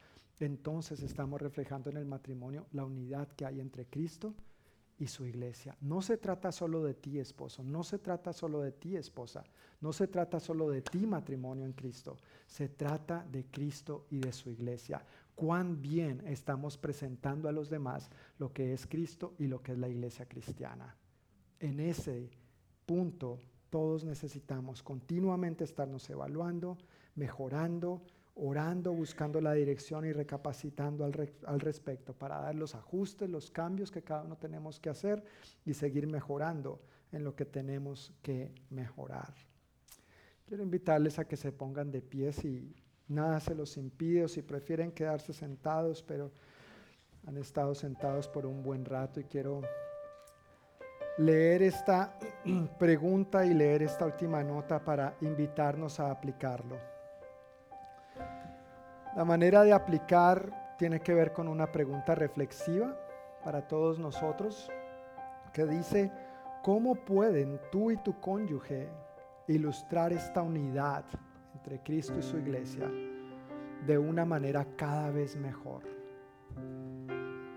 [0.40, 4.34] entonces estamos reflejando en el matrimonio la unidad que hay entre Cristo
[4.98, 5.76] y su iglesia.
[5.80, 9.44] No se trata solo de ti, esposo, no se trata solo de ti, esposa,
[9.80, 12.16] no se trata solo de ti, matrimonio en Cristo,
[12.46, 15.02] se trata de Cristo y de su iglesia
[15.36, 19.78] cuán bien estamos presentando a los demás lo que es Cristo y lo que es
[19.78, 20.96] la iglesia cristiana.
[21.60, 22.30] En ese
[22.86, 23.38] punto
[23.70, 26.78] todos necesitamos continuamente estarnos evaluando,
[27.14, 28.02] mejorando,
[28.34, 34.02] orando, buscando la dirección y recapacitando al, respecto para dar los ajustes, los cambios que
[34.02, 35.22] cada uno tenemos que hacer
[35.64, 36.80] y seguir mejorando
[37.12, 39.34] en lo que tenemos que mejorar.
[40.46, 42.74] Quiero invitarles a que se pongan de pies y
[43.08, 46.32] Nada se los impide o si prefieren quedarse sentados, pero
[47.26, 49.62] han estado sentados por un buen rato y quiero
[51.18, 52.18] leer esta
[52.78, 56.76] pregunta y leer esta última nota para invitarnos a aplicarlo.
[59.16, 62.94] La manera de aplicar tiene que ver con una pregunta reflexiva
[63.42, 64.70] para todos nosotros
[65.52, 66.10] que dice,
[66.62, 68.88] ¿cómo pueden tú y tu cónyuge
[69.46, 71.04] ilustrar esta unidad
[71.66, 72.88] entre Cristo y su iglesia
[73.86, 75.82] de una manera cada vez mejor.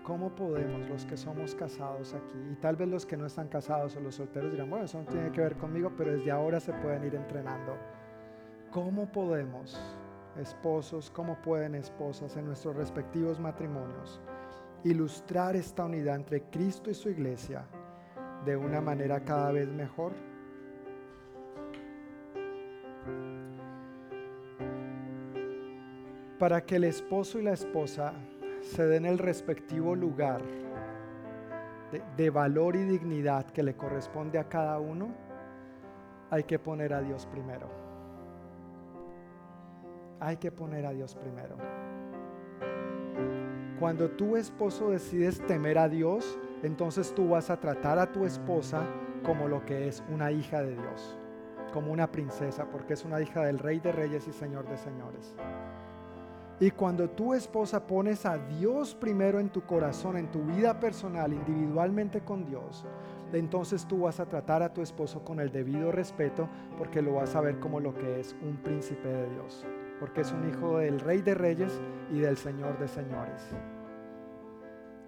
[0.02, 3.94] ¿Cómo podemos los que somos casados aquí, y tal vez los que no están casados
[3.94, 6.72] o los solteros dirán, bueno, eso no tiene que ver conmigo, pero desde ahora se
[6.72, 7.76] pueden ir entrenando.
[8.72, 9.80] ¿Cómo podemos,
[10.36, 14.20] esposos, cómo pueden esposas en nuestros respectivos matrimonios,
[14.82, 17.64] ilustrar esta unidad entre Cristo y su iglesia
[18.44, 20.29] de una manera cada vez mejor?
[26.40, 28.14] Para que el esposo y la esposa
[28.62, 30.40] se den el respectivo lugar
[31.92, 35.08] de, de valor y dignidad que le corresponde a cada uno,
[36.30, 37.68] hay que poner a Dios primero.
[40.18, 41.56] Hay que poner a Dios primero.
[43.78, 48.82] Cuando tu esposo decides temer a Dios, entonces tú vas a tratar a tu esposa
[49.26, 51.18] como lo que es una hija de Dios,
[51.74, 55.36] como una princesa, porque es una hija del Rey de Reyes y Señor de Señores.
[56.60, 61.32] Y cuando tu esposa pones a Dios primero en tu corazón, en tu vida personal,
[61.32, 62.84] individualmente con Dios,
[63.32, 67.34] entonces tú vas a tratar a tu esposo con el debido respeto porque lo vas
[67.34, 69.64] a ver como lo que es un príncipe de Dios,
[69.98, 71.80] porque es un hijo del Rey de Reyes
[72.12, 73.54] y del Señor de Señores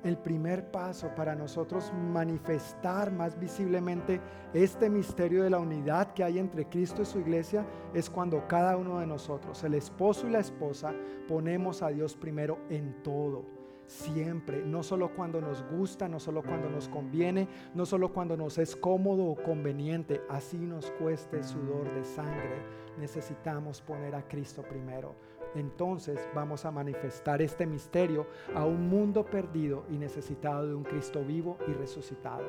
[0.05, 4.21] el primer paso para nosotros manifestar más visiblemente
[4.53, 7.65] este misterio de la unidad que hay entre Cristo y su iglesia
[7.95, 10.93] es cuando cada uno de nosotros, el esposo y la esposa,
[11.29, 13.45] ponemos a Dios primero en todo.
[13.87, 18.57] Siempre, no solo cuando nos gusta, no solo cuando nos conviene, no solo cuando nos
[18.59, 22.63] es cómodo o conveniente, así nos cueste sudor de sangre,
[22.99, 25.15] necesitamos poner a Cristo primero
[25.55, 31.25] entonces vamos a manifestar este misterio a un mundo perdido y necesitado de un Cristo
[31.25, 32.45] vivo y resucitado,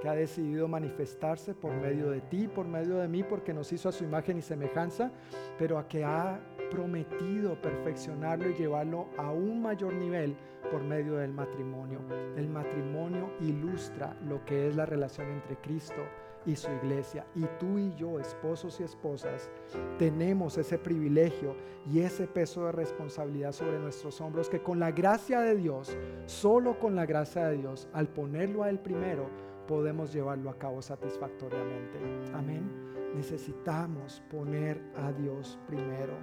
[0.00, 3.88] que ha decidido manifestarse por medio de ti, por medio de mí, porque nos hizo
[3.88, 5.12] a su imagen y semejanza,
[5.58, 6.40] pero a que ha
[6.70, 10.36] prometido perfeccionarlo y llevarlo a un mayor nivel
[10.70, 12.00] por medio del matrimonio.
[12.36, 16.02] El matrimonio ilustra lo que es la relación entre Cristo
[16.46, 17.26] y su iglesia.
[17.34, 19.50] Y tú y yo, esposos y esposas,
[19.98, 21.56] tenemos ese privilegio
[21.90, 25.96] y ese peso de responsabilidad sobre nuestros hombros que con la gracia de Dios,
[26.26, 29.28] solo con la gracia de Dios, al ponerlo a Él primero,
[29.66, 31.98] podemos llevarlo a cabo satisfactoriamente.
[32.34, 32.70] Amén.
[33.14, 36.14] Necesitamos poner a Dios primero.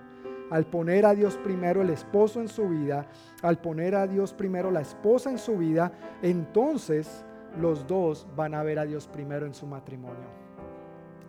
[0.49, 3.07] Al poner a Dios primero el esposo en su vida,
[3.41, 7.23] al poner a Dios primero la esposa en su vida, entonces
[7.59, 10.29] los dos van a ver a Dios primero en su matrimonio.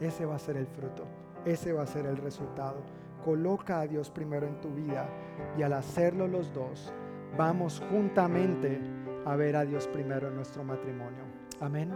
[0.00, 1.04] Ese va a ser el fruto,
[1.44, 2.76] ese va a ser el resultado.
[3.24, 5.08] Coloca a Dios primero en tu vida
[5.56, 6.92] y al hacerlo los dos,
[7.36, 8.80] vamos juntamente
[9.24, 11.24] a ver a Dios primero en nuestro matrimonio.
[11.60, 11.92] Amén.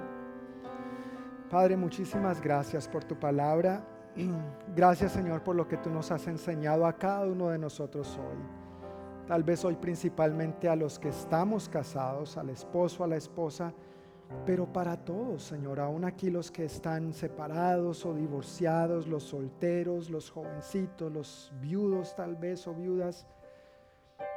[1.51, 3.85] Padre, muchísimas gracias por tu palabra.
[4.75, 8.39] Gracias Señor por lo que tú nos has enseñado a cada uno de nosotros hoy.
[9.27, 13.75] Tal vez hoy principalmente a los que estamos casados, al esposo, a la esposa
[14.45, 20.31] pero para todos, Señor, aún aquí los que están separados o divorciados, los solteros, los
[20.31, 23.27] jovencitos, los viudos tal vez o viudas.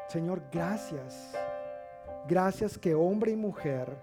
[0.07, 1.33] Señor, gracias.
[2.27, 3.97] Gracias que hombre y mujer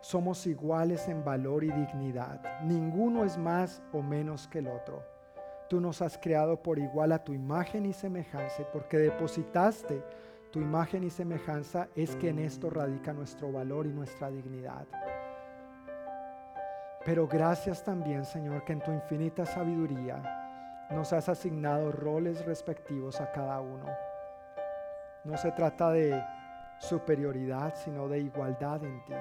[0.00, 2.60] somos iguales en valor y dignidad.
[2.62, 5.02] Ninguno es más o menos que el otro.
[5.68, 10.02] Tú nos has creado por igual a tu imagen y semejanza porque depositaste
[10.54, 14.86] tu imagen y semejanza es que en esto radica nuestro valor y nuestra dignidad.
[17.04, 20.22] Pero gracias también, Señor, que en tu infinita sabiduría
[20.92, 23.84] nos has asignado roles respectivos a cada uno.
[25.24, 26.22] No se trata de
[26.78, 29.14] superioridad, sino de igualdad en ti.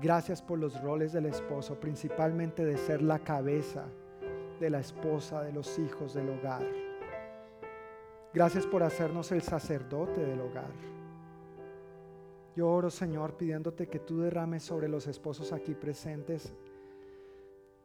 [0.00, 3.84] Gracias por los roles del esposo, principalmente de ser la cabeza
[4.58, 6.87] de la esposa, de los hijos, del hogar.
[8.34, 10.70] Gracias por hacernos el sacerdote del hogar.
[12.54, 16.52] Yo oro, Señor, pidiéndote que tú derrames sobre los esposos aquí presentes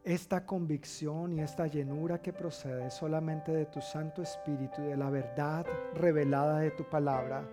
[0.04, 5.08] esta convicción y esta llenura que procede solamente de tu Santo Espíritu y de la
[5.08, 5.64] verdad
[5.94, 7.48] revelada de tu palabra,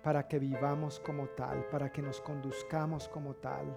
[0.00, 3.76] para que vivamos como tal, para que nos conduzcamos como tal,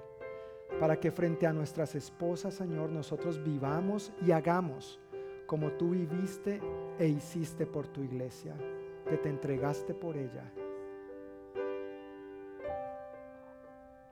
[0.79, 4.99] para que frente a nuestras esposas, Señor, nosotros vivamos y hagamos
[5.45, 6.61] como tú viviste
[6.97, 8.55] e hiciste por tu iglesia,
[9.07, 10.51] que te entregaste por ella.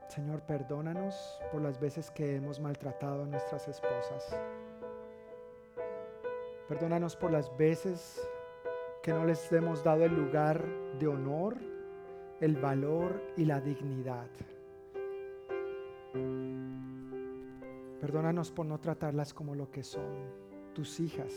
[0.08, 4.38] Señor, perdónanos por las veces que hemos maltratado a nuestras esposas.
[6.68, 8.20] Perdónanos por las veces
[9.02, 10.64] que no les hemos dado el lugar
[10.98, 11.56] de honor,
[12.40, 14.28] el valor y la dignidad.
[18.00, 21.32] Perdónanos por no tratarlas como lo que son tus hijas,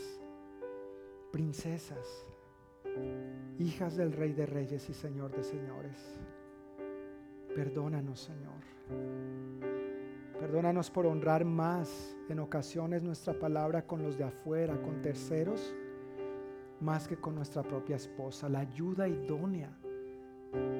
[1.32, 2.26] princesas,
[3.58, 6.18] hijas del Rey de Reyes y Señor de Señores.
[7.54, 8.62] Perdónanos, Señor.
[10.38, 15.74] Perdónanos por honrar más en ocasiones nuestra palabra con los de afuera, con terceros,
[16.80, 19.76] más que con nuestra propia esposa, la ayuda idónea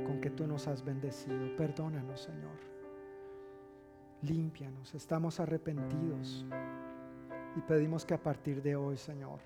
[0.04, 1.56] con que tú nos has bendecido.
[1.56, 2.56] Perdónanos, Señor.
[4.22, 6.44] Límpianos, estamos arrepentidos.
[7.56, 9.40] Y pedimos que a partir de hoy, Señor,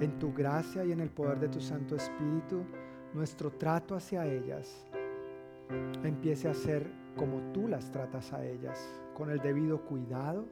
[0.00, 2.64] en tu gracia y en el poder de tu Santo Espíritu,
[3.12, 4.86] nuestro trato hacia ellas
[6.02, 10.46] empiece a ser como tú las tratas a ellas, con el debido cuidado.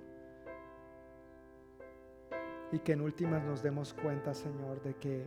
[2.72, 5.26] Y que en últimas nos demos cuenta, Señor, de que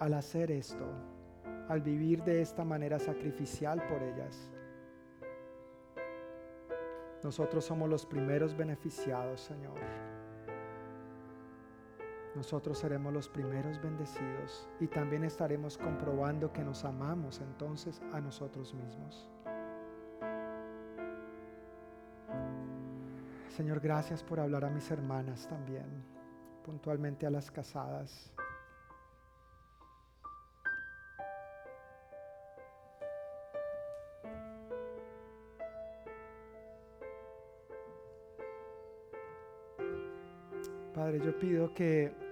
[0.00, 0.86] al hacer esto,
[1.68, 4.50] al vivir de esta manera sacrificial por ellas,
[7.22, 10.07] nosotros somos los primeros beneficiados, Señor.
[12.38, 18.72] Nosotros seremos los primeros bendecidos y también estaremos comprobando que nos amamos entonces a nosotros
[18.74, 19.28] mismos.
[23.48, 26.04] Señor, gracias por hablar a mis hermanas también,
[26.64, 28.32] puntualmente a las casadas.
[40.94, 42.27] Padre, yo pido que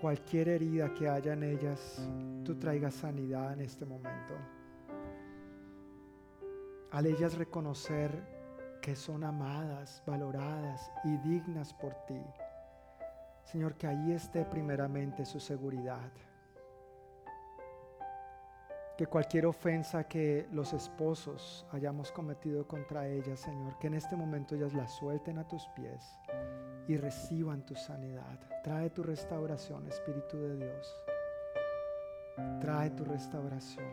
[0.00, 2.08] cualquier herida que haya en ellas,
[2.42, 4.34] tú traigas sanidad en este momento.
[6.90, 8.10] Al ellas reconocer
[8.80, 12.20] que son amadas, valoradas y dignas por ti.
[13.44, 16.10] Señor, que allí esté primeramente su seguridad.
[18.96, 24.54] Que cualquier ofensa que los esposos hayamos cometido contra ellas, Señor, que en este momento
[24.54, 26.02] ellas la suelten a tus pies
[26.90, 28.36] y reciban tu sanidad.
[28.64, 31.00] Trae tu restauración, Espíritu de Dios.
[32.60, 33.86] Trae tu restauración.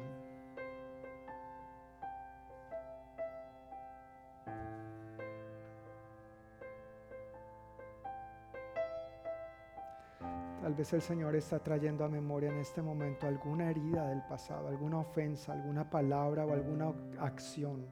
[10.63, 14.69] Tal vez el Señor está trayendo a memoria en este momento alguna herida del pasado,
[14.69, 17.85] alguna ofensa, alguna palabra o alguna acción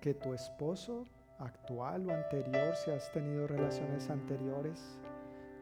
[0.00, 1.04] que tu esposo
[1.40, 4.98] actual o anterior, si has tenido relaciones anteriores,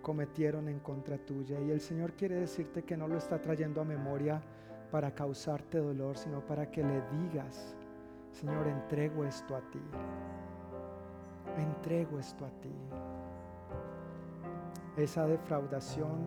[0.02, 1.60] cometieron en contra tuya.
[1.60, 4.42] Y el Señor quiere decirte que no lo está trayendo a memoria
[4.90, 7.74] para causarte dolor, sino para que le digas,
[8.32, 9.82] Señor, entrego esto a ti.
[11.56, 12.72] Entrego esto a ti
[15.02, 16.26] esa defraudación,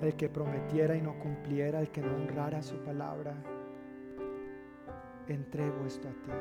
[0.00, 3.34] el que prometiera y no cumpliera, el que no honrara su palabra,
[5.32, 6.32] entrego esto a ti.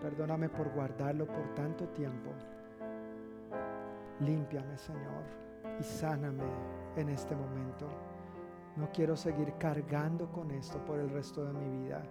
[0.00, 2.30] Perdóname por guardarlo por tanto tiempo.
[4.20, 5.24] Límpiame, Señor,
[5.78, 6.44] y sáname
[6.96, 7.86] en este momento.
[8.76, 12.02] No quiero seguir cargando con esto por el resto de mi vida.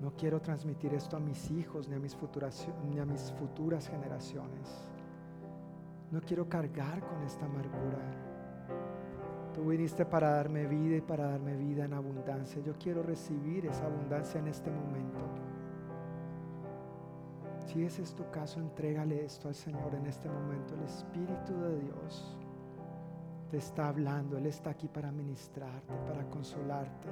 [0.00, 3.88] No quiero transmitir esto a mis hijos ni a mis futuras, ni a mis futuras
[3.88, 4.88] generaciones.
[6.10, 8.27] No quiero cargar con esta amargura.
[9.58, 12.62] Tú viniste para darme vida y para darme vida en abundancia.
[12.62, 15.18] Yo quiero recibir esa abundancia en este momento.
[17.66, 20.74] Si ese es tu caso, entrégale esto al Señor en este momento.
[20.76, 22.38] El Espíritu de Dios
[23.50, 24.38] te está hablando.
[24.38, 27.08] Él está aquí para ministrarte, para consolarte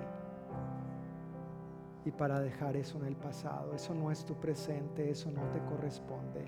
[2.05, 3.74] y para dejar eso en el pasado.
[3.74, 6.44] Eso no es tu presente, eso no te corresponde.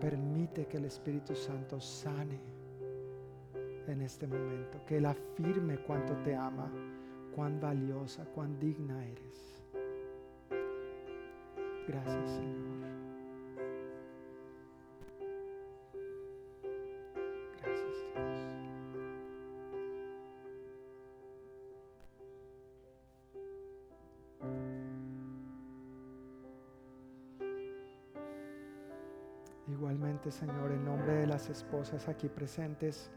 [0.00, 2.51] Permite que el Espíritu Santo sane
[3.88, 6.70] en este momento, que Él afirme cuánto te ama,
[7.34, 9.62] cuán valiosa, cuán digna eres.
[11.88, 12.72] Gracias Señor.
[30.30, 33.10] Señor, en nombre de las esposas aquí presentes,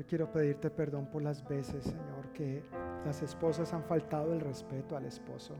[0.00, 2.62] yo quiero pedirte perdón por las veces, Señor, que
[3.04, 5.54] las esposas han faltado el respeto al esposo,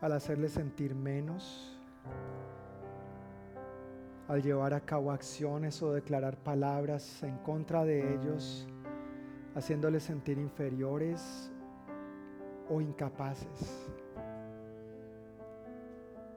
[0.00, 1.76] al hacerle sentir menos,
[4.28, 8.68] al llevar a cabo acciones o declarar palabras en contra de ellos,
[9.56, 11.50] haciéndoles sentir inferiores
[12.70, 13.90] o incapaces.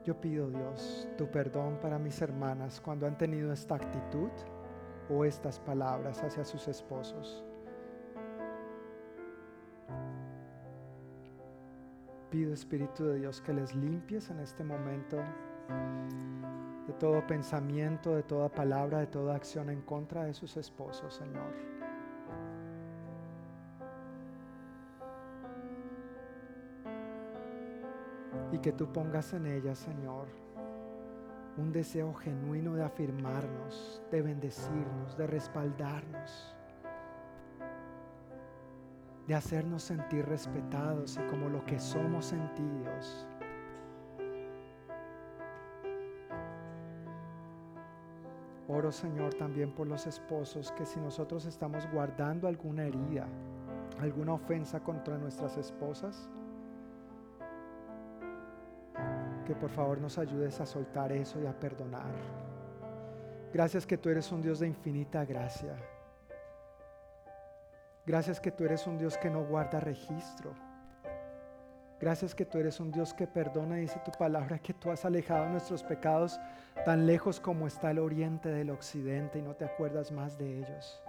[0.04, 4.30] Yo pido, Dios, tu perdón para mis hermanas cuando han tenido esta actitud
[5.10, 7.44] o estas palabras hacia sus esposos.
[12.30, 15.16] Pido, Espíritu de Dios, que les limpies en este momento
[16.86, 21.80] de todo pensamiento, de toda palabra, de toda acción en contra de sus esposos, Señor.
[28.52, 30.28] y que tú pongas en ella, Señor,
[31.56, 36.54] un deseo genuino de afirmarnos, de bendecirnos, de respaldarnos,
[39.26, 43.26] de hacernos sentir respetados y como lo que somos en ti, Dios.
[48.68, 53.26] Oro, Señor, también por los esposos que si nosotros estamos guardando alguna herida,
[54.00, 56.30] alguna ofensa contra nuestras esposas,
[59.50, 62.12] que por favor nos ayudes a soltar eso y a perdonar.
[63.52, 65.74] Gracias que tú eres un Dios de infinita gracia.
[68.06, 70.54] Gracias que tú eres un Dios que no guarda registro.
[71.98, 75.48] Gracias que tú eres un Dios que perdona, dice tu palabra, que tú has alejado
[75.48, 76.38] nuestros pecados
[76.84, 81.02] tan lejos como está el oriente del occidente y no te acuerdas más de ellos.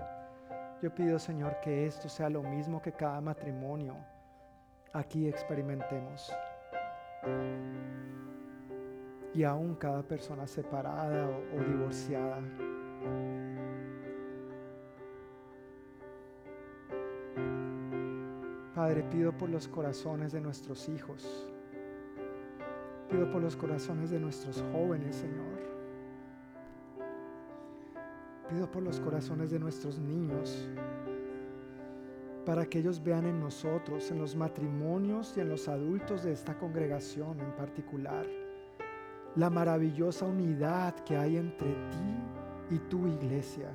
[0.81, 3.95] Yo pido, Señor, que esto sea lo mismo que cada matrimonio
[4.93, 6.33] aquí experimentemos.
[9.33, 12.41] Y aún cada persona separada o, o divorciada.
[18.75, 21.47] Padre, pido por los corazones de nuestros hijos.
[23.11, 25.59] Pido por los corazones de nuestros jóvenes, Señor.
[28.49, 30.69] Pido por los corazones de nuestros niños,
[32.45, 36.57] para que ellos vean en nosotros, en los matrimonios y en los adultos de esta
[36.57, 38.25] congregación en particular,
[39.35, 43.71] la maravillosa unidad que hay entre ti y tu iglesia.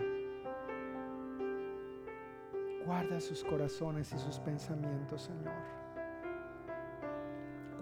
[2.85, 5.55] Guarda sus corazones y sus pensamientos, Señor.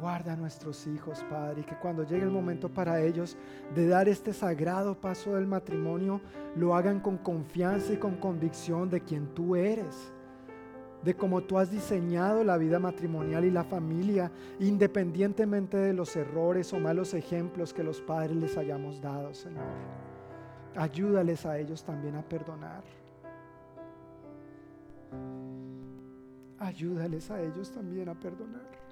[0.01, 3.37] Guarda a nuestros hijos, Padre, y que cuando llegue el momento para ellos
[3.75, 6.21] de dar este sagrado paso del matrimonio,
[6.57, 10.13] lo hagan con confianza y con convicción de quien tú eres,
[11.05, 16.73] de cómo tú has diseñado la vida matrimonial y la familia, independientemente de los errores
[16.73, 19.65] o malos ejemplos que los padres les hayamos dado, Señor.
[20.77, 22.83] Ayúdales a ellos también a perdonar.
[26.59, 28.84] Ayúdales a ellos también a perdonar.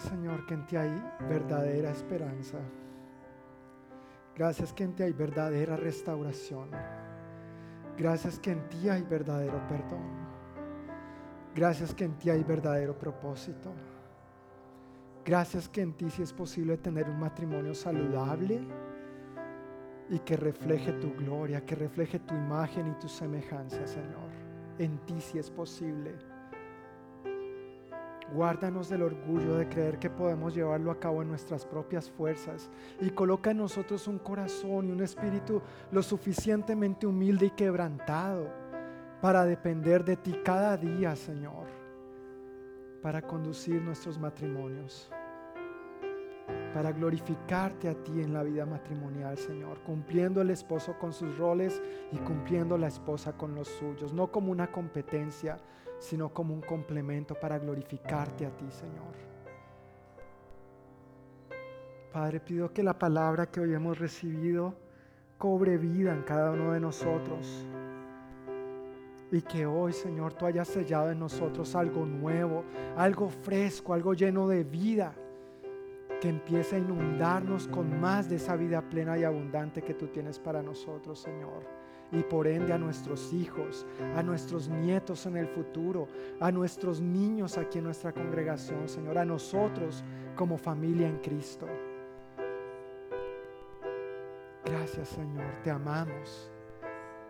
[0.00, 2.58] Señor, que en ti hay verdadera esperanza.
[4.36, 6.70] Gracias que en ti hay verdadera restauración.
[7.96, 10.24] Gracias que en ti hay verdadero perdón.
[11.54, 13.72] Gracias que en ti hay verdadero propósito.
[15.24, 18.66] Gracias que en ti sí es posible tener un matrimonio saludable
[20.10, 24.30] y que refleje tu gloria, que refleje tu imagen y tu semejanza, Señor.
[24.78, 26.33] En ti sí es posible.
[28.32, 32.70] Guárdanos del orgullo de creer que podemos llevarlo a cabo en nuestras propias fuerzas.
[33.00, 35.60] Y coloca en nosotros un corazón y un espíritu
[35.92, 38.64] lo suficientemente humilde y quebrantado
[39.20, 41.66] para depender de ti cada día, Señor,
[43.00, 45.10] para conducir nuestros matrimonios,
[46.74, 51.80] para glorificarte a ti en la vida matrimonial, Señor, cumpliendo el esposo con sus roles
[52.12, 55.56] y cumpliendo la esposa con los suyos, no como una competencia,
[55.98, 59.14] sino como un complemento para glorificarte a ti, Señor.
[62.12, 64.74] Padre, pido que la palabra que hoy hemos recibido
[65.38, 67.66] cobre vida en cada uno de nosotros.
[69.32, 72.64] Y que hoy, Señor, tú hayas sellado en nosotros algo nuevo,
[72.96, 75.12] algo fresco, algo lleno de vida,
[76.20, 80.38] que empiece a inundarnos con más de esa vida plena y abundante que tú tienes
[80.38, 81.83] para nosotros, Señor
[82.14, 83.84] y por ende a nuestros hijos,
[84.16, 86.08] a nuestros nietos en el futuro,
[86.40, 90.04] a nuestros niños aquí en nuestra congregación, Señor, a nosotros
[90.36, 91.66] como familia en Cristo.
[94.64, 96.50] Gracias, Señor, te amamos.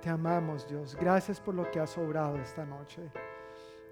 [0.00, 0.94] Te amamos, Dios.
[1.00, 3.10] Gracias por lo que has obrado esta noche.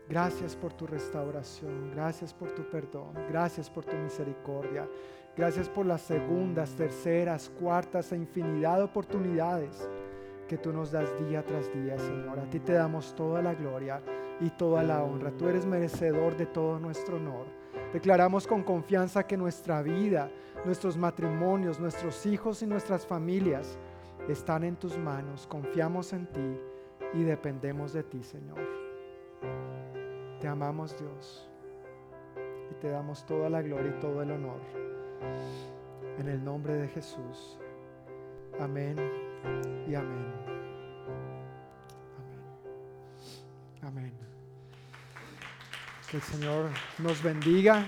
[0.08, 1.90] Gracias por tu restauración.
[1.92, 3.14] Gracias por tu perdón.
[3.30, 4.86] Gracias por tu misericordia.
[5.34, 9.88] Gracias por las segundas, terceras, cuartas e infinidad de oportunidades
[10.52, 12.38] que tú nos das día tras día, Señor.
[12.38, 14.02] A ti te damos toda la gloria
[14.38, 15.30] y toda la honra.
[15.30, 17.46] Tú eres merecedor de todo nuestro honor.
[17.90, 20.30] Declaramos con confianza que nuestra vida,
[20.66, 23.78] nuestros matrimonios, nuestros hijos y nuestras familias
[24.28, 25.46] están en tus manos.
[25.46, 26.60] Confiamos en ti
[27.14, 28.60] y dependemos de ti, Señor.
[30.38, 31.48] Te amamos, Dios,
[32.70, 34.60] y te damos toda la gloria y todo el honor.
[36.18, 37.58] En el nombre de Jesús.
[38.60, 39.31] Amén
[39.88, 40.32] y amén.
[43.82, 43.82] Amén.
[43.82, 44.12] Amén.
[46.10, 47.86] Que el Señor nos bendiga,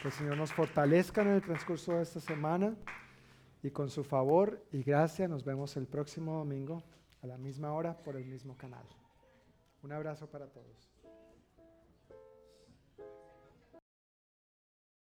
[0.00, 2.74] que el Señor nos fortalezca en el transcurso de esta semana
[3.62, 6.82] y con su favor y gracia nos vemos el próximo domingo
[7.22, 8.84] a la misma hora por el mismo canal.
[9.82, 10.93] Un abrazo para todos.